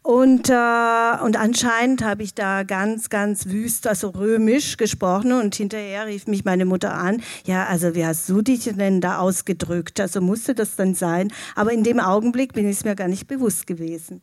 Und, 0.02 0.48
äh, 0.48 1.22
und 1.22 1.36
anscheinend 1.36 2.02
habe 2.02 2.22
ich 2.22 2.34
da 2.34 2.62
ganz, 2.62 3.10
ganz 3.10 3.46
wüst, 3.46 3.86
also 3.86 4.08
römisch 4.08 4.76
gesprochen 4.76 5.32
und 5.32 5.54
hinterher 5.54 6.06
rief 6.06 6.26
mich 6.26 6.44
meine 6.44 6.64
Mutter 6.64 6.94
an, 6.94 7.20
ja, 7.44 7.66
also 7.66 7.94
wie 7.94 8.06
hast 8.06 8.28
du 8.28 8.40
dich 8.40 8.64
denn 8.64 9.00
da 9.00 9.07
ausgedrückt? 9.16 10.00
Also 10.00 10.20
musste 10.20 10.54
das 10.54 10.76
dann 10.76 10.94
sein. 10.94 11.32
Aber 11.56 11.72
in 11.72 11.84
dem 11.84 12.00
Augenblick 12.00 12.52
bin 12.52 12.68
ich 12.68 12.78
es 12.78 12.84
mir 12.84 12.94
gar 12.94 13.08
nicht 13.08 13.26
bewusst 13.26 13.66
gewesen. 13.66 14.22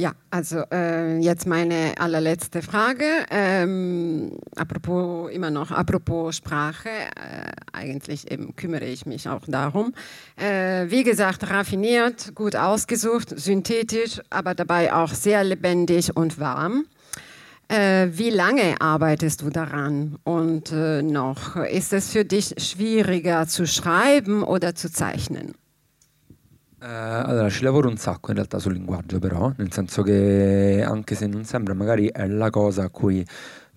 Ja, 0.00 0.14
also 0.30 0.62
äh, 0.72 1.18
jetzt 1.18 1.46
meine 1.46 1.92
allerletzte 1.98 2.62
Frage. 2.62 3.04
Ähm, 3.30 4.38
apropos 4.56 5.30
immer 5.30 5.50
noch, 5.50 5.72
apropos 5.72 6.36
Sprache, 6.36 6.88
äh, 6.88 7.50
eigentlich 7.74 8.30
eben 8.30 8.56
kümmere 8.56 8.86
ich 8.86 9.04
mich 9.04 9.28
auch 9.28 9.42
darum. 9.46 9.92
Äh, 10.36 10.86
wie 10.88 11.02
gesagt, 11.02 11.50
raffiniert, 11.50 12.34
gut 12.34 12.56
ausgesucht, 12.56 13.38
synthetisch, 13.38 14.22
aber 14.30 14.54
dabei 14.54 14.94
auch 14.94 15.12
sehr 15.12 15.44
lebendig 15.44 16.16
und 16.16 16.40
warm. 16.40 16.86
Äh, 17.70 18.08
wie 18.18 18.30
lange 18.30 18.80
arbeitest 18.80 19.42
du 19.42 19.48
daran? 19.48 20.18
Und 20.24 20.72
äh, 20.72 21.02
noch, 21.02 21.54
ist 21.54 21.92
es 21.92 22.10
für 22.10 22.24
dich 22.24 22.54
schwieriger 22.58 23.46
zu 23.46 23.64
schreiben 23.64 24.42
oder 24.42 24.74
zu 24.74 24.90
zeichnen? 24.90 25.54
Eh, 26.80 26.86
allora, 26.86 27.48
ci 27.48 27.62
lavoro 27.62 27.88
un 27.88 27.96
sacco 27.96 28.30
in 28.30 28.38
realtà 28.38 28.58
sul 28.58 28.72
linguaggio, 28.72 29.20
però, 29.20 29.52
nel 29.56 29.70
senso 29.70 30.02
che 30.02 30.82
anche 30.84 31.14
se 31.14 31.28
non 31.28 31.44
sembra, 31.44 31.72
magari 31.74 32.08
è 32.08 32.26
la 32.26 32.50
cosa 32.50 32.82
a 32.84 32.88
cui 32.88 33.24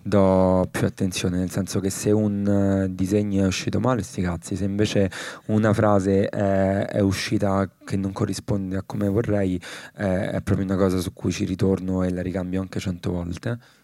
do 0.02 0.66
più 0.72 0.86
attenzione, 0.88 1.38
nel 1.38 1.50
senso 1.50 1.78
che 1.78 1.90
se 1.90 2.10
un 2.10 2.44
uh, 2.88 2.92
disegno 2.92 3.44
è 3.44 3.46
uscito 3.46 3.78
male, 3.78 4.02
sti 4.02 4.22
cazzi, 4.22 4.56
se 4.56 4.64
invece 4.64 5.08
una 5.46 5.72
frase 5.72 6.28
è, 6.28 6.86
è 6.86 7.00
uscita 7.00 7.70
che 7.84 7.96
non 7.96 8.10
corrisponde 8.10 8.76
a 8.76 8.82
come 8.84 9.08
vorrei, 9.08 9.54
eh, 9.98 10.30
è 10.32 10.40
proprio 10.40 10.66
una 10.66 10.76
cosa 10.76 10.98
su 10.98 11.12
cui 11.12 11.30
ci 11.30 11.44
ritorno 11.44 12.02
e 12.02 12.10
la 12.10 12.22
ricambio 12.22 12.60
anche 12.60 12.80
cento 12.80 13.12
volte. 13.12 13.82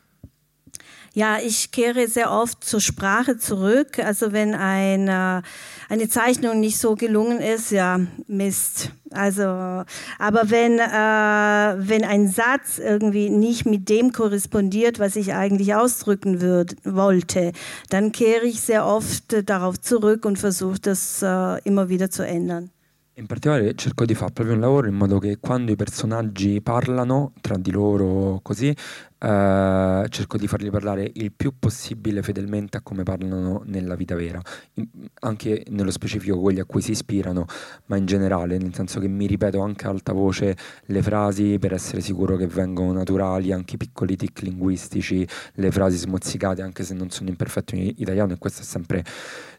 Ja, 1.13 1.39
ich 1.45 1.73
kehre 1.73 2.07
sehr 2.07 2.31
oft 2.31 2.63
zur 2.63 2.81
Sprache 2.81 3.37
zurück. 3.37 3.99
Also 3.99 4.33
wenn 4.33 4.55
eine, 4.55 5.43
eine 5.89 6.09
Zeichnung 6.09 6.61
nicht 6.61 6.79
so 6.79 6.95
gelungen 6.95 7.41
ist, 7.41 7.73
ja, 7.73 7.99
Mist. 8.29 8.93
Also, 9.11 9.43
aber 9.43 10.51
wenn, 10.51 10.79
äh, 10.79 11.89
wenn 11.89 12.05
ein 12.05 12.29
Satz 12.29 12.79
irgendwie 12.79 13.29
nicht 13.29 13.67
mit 13.67 13.89
dem 13.89 14.13
korrespondiert, 14.13 15.01
was 15.01 15.17
ich 15.17 15.35
eigentlich 15.35 15.75
ausdrücken 15.75 16.41
würd, 16.41 16.77
wollte, 16.85 17.51
dann 17.89 18.13
kehre 18.13 18.47
ich 18.47 18.61
sehr 18.61 18.87
oft 18.87 19.49
darauf 19.49 19.81
zurück 19.81 20.25
und 20.25 20.39
versuche 20.39 20.79
das 20.81 21.23
äh, 21.23 21.61
immer 21.65 21.89
wieder 21.89 22.09
zu 22.11 22.25
ändern. 22.25 22.71
In 23.15 23.27
particolare 23.27 23.75
cerco 23.75 24.07
di 24.07 24.15
fare 24.15 24.33
proprio 24.33 24.55
un 24.55 24.61
lavoro 24.61 24.87
in 24.87 24.95
modo 24.95 25.19
che 25.19 25.39
quando 25.41 25.73
i 25.73 25.77
personaggi 25.77 26.63
parlano 26.63 27.33
tra 27.43 27.59
di 27.59 27.71
loro 27.71 28.39
così, 28.43 28.75
eh, 29.23 30.07
cerco 30.09 30.39
di 30.39 30.47
farli 30.47 30.71
parlare 30.71 31.11
il 31.15 31.31
più 31.33 31.53
possibile 31.59 32.23
fedelmente 32.23 32.79
a 32.79 32.81
come 32.81 33.03
parlano 33.03 33.63
nella 33.67 33.95
vita 33.95 34.15
vera, 34.15 34.41
in, 34.75 34.87
anche 35.21 35.65
nello 35.69 35.91
specifico 35.91 36.41
quelli 36.41 36.61
a 36.61 36.65
cui 36.65 36.81
si 36.81 36.93
ispirano, 36.93 37.45
ma 37.87 37.97
in 37.97 38.07
generale, 38.07 38.57
nel 38.57 38.75
senso 38.75 38.99
che 38.99 39.09
mi 39.09 39.27
ripeto 39.27 39.61
anche 39.61 39.87
a 39.87 39.91
alta 39.91 40.13
voce 40.13 40.57
le 40.87 41.03
frasi 41.03 41.59
per 41.59 41.75
essere 41.75 42.01
sicuro 42.01 42.37
che 42.37 42.47
vengono 42.47 42.93
naturali, 42.93 43.53
anche 43.53 43.75
i 43.75 43.79
piccoli 43.79 44.17
tic 44.17 44.41
linguistici, 44.41 45.27
le 45.55 45.71
frasi 45.71 45.99
smozzicate 45.99 46.63
anche 46.63 46.83
se 46.83 46.95
non 46.95 47.11
sono 47.11 47.29
in 47.29 47.37
perfetto 47.37 47.75
italiano 47.77 48.33
e 48.33 48.39
questo 48.39 48.63
è 48.63 48.65
sempre 48.65 49.05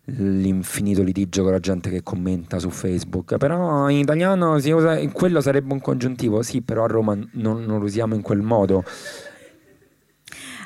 l'infinito 0.05 1.03
litigio 1.03 1.43
con 1.43 1.51
la 1.51 1.59
gente 1.59 1.89
che 1.91 2.01
commenta 2.01 2.57
su 2.57 2.69
Facebook. 2.69 3.37
Però 3.37 3.87
in 3.89 3.99
italiano 3.99 4.57
si 4.57 4.71
usa, 4.71 4.97
quello 5.11 5.39
sarebbe 5.41 5.71
un 5.73 5.81
congiuntivo, 5.81 6.41
sì, 6.41 6.61
però 6.61 6.85
a 6.85 6.87
Roma 6.87 7.15
non, 7.33 7.63
non 7.63 7.79
lo 7.79 7.85
usiamo 7.85 8.15
in 8.15 8.21
quel 8.21 8.41
modo. 8.41 8.83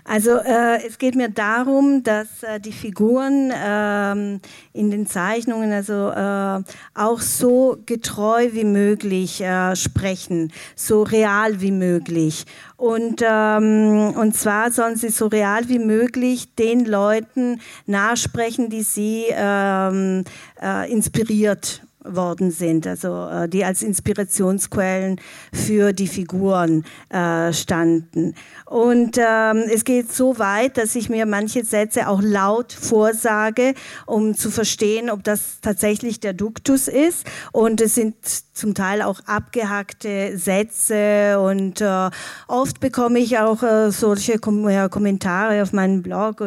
Also 0.07 0.37
äh, 0.37 0.85
es 0.85 0.99
geht 0.99 1.15
mir 1.15 1.29
darum, 1.29 2.03
dass 2.03 2.43
äh, 2.43 2.59
die 2.59 2.71
Figuren 2.71 3.49
äh, 3.49 4.39
in 4.77 4.91
den 4.91 5.07
Zeichnungen 5.07 5.71
also 5.73 6.11
äh, 6.11 6.63
auch 6.93 7.19
so 7.21 7.77
getreu 7.87 8.49
wie 8.51 8.65
möglich 8.65 9.41
äh, 9.41 9.75
sprechen, 9.75 10.53
so 10.75 11.01
real 11.01 11.59
wie 11.59 11.71
möglich. 11.71 12.45
Und, 12.77 13.23
ähm, 13.27 14.13
und 14.15 14.35
zwar 14.35 14.71
sollen 14.71 14.95
sie 14.95 15.09
so 15.09 15.25
real 15.25 15.69
wie 15.69 15.79
möglich 15.79 16.53
den 16.53 16.85
Leuten 16.85 17.59
nachsprechen, 17.87 18.69
die 18.69 18.83
sie 18.83 19.25
ähm, 19.31 20.23
äh, 20.61 20.91
inspiriert 20.91 21.81
worden 22.07 22.51
sind, 22.51 22.87
also 22.87 23.27
äh, 23.27 23.49
die 23.49 23.63
als 23.65 23.83
Inspirationsquellen 23.83 25.19
für 25.53 25.93
die 25.93 26.07
Figuren 26.07 26.85
äh, 27.09 27.53
standen. 27.53 28.35
Und 28.65 29.17
ähm, 29.17 29.63
es 29.73 29.83
geht 29.83 30.11
so 30.11 30.39
weit, 30.39 30.77
dass 30.77 30.95
ich 30.95 31.09
mir 31.09 31.25
manche 31.25 31.63
Sätze 31.63 32.07
auch 32.07 32.21
laut 32.21 32.73
vorsage, 32.73 33.73
um 34.05 34.35
zu 34.35 34.49
verstehen, 34.49 35.09
ob 35.09 35.23
das 35.23 35.59
tatsächlich 35.61 36.19
der 36.19 36.33
Duktus 36.33 36.87
ist. 36.87 37.25
Und 37.51 37.81
es 37.81 37.95
sind 37.95 38.15
zum 38.55 38.73
Teil 38.73 39.01
auch 39.01 39.19
abgehackte 39.25 40.37
Sätze 40.37 41.39
und 41.39 41.81
äh, 41.81 42.09
oft 42.47 42.79
bekomme 42.79 43.19
ich 43.19 43.37
auch 43.37 43.61
äh, 43.61 43.91
solche 43.91 44.39
Kom 44.39 44.69
ja, 44.69 44.87
Kommentare 44.87 45.61
auf 45.61 45.73
meinem 45.73 46.01
Blog. 46.01 46.41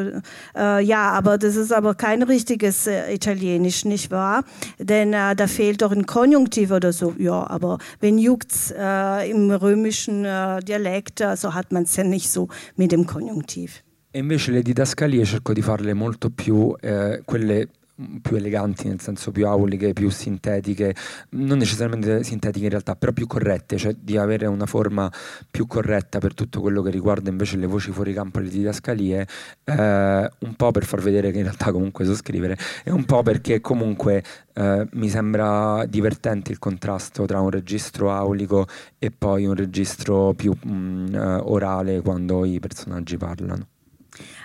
Äh, 0.57 0.83
ja, 0.83 1.11
aber 1.11 1.37
das 1.37 1.55
ist 1.57 1.73
aber 1.73 1.95
kein 1.95 2.23
richtiges 2.23 2.87
äh, 2.87 3.13
Italienisch, 3.13 3.85
nicht 3.85 4.11
wahr? 4.11 4.45
Denn 4.79 5.13
äh, 5.13 5.37
fehlt 5.49 5.83
doch 5.83 5.93
ein 5.93 6.07
Konjunktiv 6.07 6.71
oder 6.71 6.93
so. 6.93 7.15
Ja, 7.19 7.49
aber 7.49 7.79
wenn 8.01 8.19
juckt's 8.19 8.73
äh, 8.77 9.31
im 9.31 9.51
römischen 9.51 10.23
Dialekt, 10.23 11.23
so 11.37 11.55
hat 11.55 11.73
man 11.73 11.85
es 11.85 11.97
ja 11.97 12.05
nicht 12.05 12.31
so 12.31 12.49
mit 12.77 12.93
dem 12.93 13.07
Konjunktiv. 13.07 13.83
E 14.11 14.21
invece 14.21 14.53
le 14.53 14.63
didascalie 14.63 15.25
cerco 15.25 15.53
di 15.53 15.61
farle 15.61 15.93
molto 15.93 16.31
più 16.31 16.75
eh, 16.81 17.21
quelle 17.27 17.69
più 18.23 18.37
eleganti, 18.37 18.89
nel 18.89 19.01
senso 19.01 19.33
più 19.33 19.47
auliche, 19.47 19.93
più 19.93 20.09
sintetiche, 20.11 20.95
non 21.31 21.59
necessariamente 21.59 22.23
sintetiche 22.23 22.65
in 22.65 22.71
realtà, 22.71 22.95
però 22.95 23.13
più 23.13 23.27
corrette, 23.27 23.77
cioè 23.77 23.95
di 23.99 24.17
avere 24.17 24.47
una 24.47 24.67
forma 24.67 25.11
più 25.51 25.67
corretta 25.67 26.19
per 26.19 26.35
tutto 26.35 26.61
quello 26.61 26.83
che 26.83 26.91
riguarda 26.91 27.31
invece 27.31 27.57
le 27.57 27.67
voci 27.67 27.91
fuori 27.91 28.13
campo 28.13 28.39
e 28.39 28.43
le 28.43 28.49
didascalie, 28.51 29.27
eh, 29.65 30.31
un 30.39 30.55
po' 30.55 30.71
per 30.71 30.85
far 30.85 31.01
vedere 31.01 31.31
che 31.33 31.39
in 31.39 31.45
realtà 31.45 31.73
comunque 31.73 32.05
so 32.05 32.15
scrivere 32.15 32.57
e 32.85 32.91
un 32.93 33.05
po' 33.05 33.23
perché 33.23 33.61
comunque 33.61 34.23
eh, 34.55 34.87
mi 34.93 35.09
sembra 35.09 35.85
divertente 35.87 36.53
il 36.53 36.59
contrasto 36.59 37.25
tra 37.27 37.41
un 37.41 37.51
registro 37.51 38.13
aulico 38.13 38.67
e 38.99 39.11
poi 39.11 39.47
un 39.47 39.55
registro 39.55 40.35
più 40.35 40.53
mh, 40.53 40.71
mm, 40.71 41.15
eh, 41.15 41.35
orale 41.43 42.01
quando 42.01 42.45
i 42.45 42.61
personaggi 42.61 43.17
parlano. 43.17 43.67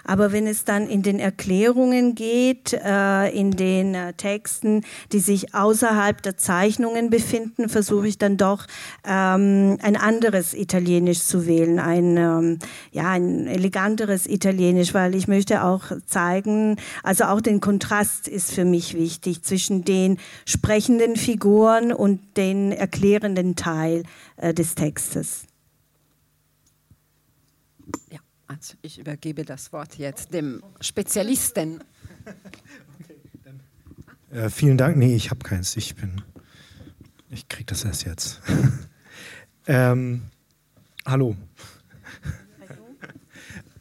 Aber 0.04 0.32
wenn 0.32 0.48
es 0.48 0.66
dann 0.66 0.88
in 0.88 1.02
den 1.02 1.20
Erklärungen 1.20 2.16
geht, 2.16 2.74
äh, 2.74 3.30
in 3.30 3.52
den 3.52 3.96
äh, 3.96 4.14
Texten, 4.14 4.84
die 5.12 5.20
sich 5.20 5.56
außerhalb 5.56 6.22
der 6.22 6.38
Zeichnungen 6.38 7.10
befinden, 7.10 7.70
versuche 7.70 8.08
ich 8.08 8.18
dann 8.18 8.38
doch 8.38 8.66
ähm, 9.06 9.78
ein 9.82 9.96
anderes 9.96 10.54
Italienisch 10.54 11.22
zu 11.22 11.48
wählen, 11.48 11.80
ein, 11.80 12.18
ähm, 12.18 12.60
ja, 12.92 13.12
ein 13.12 13.48
eleganteres 13.48 14.28
Italienisch, 14.28 14.94
weil 14.94 15.16
ich 15.16 15.28
möchte 15.28 15.64
auch 15.64 15.84
zeigen, 16.06 16.78
also 17.04 17.26
auch 17.26 17.42
den 17.42 17.62
Kontrast 17.62 18.28
ist 18.28 18.52
für 18.52 18.66
mich 18.66 18.96
wichtig 18.96 19.44
zwischen 19.44 19.86
den 19.86 20.18
sprechenden 20.46 21.16
Figuren 21.16 21.94
und 21.94 22.20
den 22.38 22.72
erklärenden 22.72 23.56
Teil 23.56 24.04
äh, 24.38 24.54
des 24.54 24.76
Textes. 24.76 25.46
Ja. 28.12 28.20
Also 28.56 28.76
ich 28.84 29.00
übergebe 29.00 29.46
das 29.46 29.74
Wort 29.74 29.98
jetzt 29.98 30.34
dem 30.34 30.62
Spezialisten. 30.80 31.84
Okay, 33.02 33.16
äh, 34.46 34.50
vielen 34.50 34.78
Dank. 34.78 34.96
Nee, 34.98 35.16
ich 35.16 35.32
habe 35.32 35.40
keins. 35.40 35.76
Ich 35.76 35.96
bin. 35.96 36.22
Ich 37.32 37.48
kriege 37.48 37.66
das 37.66 37.84
erst 37.84 38.06
jetzt. 38.06 38.42
ähm, 39.68 40.22
hallo. 41.04 41.36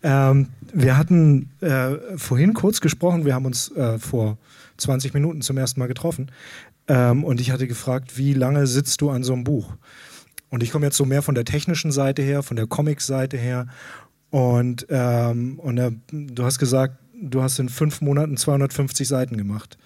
ähm, 0.03 0.49
wir 0.73 0.97
hatten 0.97 1.51
äh, 1.61 2.17
vorhin 2.17 2.55
kurz 2.55 2.81
gesprochen, 2.81 3.27
wir 3.27 3.35
haben 3.35 3.45
uns 3.45 3.71
äh, 3.73 3.99
vor 3.99 4.39
20 4.79 5.13
Minuten 5.13 5.43
zum 5.43 5.59
ersten 5.59 5.81
Mal 5.81 5.87
getroffen 5.87 6.31
ähm, 6.89 7.25
und 7.25 7.43
ich 7.43 7.51
hatte 7.51 7.67
gefragt, 7.67 8.17
wie 8.17 8.33
lange 8.33 8.67
sitzt 8.67 9.03
du 9.03 9.11
an 9.11 9.23
so 9.23 9.35
einem 9.35 9.45
Buch? 9.45 9.77
Und 10.49 10.63
ich 10.63 10.71
komme 10.71 10.87
jetzt 10.87 10.97
so 10.97 11.05
mehr 11.05 11.23
von 11.23 11.35
der 11.35 11.45
technischen 11.45 11.93
Seite 11.93 12.23
her, 12.23 12.43
von 12.43 12.57
der 12.57 12.67
Comic-Seite 12.67 13.37
her 13.37 13.67
und, 14.33 14.87
ähm, 14.89 15.59
und 15.59 15.77
äh, 15.77 15.93
du 16.11 16.43
hast 16.43 16.59
gesagt, 16.59 16.97
du 17.21 17.43
hast 17.43 17.59
in 17.59 17.69
fünf 17.69 18.01
Monaten 18.01 18.39
250 18.39 19.07
Seiten 19.07 19.37
gemacht. 19.37 19.77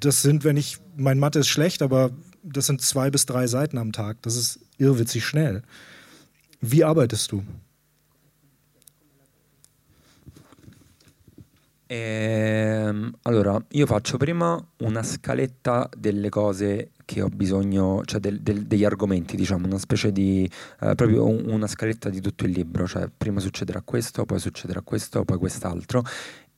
Das 0.00 0.22
sind, 0.22 0.42
wenn 0.42 0.56
ich, 0.56 0.78
mein 0.96 1.18
Mathe 1.18 1.40
ist 1.40 1.48
schlecht, 1.48 1.82
aber 1.82 2.12
das 2.42 2.64
sind 2.64 2.80
zwei 2.80 3.10
bis 3.10 3.26
drei 3.26 3.46
Seiten 3.46 3.76
am 3.76 3.92
Tag. 3.92 4.22
Das 4.22 4.36
ist 4.36 4.60
irrwitzig 4.78 5.26
schnell. 5.26 5.62
Wie 6.62 6.82
arbeitest 6.82 7.30
du? 7.30 7.44
Ehm, 11.88 13.12
allora, 13.22 13.62
io 13.70 13.86
faccio 13.86 14.16
prima 14.16 14.60
una 14.78 15.02
scaletta 15.02 15.88
delle 15.96 16.28
cose 16.28 16.90
che 17.04 17.22
ho 17.22 17.28
bisogno, 17.28 18.02
cioè 18.04 18.18
del, 18.18 18.40
del, 18.40 18.66
degli 18.66 18.84
argomenti, 18.84 19.36
diciamo, 19.36 19.66
una 19.66 19.78
specie 19.78 20.10
di, 20.10 20.50
eh, 20.80 20.94
proprio 20.96 21.26
un, 21.26 21.44
una 21.46 21.68
scaletta 21.68 22.08
di 22.10 22.20
tutto 22.20 22.44
il 22.44 22.50
libro, 22.50 22.86
cioè 22.88 23.08
prima 23.16 23.38
succederà 23.38 23.82
questo, 23.82 24.24
poi 24.24 24.40
succederà 24.40 24.82
questo, 24.82 25.24
poi 25.24 25.38
quest'altro. 25.38 26.02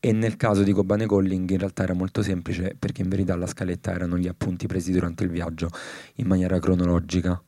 E 0.00 0.12
nel 0.12 0.36
caso 0.36 0.62
di 0.62 0.72
Kobane 0.72 1.06
Calling 1.06 1.50
in 1.50 1.58
realtà 1.58 1.82
era 1.82 1.92
molto 1.92 2.22
semplice 2.22 2.76
perché 2.78 3.02
in 3.02 3.08
verità 3.08 3.34
la 3.36 3.48
scaletta 3.48 3.92
erano 3.92 4.16
gli 4.16 4.28
appunti 4.28 4.66
presi 4.68 4.92
durante 4.92 5.24
il 5.24 5.30
viaggio 5.30 5.68
in 6.16 6.26
maniera 6.28 6.58
cronologica. 6.60 7.42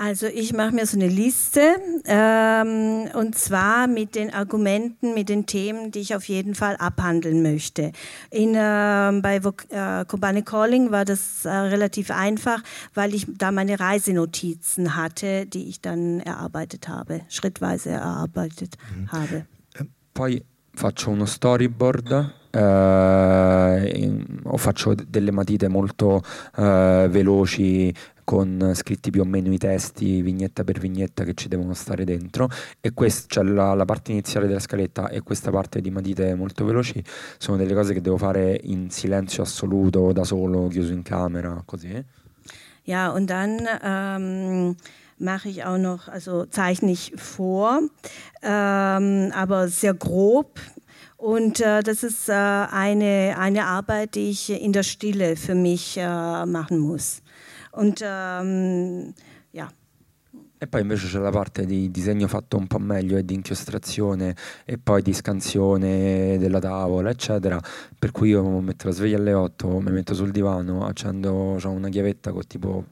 Also 0.00 0.28
ich 0.28 0.52
mache 0.52 0.72
mir 0.72 0.86
so 0.86 0.96
eine 0.96 1.08
Liste 1.08 1.60
ähm, 2.04 3.08
und 3.14 3.36
zwar 3.36 3.88
mit 3.88 4.14
den 4.14 4.32
Argumenten, 4.32 5.12
mit 5.12 5.28
den 5.28 5.44
Themen, 5.46 5.90
die 5.90 5.98
ich 5.98 6.14
auf 6.14 6.28
jeden 6.28 6.54
Fall 6.54 6.76
abhandeln 6.76 7.42
möchte. 7.42 7.90
In, 8.30 8.54
äh, 8.54 9.20
bei 9.20 9.40
äh, 9.70 10.04
Kobane 10.04 10.44
Calling 10.44 10.92
war 10.92 11.04
das 11.04 11.44
äh, 11.44 11.50
relativ 11.50 12.12
einfach, 12.12 12.62
weil 12.94 13.12
ich 13.12 13.26
da 13.28 13.50
meine 13.50 13.80
Reisenotizen 13.80 14.94
hatte, 14.94 15.46
die 15.46 15.68
ich 15.68 15.80
dann 15.80 16.20
erarbeitet 16.20 16.88
habe, 16.88 17.22
schrittweise 17.28 17.90
erarbeitet 17.90 18.76
mhm. 18.94 19.10
habe. 19.10 19.46
Poi 20.14 20.40
faccio 20.74 21.10
uno 21.10 21.26
storyboard 21.26 22.34
eh, 22.50 24.24
o 24.44 24.56
faccio 24.56 24.94
delle 24.94 25.32
matite 25.32 25.68
molto 25.68 26.22
eh, 26.56 27.08
veloci 27.10 27.92
con 28.28 28.72
scritti 28.74 29.10
più 29.10 29.22
o 29.22 29.24
meno 29.24 29.50
i 29.50 29.56
testi 29.56 30.20
vignetta 30.20 30.62
per 30.62 30.78
vignetta 30.78 31.24
che 31.24 31.32
ci 31.32 31.48
devono 31.48 31.72
stare 31.72 32.04
dentro 32.04 32.50
e 32.78 32.92
quest, 32.92 33.30
cioè 33.30 33.42
la, 33.42 33.72
la, 33.72 33.86
parte 33.86 34.12
iniziale 34.12 34.46
della 34.46 34.60
scaletta 34.60 35.08
e 35.08 35.22
questa 35.22 35.50
parte 35.50 35.80
di 35.80 35.90
matite 35.90 36.34
molto 36.34 36.66
veloci 36.66 37.02
sono 37.38 37.56
delle 37.56 37.72
cose 37.72 37.94
che 37.94 38.02
devo 38.02 38.18
fare 38.18 38.60
in 38.64 38.90
silenzio 38.90 39.42
assoluto, 39.42 40.12
da 40.12 40.24
solo, 40.24 40.68
chiuso 40.68 40.92
in 40.92 41.00
camera, 41.00 41.62
così. 41.64 42.04
Ja, 42.82 43.12
und 43.12 43.30
dann 43.30 43.66
ähm, 43.82 44.76
mache 45.16 45.48
ich 45.48 45.64
auch 45.64 45.78
noch, 45.78 46.08
also 46.08 46.44
zeichne 46.44 46.90
ich 46.90 47.14
vor, 47.16 47.80
ähm, 48.42 49.32
aber 49.34 49.68
sehr 49.68 49.94
grob. 49.94 50.60
Und 51.16 51.60
äh, 51.60 51.82
das 51.82 52.02
ist 52.02 52.28
äh, 52.28 52.32
eine, 52.32 53.36
eine 53.38 53.64
Arbeit, 53.64 54.16
die 54.16 54.28
ich 54.28 54.50
in 54.50 54.74
der 54.74 54.82
Stille 54.82 55.36
für 55.36 55.54
mich 55.54 55.96
äh, 55.96 56.44
machen 56.44 56.78
muss. 56.78 57.22
Und 57.78 58.02
ähm, 58.02 59.14
ja. 59.52 59.70
E 60.60 60.66
poi 60.66 60.80
invece 60.80 61.06
c'è 61.06 61.20
la 61.20 61.30
parte 61.30 61.64
di 61.64 61.92
disegno 61.92 62.26
fatto 62.26 62.56
un 62.56 62.66
po' 62.66 62.80
meglio 62.80 63.16
e 63.16 63.24
di 63.24 63.34
inchiostrazione 63.34 64.34
e 64.64 64.78
poi 64.78 65.00
di 65.02 65.12
scansione 65.12 66.38
della 66.38 66.58
tavola, 66.58 67.10
eccetera. 67.10 67.60
Per 67.96 68.10
cui 68.10 68.30
io 68.30 68.42
metto 68.58 68.88
la 68.88 68.92
sveglia 68.92 69.16
alle 69.16 69.32
8, 69.32 69.78
mi 69.78 69.92
metto 69.92 70.14
sul 70.14 70.32
divano, 70.32 70.84
accendo 70.84 71.56
ho 71.62 71.70
una 71.70 71.88
chiavetta 71.88 72.32
con 72.32 72.44
tipo 72.48 72.84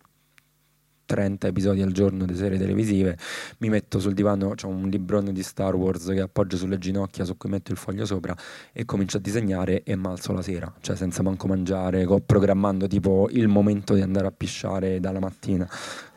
30 1.07 1.47
episodi 1.47 1.81
al 1.81 1.93
giorno 1.93 2.27
di 2.27 2.35
serie 2.37 2.59
televisive, 2.59 3.17
mi 3.59 3.71
metto 3.71 3.99
sul 3.99 4.13
divano, 4.13 4.53
ho 4.61 4.69
un 4.69 4.89
librone 4.89 5.33
di 5.33 5.43
Star 5.43 5.75
Wars 5.75 6.07
che 6.09 6.21
appoggio 6.21 6.57
sulle 6.57 6.79
ginocchia 6.79 7.25
su 7.25 7.37
cui 7.37 7.49
metto 7.49 7.73
il 7.73 7.79
foglio 7.79 8.05
sopra 8.05 8.37
e 8.73 8.85
comincio 8.85 9.17
a 9.17 9.21
disegnare 9.21 9.83
e 9.85 9.95
malzo 9.97 10.33
la 10.33 10.43
sera, 10.43 10.73
cioè 10.81 10.97
senza 10.97 11.23
manco 11.23 11.47
mangiare, 11.47 12.07
programmando 12.27 12.87
tipo 12.87 13.29
il 13.31 13.49
momento 13.49 13.95
di 13.95 14.03
andare 14.03 14.27
a 14.27 14.33
pisciare 14.33 15.01
dalla 15.01 15.21
mattina, 15.21 15.67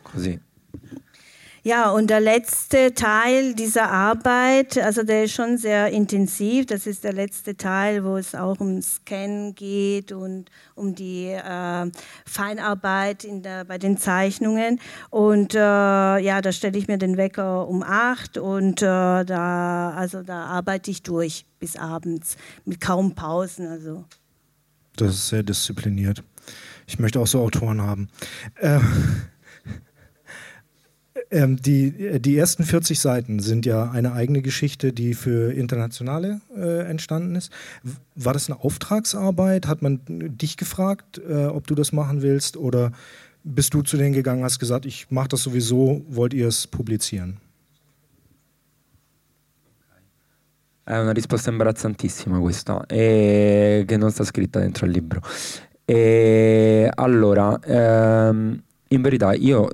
così. 0.02 0.38
Ja, 1.70 1.92
und 1.92 2.10
der 2.10 2.20
letzte 2.20 2.96
Teil 2.96 3.54
dieser 3.54 3.92
Arbeit, 3.92 4.76
also 4.80 5.04
der 5.04 5.26
ist 5.26 5.34
schon 5.34 5.60
sehr 5.60 5.92
intensiv. 5.92 6.66
Das 6.66 6.88
ist 6.88 7.04
der 7.04 7.14
letzte 7.14 7.58
Teil, 7.58 8.04
wo 8.04 8.18
es 8.18 8.34
auch 8.34 8.60
um 8.60 8.82
Scan 8.82 9.54
geht 9.54 10.12
und 10.12 10.50
um 10.74 10.96
die 10.96 11.28
äh, 11.28 11.92
Feinarbeit 12.26 13.24
in 13.24 13.44
der, 13.44 13.66
bei 13.66 13.78
den 13.78 14.00
Zeichnungen. 14.00 14.80
Und 15.12 15.54
äh, 15.54 15.60
ja, 15.60 16.42
da 16.42 16.52
stelle 16.52 16.76
ich 16.76 16.88
mir 16.88 16.98
den 16.98 17.18
Wecker 17.18 17.68
um 17.68 17.84
acht 17.84 18.40
und 18.40 18.82
äh, 18.82 19.24
da, 19.24 19.94
also 19.96 20.24
da 20.24 20.46
arbeite 20.46 20.90
ich 20.90 21.04
durch 21.04 21.46
bis 21.60 21.76
abends 21.76 22.36
mit 22.66 22.82
kaum 22.82 23.14
Pausen. 23.14 23.68
Also. 23.68 24.06
Das 24.96 25.14
ist 25.14 25.30
sehr 25.30 25.44
diszipliniert. 25.44 26.24
Ich 26.88 26.98
möchte 26.98 27.20
auch 27.20 27.28
so 27.28 27.42
Autoren 27.42 27.80
haben. 27.80 28.10
Ähm 31.32 31.58
die, 31.62 32.20
die 32.20 32.38
ersten 32.38 32.64
40 32.64 33.00
Seiten 33.00 33.40
sind 33.40 33.66
ja 33.66 33.92
eine 33.92 34.14
eigene 34.14 34.42
Geschichte, 34.42 34.92
die 34.94 35.14
für 35.14 35.54
Internationale 35.54 36.42
äh, 36.56 36.90
entstanden 36.90 37.36
ist. 37.36 37.52
War 38.16 38.34
das 38.34 38.50
eine 38.50 38.64
Auftragsarbeit? 38.64 39.68
Hat 39.68 39.82
man 39.82 40.02
dich 40.08 40.58
gefragt, 40.58 41.20
äh, 41.20 41.46
ob 41.46 41.68
du 41.68 41.76
das 41.76 41.92
machen 41.92 42.22
willst? 42.22 42.58
Oder 42.58 42.92
bist 43.44 43.74
du 43.74 43.82
zu 43.82 43.98
denen 43.98 44.14
gegangen, 44.14 44.44
hast 44.44 44.60
gesagt, 44.60 44.86
ich 44.86 45.12
mache 45.12 45.30
das 45.30 45.44
sowieso, 45.44 46.04
wollt 46.10 46.34
ihr 46.34 46.48
es 46.48 46.68
publizieren? 46.68 47.38
È 50.84 50.98
una 50.98 51.12
risposta 51.12 51.52
imbarazzantissima 51.52 52.40
questa, 52.40 52.84
e 52.88 53.84
che 53.86 53.98
non 53.98 54.10
sta 54.10 54.24
scritta 54.24 54.60
dentro 54.60 54.88
il 54.88 54.92
libro. 54.92 55.22
E 55.86 56.90
allora, 56.96 57.60
ehm, 57.64 58.60
in 58.88 59.02
verità 59.04 59.34
io 59.34 59.70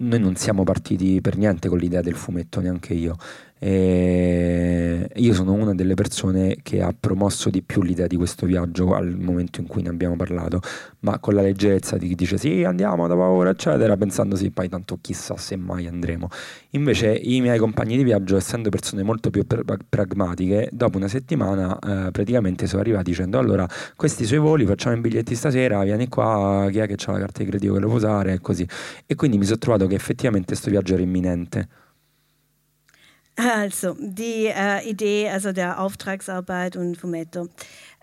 noi 0.00 0.20
non 0.20 0.36
siamo 0.36 0.62
partiti 0.64 1.20
per 1.20 1.36
niente 1.36 1.68
con 1.68 1.78
l'idea 1.78 2.02
del 2.02 2.14
fumetto, 2.14 2.60
neanche 2.60 2.94
io. 2.94 3.16
E 3.58 5.10
io 5.14 5.34
sono 5.34 5.52
una 5.52 5.74
delle 5.74 5.94
persone 5.94 6.56
che 6.62 6.80
ha 6.80 6.94
promosso 6.98 7.50
di 7.50 7.62
più 7.62 7.82
l'idea 7.82 8.06
di 8.06 8.16
questo 8.16 8.46
viaggio 8.46 8.94
al 8.94 9.16
momento 9.18 9.60
in 9.60 9.66
cui 9.66 9.82
ne 9.82 9.88
abbiamo 9.88 10.16
parlato, 10.16 10.60
ma 11.00 11.18
con 11.18 11.34
la 11.34 11.42
leggerezza 11.42 11.96
di 11.96 12.08
chi 12.08 12.14
dice 12.14 12.38
sì, 12.38 12.64
andiamo 12.64 13.06
da 13.06 13.16
paura, 13.16 13.50
eccetera, 13.50 13.96
pensando 13.96 14.36
sì, 14.36 14.50
poi 14.50 14.68
tanto 14.68 14.98
chissà 15.00 15.36
se 15.36 15.56
mai 15.56 15.86
andremo. 15.86 16.28
Invece 16.70 17.14
i 17.14 17.40
miei 17.40 17.58
compagni 17.58 17.96
di 17.96 18.04
viaggio, 18.04 18.36
essendo 18.36 18.68
persone 18.68 19.02
molto 19.02 19.30
più 19.30 19.44
pra- 19.46 19.62
pragmatiche, 19.88 20.68
dopo 20.72 20.96
una 20.98 21.08
settimana 21.08 21.78
eh, 21.78 22.10
praticamente 22.10 22.66
sono 22.66 22.82
arrivati 22.82 23.10
dicendo 23.10 23.38
allora 23.38 23.66
questi 23.96 24.24
suoi 24.24 24.38
voli, 24.38 24.66
facciamo 24.66 24.96
i 24.96 25.00
biglietti 25.00 25.34
stasera, 25.34 25.82
vieni 25.82 26.08
qua, 26.08 26.68
chi 26.70 26.78
è 26.78 26.86
che 26.86 26.96
ha 27.06 27.12
la 27.12 27.18
carta 27.18 27.42
di 27.42 27.48
credito 27.48 27.72
che 27.74 27.80
lo 27.80 27.86
può 27.88 27.96
usare 27.96 28.34
e 28.34 28.40
così. 28.40 28.66
E 29.06 29.14
quindi 29.14 29.38
mi 29.38 29.44
sono 29.44 29.58
trovato 29.58 29.86
che 29.86 29.94
effettivamente 29.94 30.48
questo 30.48 30.70
viaggio 30.70 30.94
era 30.94 31.02
imminente. 31.02 31.68
Also, 33.38 33.96
die 34.00 34.46
äh, 34.46 34.82
Idee, 34.88 35.30
also 35.30 35.52
der 35.52 35.78
Auftragsarbeit 35.78 36.74
und 36.74 36.96
Fumetto. 36.96 37.48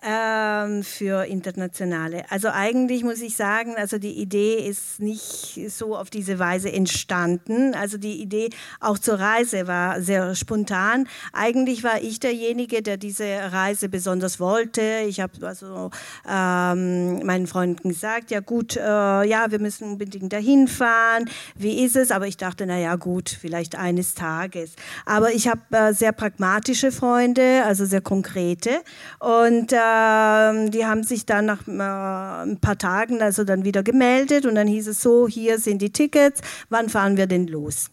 Ähm, 0.06 0.84
für 0.84 1.26
Internationale. 1.26 2.24
Also 2.30 2.50
eigentlich 2.50 3.04
muss 3.04 3.22
ich 3.22 3.36
sagen, 3.36 3.76
also 3.76 3.98
die 3.98 4.14
Idee 4.14 4.56
ist 4.56 5.00
nicht 5.00 5.60
so 5.70 5.98
auf 5.98 6.12
diese 6.12 6.38
Weise 6.38 6.72
entstanden. 6.72 7.74
Also 7.74 7.98
die 7.98 8.22
Idee 8.22 8.50
auch 8.80 9.00
zur 9.00 9.20
Reise 9.20 9.68
war 9.68 10.02
sehr 10.02 10.36
spontan. 10.36 11.08
Eigentlich 11.34 11.84
war 11.84 12.02
ich 12.02 12.20
derjenige, 12.20 12.84
der 12.84 12.98
diese 12.98 13.26
Reise 13.26 13.90
besonders 13.90 14.40
wollte. 14.40 14.82
Ich 15.08 15.20
habe 15.20 15.34
also 15.46 15.90
ähm, 16.30 17.26
meinen 17.26 17.48
Freunden 17.48 17.90
gesagt, 17.90 18.30
ja 18.30 18.42
gut, 18.42 18.78
äh, 18.78 18.82
ja, 18.82 19.50
wir 19.50 19.60
müssen 19.60 19.94
unbedingt 19.94 20.32
dahin 20.32 20.68
fahren. 20.68 21.30
Wie 21.56 21.84
ist 21.84 21.96
es? 21.96 22.12
Aber 22.12 22.28
ich 22.28 22.38
dachte, 22.38 22.68
na 22.68 22.78
ja, 22.78 22.96
gut, 22.96 23.30
vielleicht 23.30 23.76
eines 23.76 24.14
Tages. 24.14 24.74
Aber 25.06 25.32
ich 25.32 25.48
habe 25.48 25.62
äh, 25.72 25.94
sehr 25.94 26.12
pragmatische 26.12 26.92
Freunde, 26.92 27.64
also 27.66 27.86
sehr 27.86 28.02
konkrete 28.02 28.82
und 29.20 29.74
äh, 29.74 29.95
ähm, 29.96 30.72
die 30.72 30.86
haben 30.86 31.04
sich 31.04 31.26
dann 31.26 31.46
nach 31.46 31.68
äh, 31.68 32.50
ein 32.50 32.60
paar 32.60 32.78
Tagen 32.78 33.22
also 33.22 33.44
dann 33.44 33.64
wieder 33.64 33.84
gemeldet 33.84 34.46
und 34.46 34.56
dann 34.56 34.68
hieß 34.68 34.88
es 34.88 35.02
so, 35.02 35.28
hier 35.28 35.60
sind 35.60 35.82
die 35.82 35.92
Tickets, 35.92 36.42
wann 36.70 36.90
fahren 36.90 37.18
wir 37.18 37.28
denn 37.28 37.48
los? 37.48 37.90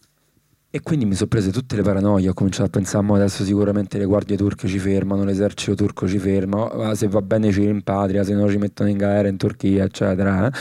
E 0.75 0.81
quindi 0.81 1.05
mi 1.05 1.13
sono 1.13 1.29
prese 1.29 1.51
tutte 1.51 1.75
le 1.75 1.83
paranoie, 1.83 2.27
ho 2.27 2.33
cominciato 2.33 2.65
a 2.65 2.69
pensare, 2.71 3.05
adesso 3.13 3.43
sicuramente 3.43 3.99
le 3.99 4.05
guardie 4.05 4.35
turche 4.35 4.67
ci 4.67 4.79
fermano, 4.79 5.23
l'esercito 5.23 5.75
turco 5.75 6.07
ci 6.07 6.17
ferma, 6.17 6.95
se 6.95 7.07
va 7.07 7.21
bene 7.21 7.51
ci 7.51 7.63
rimpatria, 7.63 8.23
se 8.23 8.33
no 8.33 8.49
ci 8.49 8.57
mettono 8.57 8.89
in 8.89 8.97
galera 8.97 9.27
in 9.27 9.37
Turchia, 9.37 9.83
eccetera. 9.83 10.51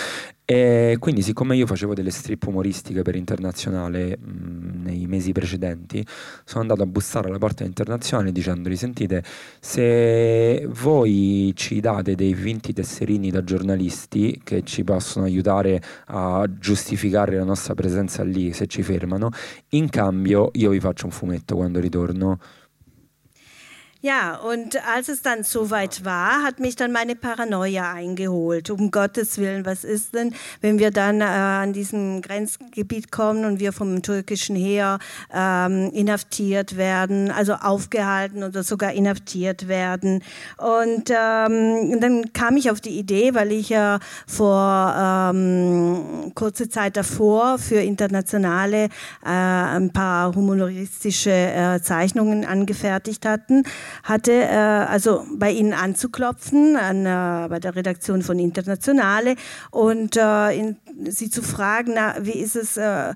E 0.45 0.97
quindi, 0.99 1.23
siccome 1.23 1.55
io 1.55 1.67
facevo 1.67 1.95
delle 1.95 2.11
strip 2.11 2.45
umoristiche 2.49 3.03
per 3.03 3.15
Internazionale 3.15 4.19
mh, 4.19 4.83
nei 4.83 5.07
mesi 5.07 5.31
precedenti, 5.31 6.05
sono 6.45 6.63
andato 6.63 6.83
a 6.83 6.87
bussare 6.87 7.29
alla 7.29 7.39
porta 7.39 7.63
internazionale 7.63 8.33
dicendogli: 8.33 8.77
Sentite, 8.77 9.23
se 9.61 10.67
voi 10.69 11.53
ci 11.55 11.79
date 11.81 12.17
dei 12.17 12.35
finti 12.35 12.73
tesserini 12.73 13.31
da 13.31 13.45
giornalisti 13.45 14.41
che 14.43 14.63
ci 14.65 14.83
possono 14.83 15.25
aiutare 15.27 15.81
a 16.07 16.45
giustificare 16.59 17.37
la 17.37 17.45
nostra 17.45 17.75
presenza 17.75 18.25
lì 18.25 18.53
se 18.53 18.67
ci 18.67 18.83
fermano, 18.83 19.31
in 19.71 19.89
cambio 19.91 20.51
io 20.55 20.71
vi 20.71 20.81
faccio 20.81 21.07
un 21.07 21.13
fumetto 21.13 21.55
quando 21.55 21.79
ritorno. 21.79 22.39
Ja, 24.05 24.35
und 24.35 24.85
als 24.85 25.09
es 25.09 25.23
dann 25.23 25.45
soweit 25.45 26.05
war, 26.05 26.43
hat 26.43 26.59
mich 26.59 26.75
dann 26.75 26.91
meine 26.91 27.15
Paranoia 27.15 27.93
eingeholt. 27.93 28.69
Um 28.69 28.91
Gottes 28.91 29.39
Willen, 29.39 29.65
was 29.65 29.85
ist 29.85 30.17
denn, 30.17 30.35
wenn 30.61 30.81
wir 30.81 30.91
dann 30.91 31.21
äh, 31.21 31.25
an 31.25 31.73
diesem 31.73 32.21
Grenzgebiet 32.21 33.13
kommen 33.13 33.45
und 33.45 33.61
wir 33.61 33.73
vom 33.73 34.03
türkischen 34.03 34.57
Heer 34.57 34.99
ähm, 35.33 35.93
inhaftiert 35.93 36.77
werden, 36.77 37.31
also 37.31 37.53
aufgehalten 37.53 38.43
oder 38.43 38.65
sogar 38.65 38.93
inhaftiert 38.93 39.69
werden. 39.69 40.25
Und 40.57 41.11
ähm, 41.11 42.01
dann 42.01 42.33
kam 42.33 42.57
ich 42.57 42.73
auf 42.73 42.81
die 42.81 42.99
Idee, 42.99 43.37
weil 43.37 43.53
ich 43.53 43.69
ja 43.69 44.01
vor 44.27 44.97
ähm, 44.99 46.33
kurze 46.35 46.69
Zeit 46.69 46.97
davor 46.97 47.57
für 47.61 47.81
internationale 47.81 48.87
äh, 49.25 49.29
ein 49.29 49.93
paar 49.93 50.35
humoristische 50.35 51.31
äh, 51.31 51.81
Zeichnungen 51.81 52.45
angefertigt 52.45 53.25
hatten 53.25 53.63
hatte, 54.03 54.33
äh, 54.33 54.57
also 54.57 55.25
bei 55.35 55.51
Ihnen 55.51 55.73
anzuklopfen, 55.73 56.77
an, 56.77 57.07
äh, 57.07 57.49
bei 57.49 57.61
der 57.61 57.77
Redaktion 57.77 58.23
von 58.23 58.39
Internationale 58.39 59.37
und 59.71 60.17
äh, 60.17 60.51
in, 60.53 60.77
Sie 61.09 61.31
zu 61.31 61.43
fragen, 61.43 61.93
na, 61.95 62.15
wie 62.21 62.33
ist 62.33 62.57
es, 62.57 62.77
äh, 62.77 63.15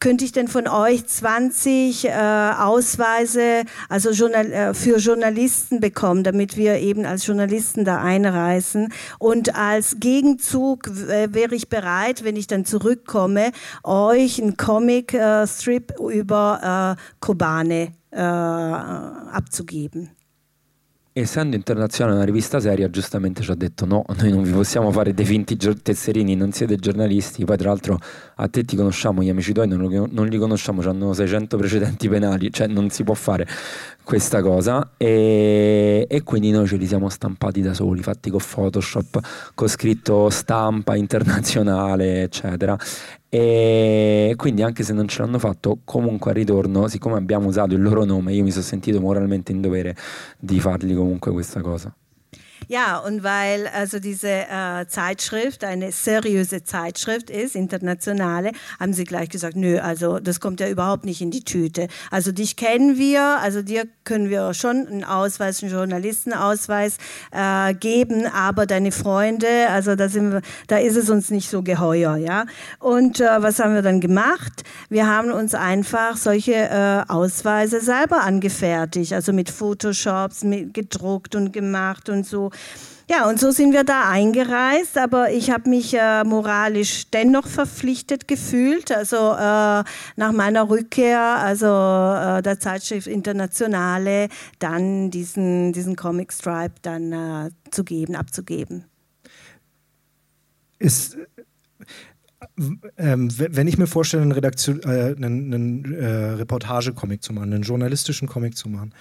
könnte 0.00 0.24
ich 0.24 0.32
denn 0.32 0.48
von 0.48 0.66
euch 0.66 1.06
20 1.06 2.06
äh, 2.06 2.10
Ausweise 2.10 3.64
also 3.88 4.10
Journal 4.10 4.50
äh, 4.50 4.74
für 4.74 4.96
Journalisten 4.96 5.78
bekommen, 5.80 6.24
damit 6.24 6.56
wir 6.56 6.76
eben 6.78 7.04
als 7.04 7.26
Journalisten 7.26 7.84
da 7.84 8.00
einreisen. 8.00 8.92
Und 9.18 9.54
als 9.54 9.96
Gegenzug 10.00 10.88
äh, 10.88 11.32
wäre 11.32 11.54
ich 11.54 11.68
bereit, 11.68 12.24
wenn 12.24 12.36
ich 12.36 12.46
dann 12.46 12.64
zurückkomme, 12.64 13.52
euch 13.84 14.40
einen 14.40 14.56
Comic-Strip 14.56 15.92
äh, 16.00 16.18
über 16.18 16.96
äh, 16.98 17.02
Kobane 17.20 17.92
äh, 18.10 18.20
abzugeben. 18.20 20.14
essendo 21.12 21.56
internazionale 21.56 22.16
una 22.16 22.24
rivista 22.24 22.60
seria, 22.60 22.88
giustamente 22.88 23.42
ci 23.42 23.50
ha 23.50 23.54
detto 23.54 23.84
no, 23.84 24.04
noi 24.16 24.30
non 24.30 24.42
vi 24.42 24.52
possiamo 24.52 24.90
fare 24.92 25.12
dei 25.12 25.24
finti 25.24 25.56
tesserini, 25.56 26.34
non 26.36 26.52
siete 26.52 26.76
giornalisti, 26.76 27.44
poi 27.44 27.56
tra 27.56 27.68
l'altro 27.68 27.98
a 28.36 28.48
te 28.48 28.64
ti 28.64 28.76
conosciamo, 28.76 29.22
gli 29.22 29.28
amici 29.28 29.52
tuoi 29.52 29.66
non, 29.68 30.08
non 30.10 30.26
li 30.26 30.38
conosciamo, 30.38 30.82
hanno 30.82 31.12
600 31.12 31.56
precedenti 31.56 32.08
penali, 32.08 32.52
cioè 32.52 32.66
non 32.68 32.90
si 32.90 33.02
può 33.02 33.14
fare 33.14 33.46
questa 34.02 34.40
cosa 34.42 34.92
e, 34.96 36.06
e, 36.08 36.22
quindi 36.22 36.50
noi 36.50 36.66
ce 36.66 36.76
li 36.76 36.86
siamo 36.86 37.08
stampati 37.08 37.60
da 37.60 37.74
soli, 37.74 38.02
fatti 38.02 38.30
con 38.30 38.40
Photoshop, 38.40 39.52
con 39.54 39.68
scritto 39.68 40.30
stampa 40.30 40.96
internazionale, 40.96 42.22
eccetera. 42.22 42.76
E 43.32 44.34
quindi 44.36 44.62
anche 44.62 44.82
se 44.82 44.92
non 44.92 45.06
ce 45.06 45.22
l'hanno 45.22 45.38
fatto, 45.38 45.78
comunque 45.84 46.32
al 46.32 46.36
ritorno, 46.36 46.88
siccome 46.88 47.16
abbiamo 47.16 47.46
usato 47.46 47.74
il 47.74 47.80
loro 47.82 48.04
nome, 48.04 48.32
io 48.34 48.42
mi 48.42 48.50
sono 48.50 48.64
sentito 48.64 49.00
moralmente 49.00 49.52
in 49.52 49.60
dovere 49.60 49.94
di 50.38 50.58
fargli 50.58 50.94
comunque 50.96 51.30
questa 51.30 51.60
cosa. 51.60 51.94
Ja, 52.68 52.98
und 52.98 53.22
weil 53.22 53.66
also 53.68 53.98
diese 53.98 54.28
äh, 54.28 54.86
Zeitschrift 54.86 55.64
eine 55.64 55.92
seriöse 55.92 56.62
Zeitschrift 56.62 57.30
ist, 57.30 57.56
internationale, 57.56 58.52
haben 58.78 58.92
sie 58.92 59.04
gleich 59.04 59.28
gesagt, 59.28 59.56
nö, 59.56 59.78
also 59.78 60.18
das 60.18 60.40
kommt 60.40 60.60
ja 60.60 60.68
überhaupt 60.68 61.04
nicht 61.04 61.20
in 61.20 61.30
die 61.30 61.44
Tüte. 61.44 61.88
Also 62.10 62.32
dich 62.32 62.56
kennen 62.56 62.96
wir, 62.96 63.38
also 63.40 63.62
dir 63.62 63.84
können 64.04 64.30
wir 64.30 64.54
schon 64.54 64.86
einen 64.86 65.04
Ausweis, 65.04 65.62
einen 65.62 65.72
Journalistenausweis 65.72 66.98
äh, 67.32 67.74
geben, 67.74 68.26
aber 68.26 68.66
deine 68.66 68.92
Freunde, 68.92 69.68
also 69.70 69.96
da, 69.96 70.08
sind 70.08 70.32
wir, 70.32 70.42
da 70.68 70.78
ist 70.78 70.96
es 70.96 71.10
uns 71.10 71.30
nicht 71.30 71.50
so 71.50 71.62
geheuer, 71.62 72.16
ja. 72.16 72.44
Und 72.78 73.20
äh, 73.20 73.42
was 73.42 73.58
haben 73.58 73.74
wir 73.74 73.82
dann 73.82 74.00
gemacht? 74.00 74.62
Wir 74.88 75.06
haben 75.06 75.30
uns 75.30 75.54
einfach 75.54 76.16
solche 76.16 76.54
äh, 76.54 77.02
Ausweise 77.08 77.80
selber 77.80 78.22
angefertigt, 78.22 79.12
also 79.12 79.32
mit 79.32 79.50
Photoshops, 79.50 80.44
mit 80.44 80.74
gedruckt 80.74 81.34
und 81.34 81.52
gemacht 81.52 82.08
und 82.08 82.26
so. 82.26 82.49
Ja, 83.10 83.28
und 83.28 83.40
so 83.40 83.50
sind 83.50 83.72
wir 83.72 83.82
da 83.82 84.08
eingereist, 84.08 84.96
aber 84.96 85.32
ich 85.32 85.50
habe 85.50 85.68
mich 85.68 85.94
äh, 85.94 86.22
moralisch 86.22 87.10
dennoch 87.10 87.48
verpflichtet 87.48 88.28
gefühlt, 88.28 88.92
also 88.92 89.16
äh, 89.16 89.82
nach 90.14 90.32
meiner 90.32 90.70
Rückkehr, 90.70 91.20
also 91.20 91.66
äh, 91.66 92.40
der 92.40 92.60
Zeitschrift 92.60 93.08
Internationale, 93.08 94.28
dann 94.60 95.10
diesen, 95.10 95.72
diesen 95.72 95.96
Comic 95.96 96.32
Stripe 96.32 96.74
dann 96.82 97.12
äh, 97.12 97.50
zu 97.72 97.82
geben, 97.82 98.14
abzugeben. 98.14 98.84
Ist, 100.78 101.18
ähm, 102.96 103.28
wenn 103.36 103.66
ich 103.66 103.76
mir 103.76 103.88
vorstelle, 103.88 104.22
einen, 104.22 104.32
Redaktion, 104.32 104.82
äh, 104.84 105.16
einen, 105.16 105.52
einen 105.52 105.94
äh, 105.94 106.06
Reportage-Comic 106.34 107.24
zu 107.24 107.32
machen, 107.32 107.52
einen 107.52 107.64
journalistischen 107.64 108.28
Comic 108.28 108.56
zu 108.56 108.68
machen, 108.68 108.94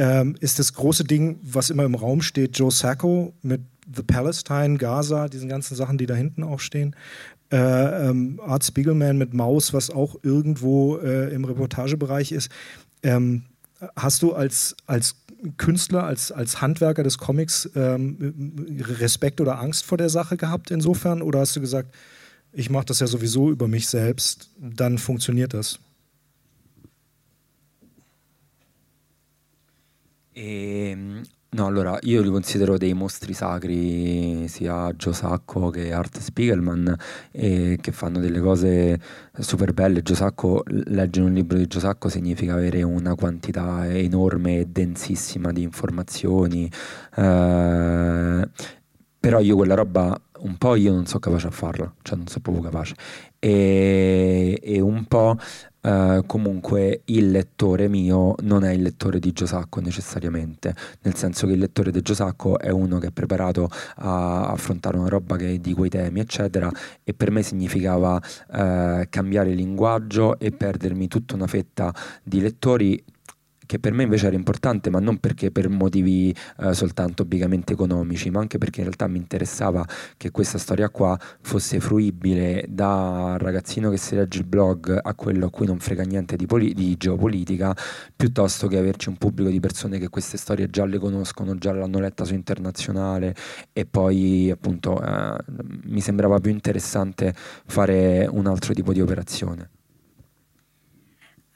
ähm, 0.00 0.34
ist 0.40 0.58
das 0.58 0.72
große 0.72 1.04
Ding, 1.04 1.38
was 1.42 1.68
immer 1.68 1.84
im 1.84 1.94
Raum 1.94 2.22
steht, 2.22 2.58
Joe 2.58 2.70
Sacco 2.70 3.34
mit 3.42 3.60
The 3.94 4.02
Palestine, 4.02 4.78
Gaza, 4.78 5.28
diesen 5.28 5.50
ganzen 5.50 5.76
Sachen, 5.76 5.98
die 5.98 6.06
da 6.06 6.14
hinten 6.14 6.42
auch 6.42 6.58
stehen. 6.58 6.96
Äh, 7.52 8.08
ähm, 8.08 8.40
Art 8.42 8.64
Spiegelman 8.64 9.18
mit 9.18 9.34
Maus, 9.34 9.74
was 9.74 9.90
auch 9.90 10.16
irgendwo 10.22 10.96
äh, 10.96 11.34
im 11.34 11.44
Reportagebereich 11.44 12.32
ist. 12.32 12.50
Ähm, 13.02 13.42
hast 13.94 14.22
du 14.22 14.32
als, 14.32 14.74
als 14.86 15.16
Künstler, 15.58 16.04
als, 16.04 16.32
als 16.32 16.62
Handwerker 16.62 17.02
des 17.02 17.18
Comics 17.18 17.68
ähm, 17.74 18.56
Respekt 18.80 19.38
oder 19.42 19.60
Angst 19.60 19.84
vor 19.84 19.98
der 19.98 20.08
Sache 20.08 20.38
gehabt 20.38 20.70
insofern? 20.70 21.20
Oder 21.20 21.40
hast 21.40 21.56
du 21.56 21.60
gesagt, 21.60 21.94
ich 22.52 22.70
mache 22.70 22.86
das 22.86 23.00
ja 23.00 23.06
sowieso 23.06 23.50
über 23.50 23.68
mich 23.68 23.86
selbst, 23.86 24.48
dann 24.58 24.96
funktioniert 24.96 25.52
das? 25.52 25.78
E, 30.32 30.96
no, 31.50 31.66
allora 31.66 31.98
io 32.02 32.22
li 32.22 32.30
considero 32.30 32.78
dei 32.78 32.94
mostri 32.94 33.32
sacri, 33.32 34.46
sia 34.48 34.92
Joe 34.92 35.12
Sacco 35.12 35.70
che 35.70 35.92
Art 35.92 36.18
Spiegelman, 36.18 36.96
eh, 37.32 37.78
che 37.80 37.92
fanno 37.92 38.20
delle 38.20 38.40
cose 38.40 39.00
super 39.38 39.72
belle. 39.72 40.02
Joe 40.02 40.16
Sacco, 40.16 40.62
leggere 40.66 41.26
un 41.26 41.32
libro 41.34 41.58
di 41.58 41.66
Joe 41.66 41.80
Sacco 41.80 42.08
significa 42.08 42.54
avere 42.54 42.82
una 42.82 43.14
quantità 43.14 43.88
enorme 43.88 44.60
e 44.60 44.66
densissima 44.66 45.52
di 45.52 45.62
informazioni. 45.62 46.70
Eh, 47.16 48.48
però 49.20 49.40
io 49.40 49.54
quella 49.56 49.74
roba 49.74 50.18
un 50.40 50.56
po' 50.56 50.74
io 50.74 50.92
non 50.92 51.06
so 51.06 51.18
capace 51.18 51.46
a 51.46 51.50
farla, 51.50 51.92
cioè 52.02 52.16
non 52.16 52.26
so 52.26 52.40
proprio 52.40 52.64
capace. 52.64 52.94
E, 53.38 54.58
e 54.62 54.80
un 54.80 55.04
po' 55.06 55.36
Uh, 55.82 56.22
comunque 56.26 57.00
il 57.06 57.30
lettore 57.30 57.88
mio 57.88 58.34
non 58.42 58.64
è 58.64 58.72
il 58.72 58.82
lettore 58.82 59.18
di 59.18 59.32
Giosacco 59.32 59.80
necessariamente, 59.80 60.74
nel 61.00 61.14
senso 61.14 61.46
che 61.46 61.54
il 61.54 61.58
lettore 61.58 61.90
di 61.90 62.02
Giosacco 62.02 62.58
è 62.58 62.68
uno 62.68 62.98
che 62.98 63.06
è 63.06 63.10
preparato 63.10 63.66
a 63.96 64.48
affrontare 64.48 64.98
una 64.98 65.08
roba 65.08 65.36
che 65.36 65.54
è 65.54 65.58
di 65.58 65.72
quei 65.72 65.88
temi, 65.88 66.20
eccetera, 66.20 66.70
e 67.02 67.14
per 67.14 67.30
me 67.30 67.42
significava 67.42 68.16
uh, 68.16 69.06
cambiare 69.08 69.54
linguaggio 69.54 70.38
e 70.38 70.50
perdermi 70.50 71.08
tutta 71.08 71.34
una 71.34 71.46
fetta 71.46 71.94
di 72.22 72.42
lettori 72.42 73.02
che 73.70 73.78
per 73.78 73.92
me 73.92 74.02
invece 74.02 74.26
era 74.26 74.34
importante, 74.34 74.90
ma 74.90 74.98
non 74.98 75.18
perché 75.18 75.52
per 75.52 75.68
motivi 75.68 76.34
eh, 76.58 76.74
soltanto 76.74 77.22
obbligamente 77.22 77.74
economici, 77.74 78.28
ma 78.28 78.40
anche 78.40 78.58
perché 78.58 78.80
in 78.80 78.86
realtà 78.86 79.06
mi 79.06 79.18
interessava 79.18 79.86
che 80.16 80.32
questa 80.32 80.58
storia 80.58 80.88
qua 80.88 81.16
fosse 81.40 81.78
fruibile 81.78 82.64
da 82.68 83.36
ragazzino 83.38 83.88
che 83.88 83.96
si 83.96 84.16
legge 84.16 84.38
il 84.38 84.44
blog 84.44 84.98
a 85.00 85.14
quello 85.14 85.46
a 85.46 85.50
cui 85.50 85.66
non 85.66 85.78
frega 85.78 86.02
niente 86.02 86.34
di, 86.34 86.46
poli- 86.46 86.74
di 86.74 86.96
geopolitica, 86.96 87.72
piuttosto 88.16 88.66
che 88.66 88.76
averci 88.76 89.08
un 89.08 89.18
pubblico 89.18 89.50
di 89.50 89.60
persone 89.60 90.00
che 90.00 90.08
queste 90.08 90.36
storie 90.36 90.68
già 90.68 90.84
le 90.84 90.98
conoscono, 90.98 91.54
già 91.54 91.72
l'hanno 91.72 92.00
letta 92.00 92.24
su 92.24 92.34
internazionale 92.34 93.36
e 93.72 93.86
poi 93.86 94.50
appunto 94.50 95.00
eh, 95.00 95.36
mi 95.84 96.00
sembrava 96.00 96.40
più 96.40 96.50
interessante 96.50 97.32
fare 97.66 98.26
un 98.28 98.48
altro 98.48 98.74
tipo 98.74 98.92
di 98.92 99.00
operazione. 99.00 99.70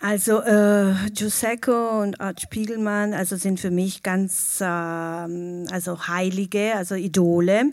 Also 0.07 0.43
äh, 0.43 0.93
Giuseppe 1.15 1.89
und 1.89 2.21
Art 2.21 2.39
Spiegelmann 2.39 3.15
also 3.15 3.37
sind 3.37 3.59
für 3.59 3.71
mich 3.71 4.03
ganz 4.03 4.61
äh, 4.61 4.65
also 4.67 6.09
Heilige, 6.09 6.75
also 6.77 6.95
Idole. 6.95 7.73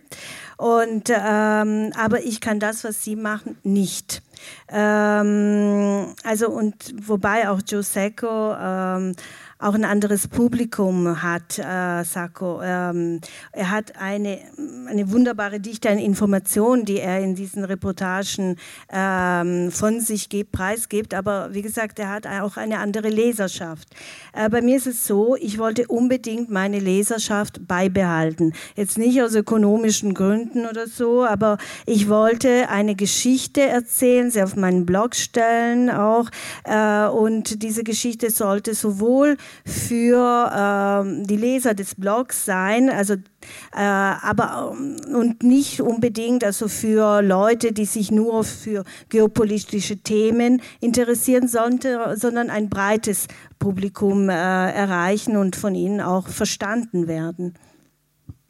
Und 0.56 1.10
ähm, 1.10 1.92
aber 1.94 2.24
ich 2.24 2.40
kann 2.40 2.62
das, 2.62 2.86
was 2.86 3.04
sie 3.04 3.18
machen, 3.18 3.58
nicht. 3.64 4.22
Ähm, 4.70 6.16
also 6.24 6.50
und 6.50 6.94
wobei 7.06 7.50
auch 7.50 7.60
Giuseppe 7.66 8.58
ähm, 8.62 9.16
auch 9.62 9.76
ein 9.76 9.86
anderes 9.86 10.28
Publikum 10.28 11.22
hat, 11.22 11.60
äh, 11.60 12.04
Sacco. 12.04 12.62
Ähm, 12.64 13.22
er 13.52 13.70
hat 13.70 13.96
eine, 13.96 14.40
eine 14.88 15.12
wunderbare 15.12 15.60
Dichte 15.60 15.90
an 15.90 16.00
Informationen, 16.00 16.84
die 16.86 17.00
er 17.00 17.20
in 17.20 17.36
diesen 17.36 17.64
Reportagen 17.64 18.58
ähm, 18.92 19.72
von 19.72 20.00
sich 20.00 20.30
gibt, 20.30 20.52
preisgibt. 20.52 21.14
Aber 21.14 21.54
wie 21.54 21.62
gesagt, 21.62 22.00
er 22.00 22.10
hat 22.10 22.26
auch 22.26 22.58
eine 22.58 22.80
andere 22.80 23.10
Leserschaft. 23.10 23.88
Äh, 24.34 24.50
bei 24.50 24.62
mir 24.62 24.78
ist 24.78 24.88
es 24.88 25.06
so, 25.06 25.36
ich 25.36 25.60
wollte 25.60 25.88
unbedingt 25.88 26.50
meine 26.50 26.80
Leserschaft 26.80 27.68
beibehalten. 27.68 28.54
Jetzt 28.76 28.98
nicht 28.98 29.22
aus 29.22 29.36
ökonomischen 29.36 30.16
Gründen 30.16 30.66
oder 30.66 30.88
so, 30.88 31.24
aber 31.24 31.58
ich 31.86 32.10
wollte 32.10 32.68
eine 32.70 32.96
Geschichte 32.96 33.62
erzählen, 33.62 34.32
sie 34.32 34.42
auf 34.42 34.56
meinen 34.56 34.88
Blog 34.88 35.16
stellen 35.16 35.92
auch. 35.92 36.30
Äh, 36.64 37.08
und 37.10 37.62
diese 37.62 37.84
Geschichte 37.84 38.32
sollte 38.32 38.74
sowohl 38.74 39.38
für 39.66 41.06
äh, 41.06 41.26
die 41.26 41.38
Leser 41.38 41.74
des 41.74 41.96
Blogs 41.96 42.46
sein, 42.46 42.90
also 42.90 43.14
äh, 43.14 43.80
aber 43.80 44.74
ähm, 44.74 44.98
und 45.16 45.44
nicht 45.44 45.82
unbedingt 45.82 46.44
also 46.44 46.68
für 46.68 47.22
Leute, 47.22 47.72
die 47.72 47.86
sich 47.86 48.12
nur 48.12 48.44
für 48.44 48.84
geopolitische 49.10 49.98
Themen 49.98 50.62
interessieren 50.80 51.48
sollte, 51.48 52.16
sondern 52.18 52.50
ein 52.50 52.70
breites 52.70 53.28
Publikum 53.60 54.30
äh, 54.30 54.34
erreichen 54.34 55.38
und 55.38 55.56
von 55.56 55.76
ihnen 55.76 56.02
auch 56.02 56.28
verstanden 56.28 57.08
werden. 57.08 57.54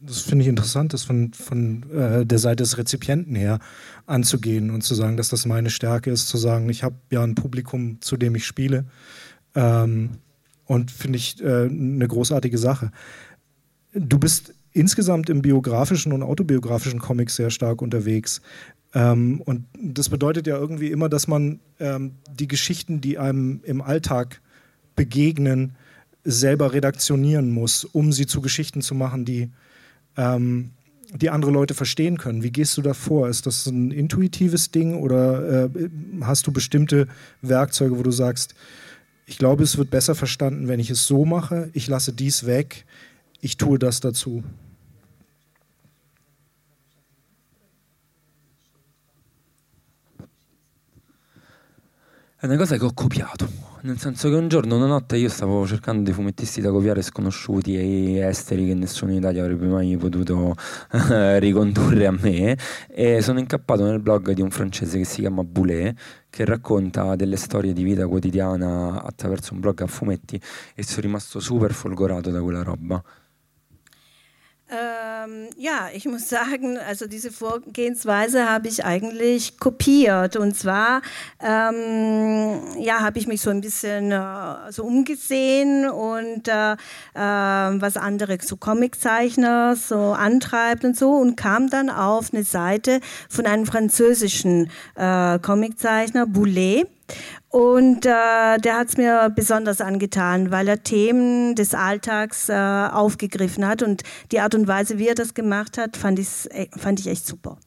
Das 0.04 0.22
finde 0.22 0.42
ich 0.42 0.50
interessant, 0.50 0.94
das 0.94 1.04
von, 1.04 1.32
von 1.32 1.86
äh, 1.92 2.26
der 2.26 2.40
Seite 2.40 2.64
des 2.64 2.78
Rezipienten 2.80 3.36
her 3.36 3.60
anzugehen 4.08 4.72
und 4.72 4.82
zu 4.82 4.96
sagen, 4.96 5.16
dass 5.16 5.30
das 5.30 5.46
meine 5.46 5.70
Stärke 5.70 6.10
ist, 6.10 6.28
zu 6.28 6.38
sagen, 6.38 6.68
ich 6.70 6.84
habe 6.84 6.96
ja 7.12 7.24
ein 7.24 7.36
Publikum, 7.36 8.02
zu 8.02 8.18
dem 8.18 8.34
ich 8.36 8.48
spiele. 8.48 8.86
Ähm, 9.54 10.18
und 10.72 10.90
finde 10.90 11.18
ich 11.18 11.44
äh, 11.44 11.66
eine 11.66 12.08
großartige 12.08 12.58
Sache. 12.58 12.92
Du 13.94 14.18
bist 14.18 14.54
insgesamt 14.72 15.30
im 15.30 15.42
biografischen 15.42 16.14
und 16.14 16.24
autobiografischen 16.24 17.02
Comic 17.02 17.30
sehr 17.30 17.50
stark 17.50 17.82
unterwegs. 17.82 18.42
Ähm, 18.94 19.42
und 19.42 19.66
das 19.78 20.08
bedeutet 20.08 20.48
ja 20.48 20.56
irgendwie 20.56 20.90
immer, 20.90 21.10
dass 21.10 21.28
man 21.28 21.60
ähm, 21.82 22.14
die 22.34 22.48
Geschichten, 22.48 23.02
die 23.02 23.18
einem 23.18 23.60
im 23.66 23.82
Alltag 23.82 24.40
begegnen, 24.96 25.76
selber 26.24 26.72
redaktionieren 26.72 27.52
muss, 27.52 27.84
um 27.84 28.14
sie 28.14 28.26
zu 28.26 28.40
Geschichten 28.40 28.82
zu 28.82 28.96
machen, 28.96 29.26
die, 29.26 29.50
ähm, 30.16 30.70
die 31.14 31.32
andere 31.32 31.52
Leute 31.52 31.74
verstehen 31.74 32.18
können. 32.18 32.44
Wie 32.44 32.52
gehst 32.52 32.78
du 32.78 32.82
da 32.82 32.94
vor? 32.94 33.28
Ist 33.28 33.46
das 33.46 33.66
ein 33.66 33.92
intuitives 33.92 34.72
Ding 34.72 34.96
oder 34.96 35.66
äh, 35.66 35.70
hast 36.22 36.48
du 36.48 36.54
bestimmte 36.54 37.10
Werkzeuge, 37.42 38.00
wo 38.00 38.04
du 38.04 38.12
sagst, 38.12 38.56
ich 39.32 39.38
glaube, 39.38 39.64
es 39.64 39.78
wird 39.78 39.90
besser 39.90 40.14
verstanden, 40.14 40.68
wenn 40.68 40.82
ich 40.82 40.90
es 40.90 41.08
so 41.08 41.24
mache, 41.24 41.70
ich 41.72 41.88
lasse 41.88 42.12
dies 42.12 42.46
weg, 42.46 42.86
ich 43.40 43.56
tue 43.56 43.80
das 43.80 44.02
dazu. 44.02 44.44
È 52.40 52.46
una 52.46 52.58
cosa 52.58 52.78
che 52.78 52.84
ho 52.84 52.92
copiato, 52.94 53.48
nel 53.84 53.98
senso 53.98 54.30
che 54.30 54.36
un 54.36 54.48
giorno, 54.48 54.76
una 54.76 54.86
notte, 54.86 55.18
io 55.18 55.30
stavo 55.30 55.66
cercando 55.66 56.04
dei 56.04 56.14
fumettisti 56.14 56.62
da 56.62 56.70
copiare 56.70 57.02
sconosciuti 57.02 57.78
e 57.78 58.20
esteri 58.20 58.68
che 58.68 58.74
nessuno 58.76 59.12
in 59.12 59.18
Italia 59.18 59.42
avrebbe 59.42 59.66
mai 59.66 59.98
potuto 59.98 60.56
ricondurre 61.40 62.06
a 62.06 62.12
me 62.12 62.58
e 62.88 63.22
sono 63.22 63.40
incappato 63.40 63.84
nel 63.84 64.00
blog 64.00 64.32
di 64.34 64.42
un 64.42 64.52
francese 64.52 64.98
che 65.00 65.06
si 65.06 65.22
chiama 65.22 65.44
Boulet 65.44 65.98
che 66.30 66.46
racconta 66.46 67.16
delle 67.16 67.38
storie 67.38 67.74
di 67.74 67.84
vita 67.84 68.08
quotidiana 68.08 69.02
attraverso 69.04 69.54
un 69.54 69.60
blog 69.60 69.82
a 69.82 69.88
fumetti 69.88 70.40
e 70.76 70.84
sono 70.84 71.02
rimasto 71.02 71.40
super 71.40 71.74
folgorato 71.74 72.30
da 72.30 72.42
quella 72.42 72.62
roba. 72.64 73.04
Ähm, 74.72 75.50
ja, 75.58 75.90
ich 75.94 76.06
muss 76.06 76.30
sagen, 76.30 76.78
also 76.78 77.06
diese 77.06 77.32
Vorgehensweise 77.32 78.50
habe 78.50 78.70
ich 78.70 78.86
eigentlich 78.86 79.60
kopiert. 79.60 80.38
Und 80.38 80.56
zwar, 80.56 81.02
ähm, 81.42 82.62
ja, 82.80 83.02
habe 83.02 83.20
ich 83.20 83.28
mich 83.28 83.42
so 83.42 83.50
ein 83.50 83.60
bisschen 83.60 84.12
äh, 84.12 84.72
so 84.72 84.86
umgesehen 84.86 85.90
und 85.90 86.48
äh, 86.48 86.74
äh, 86.74 86.78
was 87.16 87.98
andere 87.98 88.38
so 88.42 88.56
Comiczeichner 88.56 89.76
so 89.76 90.14
antreibt 90.14 90.86
und 90.86 90.98
so 90.98 91.12
und 91.12 91.36
kam 91.36 91.70
dann 91.70 91.90
auf 91.90 92.34
eine 92.34 92.44
Seite 92.44 93.02
von 93.30 93.46
einem 93.46 93.66
französischen 93.66 94.70
äh, 94.96 95.38
Comiczeichner, 95.40 96.26
Boulet. 96.26 96.88
Und 97.52 98.06
äh, 98.06 98.58
der 98.60 98.78
hat 98.78 98.88
es 98.88 98.98
mir 98.98 99.30
besonders 99.36 99.82
angetan, 99.82 100.52
weil 100.52 100.70
er 100.70 100.84
Themen 100.84 101.54
des 101.54 101.74
Alltags 101.74 102.48
äh, 102.48 102.54
aufgegriffen 102.54 103.68
hat. 103.68 103.84
Und 103.84 104.04
die 104.32 104.40
Art 104.40 104.56
und 104.56 104.70
Weise, 104.70 105.00
wie 105.00 105.10
er 105.10 105.16
das 105.16 105.34
gemacht 105.34 105.78
hat, 105.78 105.98
fand, 105.98 106.18
äh, 106.20 106.68
fand 106.78 107.02
ich 107.02 107.08
echt 107.08 107.28
super. 107.28 107.58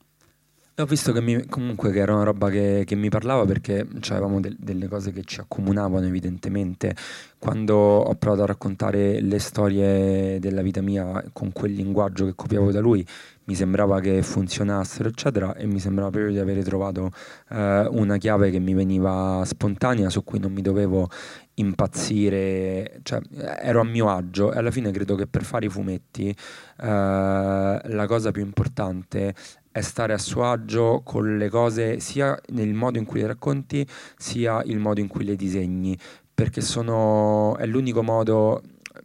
Ho 0.77 0.87
visto 0.87 1.13
che 1.13 1.21
mi, 1.21 1.47
comunque 1.47 1.93
che 1.93 2.01
era 2.01 2.15
una 2.15 2.25
roba 2.25 2.51
che, 2.51 2.83
che 2.85 2.97
mi 2.97 3.09
parlava 3.09 3.45
perché 3.45 3.87
avevamo 4.09 4.41
de, 4.41 4.57
delle 4.59 4.89
cose 4.89 5.13
che 5.13 5.23
ci 5.23 5.39
accomunavano 5.39 6.05
evidentemente. 6.05 6.97
Quando 7.39 7.77
ho 7.77 8.13
provato 8.17 8.43
a 8.43 8.47
raccontare 8.47 9.21
le 9.21 9.39
storie 9.39 10.41
della 10.41 10.63
vita 10.63 10.81
mia 10.81 11.23
con 11.33 11.53
quel 11.53 11.75
linguaggio 11.75 12.25
che 12.25 12.33
copiavo 12.35 12.73
da 12.73 12.81
lui, 12.81 13.07
mi 13.45 13.55
sembrava 13.55 14.01
che 14.01 14.21
funzionassero, 14.23 15.09
eccetera, 15.11 15.55
e 15.55 15.67
mi 15.67 15.79
sembrava 15.79 16.11
proprio 16.11 16.33
di 16.33 16.41
aver 16.41 16.65
trovato 16.65 17.11
eh, 17.51 17.87
una 17.91 18.17
chiave 18.17 18.51
che 18.51 18.59
mi 18.59 18.75
veniva 18.75 19.43
spontanea, 19.45 20.11
su 20.11 20.25
cui 20.25 20.41
non 20.41 20.53
mi 20.53 20.63
dovevo 20.63 21.09
impazzire, 21.55 22.99
cioè 23.05 23.21
ero 23.61 23.81
a 23.81 23.85
mio 23.85 24.09
agio 24.09 24.53
e 24.53 24.59
alla 24.59 24.73
fine 24.73 24.91
credo 24.91 25.15
che 25.15 25.29
per 25.29 25.45
fare 25.45 25.67
i 25.67 25.69
fumetti 25.69 26.31
eh, 26.31 26.37
la 26.83 28.07
cosa 28.09 28.33
più 28.33 28.43
importante 28.43 29.35
è 29.75 29.81
stare 29.81 30.13
a 30.13 30.19
suo 30.19 30.45
agio 30.45 31.01
con 31.03 31.37
le 31.37 31.49
cose 31.49 31.99
sia 31.99 32.41
nel 32.51 32.73
modo 32.75 32.97
in 32.97 33.05
cui 33.05 33.19
le 33.19 33.27
racconti 33.27 33.85
sia 34.17 34.63
il 34.63 34.79
modo 34.79 35.01
in 35.01 35.09
cui 35.09 35.25
le 35.25 35.35
disegni 35.35 35.99
perché 36.33 36.61
sono, 36.61 37.57
è 37.57 37.67
l'unico 37.67 38.05
modo 38.05 38.63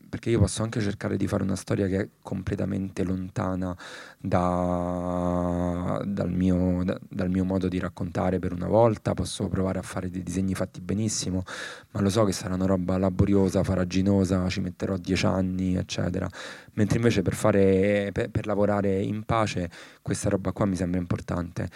perché 0.10 0.30
io 0.30 0.40
posso 0.40 0.64
anche 0.64 0.82
cercare 0.82 1.16
di 1.16 1.28
fare 1.28 1.44
una 1.44 1.56
storia 1.56 1.88
che 1.88 2.00
è 2.00 2.10
completamente 2.22 3.04
lontana 3.04 3.76
da, 4.18 6.02
dal, 6.06 6.32
mio, 6.32 6.84
da, 6.84 7.00
dal, 7.08 7.30
mio, 7.30 7.46
modo 7.46 7.68
di 7.68 7.80
raccontare 7.80 8.40
per 8.40 8.52
una 8.54 8.68
volta, 8.68 9.14
posso 9.14 9.48
provare 9.48 9.80
a 9.80 9.84
fare 9.84 10.10
dei 10.10 10.24
disegni 10.24 10.56
fatti 10.56 10.82
benissimo, 10.82 11.44
ma 11.92 12.02
lo 12.02 12.10
so 12.10 12.24
che 12.26 12.32
sarà 12.32 12.56
una 12.56 12.66
roba 12.66 12.98
laboriosa, 12.98 13.64
faraginosa, 13.64 14.50
ci 14.50 14.60
metterò 14.62 14.98
dieci 14.98 15.26
anni, 15.26 15.76
eccetera. 15.76 16.28
Mentre 16.74 16.98
invece 16.98 17.22
per, 17.22 17.36
fare, 17.36 18.10
per, 18.12 18.30
per 18.30 18.46
lavorare 18.46 19.02
in 19.02 19.24
pace 19.24 19.70
questa 20.02 20.30
roba 20.30 20.52
qua 20.52 20.66
mi 20.66 20.76
sembra 20.76 21.00
importante. 21.00 21.70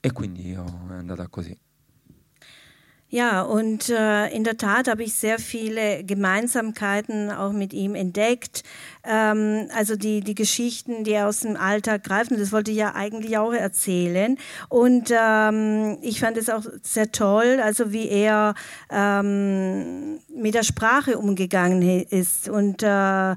E 0.00 0.12
quindi 0.12 0.52
è 0.52 0.56
andata 0.56 1.26
così. 1.28 1.65
Ja, 3.08 3.42
und 3.42 3.88
äh, 3.88 4.26
in 4.34 4.42
der 4.42 4.56
Tat 4.56 4.88
habe 4.88 5.04
ich 5.04 5.14
sehr 5.14 5.38
viele 5.38 6.02
Gemeinsamkeiten 6.02 7.30
auch 7.30 7.52
mit 7.52 7.72
ihm 7.72 7.94
entdeckt. 7.94 8.64
Ähm, 9.04 9.68
also 9.76 9.94
die, 9.94 10.22
die 10.22 10.34
Geschichten, 10.34 11.04
die 11.04 11.16
aus 11.16 11.40
dem 11.40 11.56
Alltag 11.56 12.02
greifen, 12.02 12.36
das 12.36 12.50
wollte 12.50 12.72
ich 12.72 12.78
ja 12.78 12.96
eigentlich 12.96 13.38
auch 13.38 13.52
erzählen. 13.52 14.36
Und 14.68 15.12
ähm, 15.16 15.98
ich 16.02 16.18
fand 16.18 16.36
es 16.36 16.50
auch 16.50 16.64
sehr 16.82 17.12
toll, 17.12 17.60
also 17.62 17.92
wie 17.92 18.08
er 18.08 18.54
ähm, 18.90 20.18
mit 20.34 20.54
der 20.54 20.64
Sprache 20.64 21.16
umgegangen 21.16 21.82
ist. 21.82 22.48
Und 22.48 22.82
äh, 22.82 23.36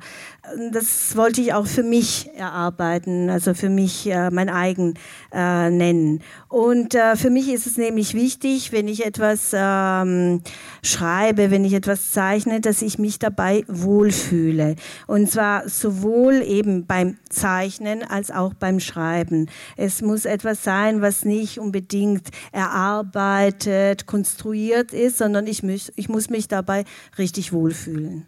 das 0.71 1.15
wollte 1.15 1.41
ich 1.41 1.53
auch 1.53 1.67
für 1.67 1.83
mich 1.83 2.31
erarbeiten, 2.35 3.29
also 3.29 3.53
für 3.53 3.69
mich 3.69 4.09
äh, 4.09 4.31
mein 4.31 4.49
eigen 4.49 4.95
äh, 5.31 5.69
nennen. 5.69 6.23
Und 6.47 6.95
äh, 6.95 7.15
für 7.15 7.29
mich 7.29 7.49
ist 7.49 7.67
es 7.67 7.77
nämlich 7.77 8.15
wichtig, 8.15 8.71
wenn 8.71 8.87
ich 8.87 9.05
etwas 9.05 9.53
ähm, 9.59 10.41
schreibe, 10.83 11.51
wenn 11.51 11.65
ich 11.65 11.73
etwas 11.73 12.11
zeichne, 12.11 12.61
dass 12.61 12.81
ich 12.81 12.97
mich 12.97 13.19
dabei 13.19 13.63
wohlfühle. 13.67 14.75
Und 15.07 15.29
zwar 15.29 15.67
sowohl 15.67 16.41
eben 16.41 16.85
beim 16.85 17.17
Zeichnen 17.29 18.03
als 18.03 18.31
auch 18.31 18.53
beim 18.53 18.79
Schreiben. 18.79 19.47
Es 19.75 20.01
muss 20.01 20.25
etwas 20.25 20.63
sein, 20.63 21.01
was 21.01 21.25
nicht 21.25 21.59
unbedingt 21.59 22.29
erarbeitet, 22.51 24.05
konstruiert 24.05 24.93
ist, 24.93 25.17
sondern 25.17 25.47
ich, 25.47 25.63
muss, 25.63 25.91
ich 25.95 26.09
muss 26.09 26.29
mich 26.29 26.47
dabei 26.47 26.85
richtig 27.17 27.51
wohlfühlen. 27.51 28.25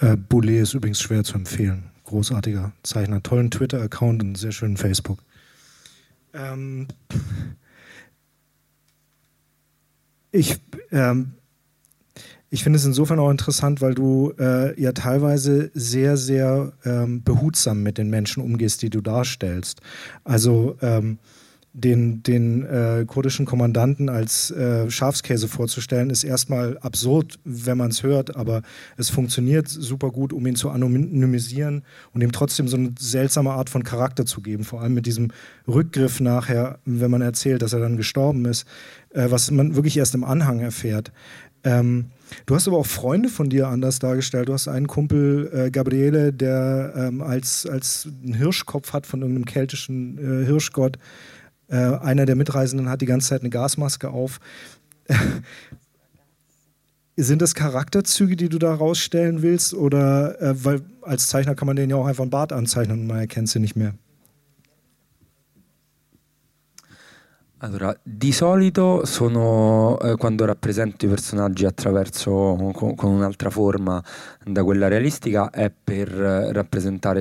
Äh, 0.00 0.16
Boulet 0.16 0.62
ist 0.62 0.74
übrigens 0.74 1.00
schwer 1.00 1.24
zu 1.24 1.34
empfehlen. 1.34 1.90
Großartiger 2.04 2.72
Zeichner, 2.82 3.22
tollen 3.22 3.50
Twitter-Account 3.50 4.22
und 4.22 4.34
sehr 4.36 4.52
schönen 4.52 4.76
Facebook. 4.76 5.18
Ähm, 6.32 6.88
ich 10.30 10.60
ähm, 10.90 11.32
ich 12.50 12.62
finde 12.62 12.78
es 12.78 12.84
insofern 12.86 13.18
auch 13.18 13.30
interessant, 13.30 13.82
weil 13.82 13.94
du 13.94 14.32
äh, 14.38 14.80
ja 14.80 14.92
teilweise 14.92 15.70
sehr, 15.74 16.16
sehr 16.16 16.72
ähm, 16.84 17.22
behutsam 17.22 17.82
mit 17.82 17.98
den 17.98 18.08
Menschen 18.08 18.42
umgehst, 18.42 18.80
die 18.80 18.88
du 18.88 19.02
darstellst. 19.02 19.82
Also 20.24 20.76
ähm, 20.80 21.18
den, 21.80 22.22
den 22.22 22.64
äh, 22.64 23.04
kurdischen 23.06 23.46
Kommandanten 23.46 24.08
als 24.08 24.50
äh, 24.50 24.90
Schafskäse 24.90 25.48
vorzustellen, 25.48 26.10
ist 26.10 26.24
erstmal 26.24 26.78
absurd, 26.78 27.38
wenn 27.44 27.78
man 27.78 27.90
es 27.90 28.02
hört, 28.02 28.36
aber 28.36 28.62
es 28.96 29.10
funktioniert 29.10 29.68
super 29.68 30.10
gut, 30.10 30.32
um 30.32 30.46
ihn 30.46 30.56
zu 30.56 30.70
anonymisieren 30.70 31.84
und 32.12 32.22
ihm 32.22 32.32
trotzdem 32.32 32.68
so 32.68 32.76
eine 32.76 32.94
seltsame 32.98 33.52
Art 33.52 33.70
von 33.70 33.84
Charakter 33.84 34.26
zu 34.26 34.40
geben. 34.40 34.64
Vor 34.64 34.80
allem 34.80 34.94
mit 34.94 35.06
diesem 35.06 35.28
Rückgriff 35.66 36.20
nachher, 36.20 36.78
wenn 36.84 37.10
man 37.10 37.22
erzählt, 37.22 37.62
dass 37.62 37.72
er 37.72 37.80
dann 37.80 37.96
gestorben 37.96 38.44
ist, 38.44 38.66
äh, 39.10 39.30
was 39.30 39.50
man 39.50 39.76
wirklich 39.76 39.96
erst 39.96 40.14
im 40.14 40.24
Anhang 40.24 40.60
erfährt. 40.60 41.12
Ähm, 41.64 42.06
du 42.46 42.54
hast 42.54 42.68
aber 42.68 42.78
auch 42.78 42.86
Freunde 42.86 43.28
von 43.28 43.50
dir 43.50 43.68
anders 43.68 43.98
dargestellt. 43.98 44.48
Du 44.48 44.52
hast 44.52 44.68
einen 44.68 44.86
Kumpel, 44.86 45.50
äh, 45.52 45.70
Gabriele, 45.70 46.32
der 46.32 46.92
ähm, 46.96 47.22
als, 47.22 47.66
als 47.66 48.08
einen 48.24 48.34
Hirschkopf 48.34 48.92
hat 48.92 49.06
von 49.06 49.20
irgendeinem 49.20 49.44
keltischen 49.44 50.18
äh, 50.18 50.46
Hirschgott. 50.46 50.98
Äh, 51.68 51.76
einer 51.76 52.24
der 52.26 52.36
Mitreisenden 52.36 52.88
hat 52.88 53.00
die 53.00 53.06
ganze 53.06 53.28
Zeit 53.28 53.42
eine 53.42 53.50
Gasmaske 53.50 54.10
auf. 54.10 54.40
Sind 57.16 57.42
das 57.42 57.54
Charakterzüge, 57.54 58.36
die 58.36 58.48
du 58.48 58.58
da 58.58 58.74
rausstellen 58.74 59.42
willst? 59.42 59.74
Oder 59.74 60.40
äh, 60.40 60.64
weil 60.64 60.82
als 61.02 61.28
Zeichner 61.28 61.54
kann 61.54 61.66
man 61.66 61.76
den 61.76 61.90
ja 61.90 61.96
auch 61.96 62.06
einfach 62.06 62.22
einen 62.22 62.30
Bart 62.30 62.52
anzeichnen 62.52 63.00
und 63.00 63.06
man 63.06 63.18
erkennt 63.18 63.48
sie 63.48 63.58
nicht 63.58 63.76
mehr? 63.76 63.94
Allora, 67.60 67.92
di 68.04 68.30
solito 68.30 69.04
sono 69.04 69.98
eh, 69.98 70.14
quando 70.16 70.44
rappresento 70.44 71.06
i 71.06 71.08
personaggi 71.08 71.64
attraverso 71.64 72.56
con, 72.72 72.94
con, 72.94 73.14
un'altra 73.14 73.50
forma 73.50 74.00
da 74.44 74.62
quella 74.62 74.86
realistica 74.86 75.50
è 75.50 75.68
per 75.68 76.08
eh, 76.08 76.52
rappresentare 76.52 77.16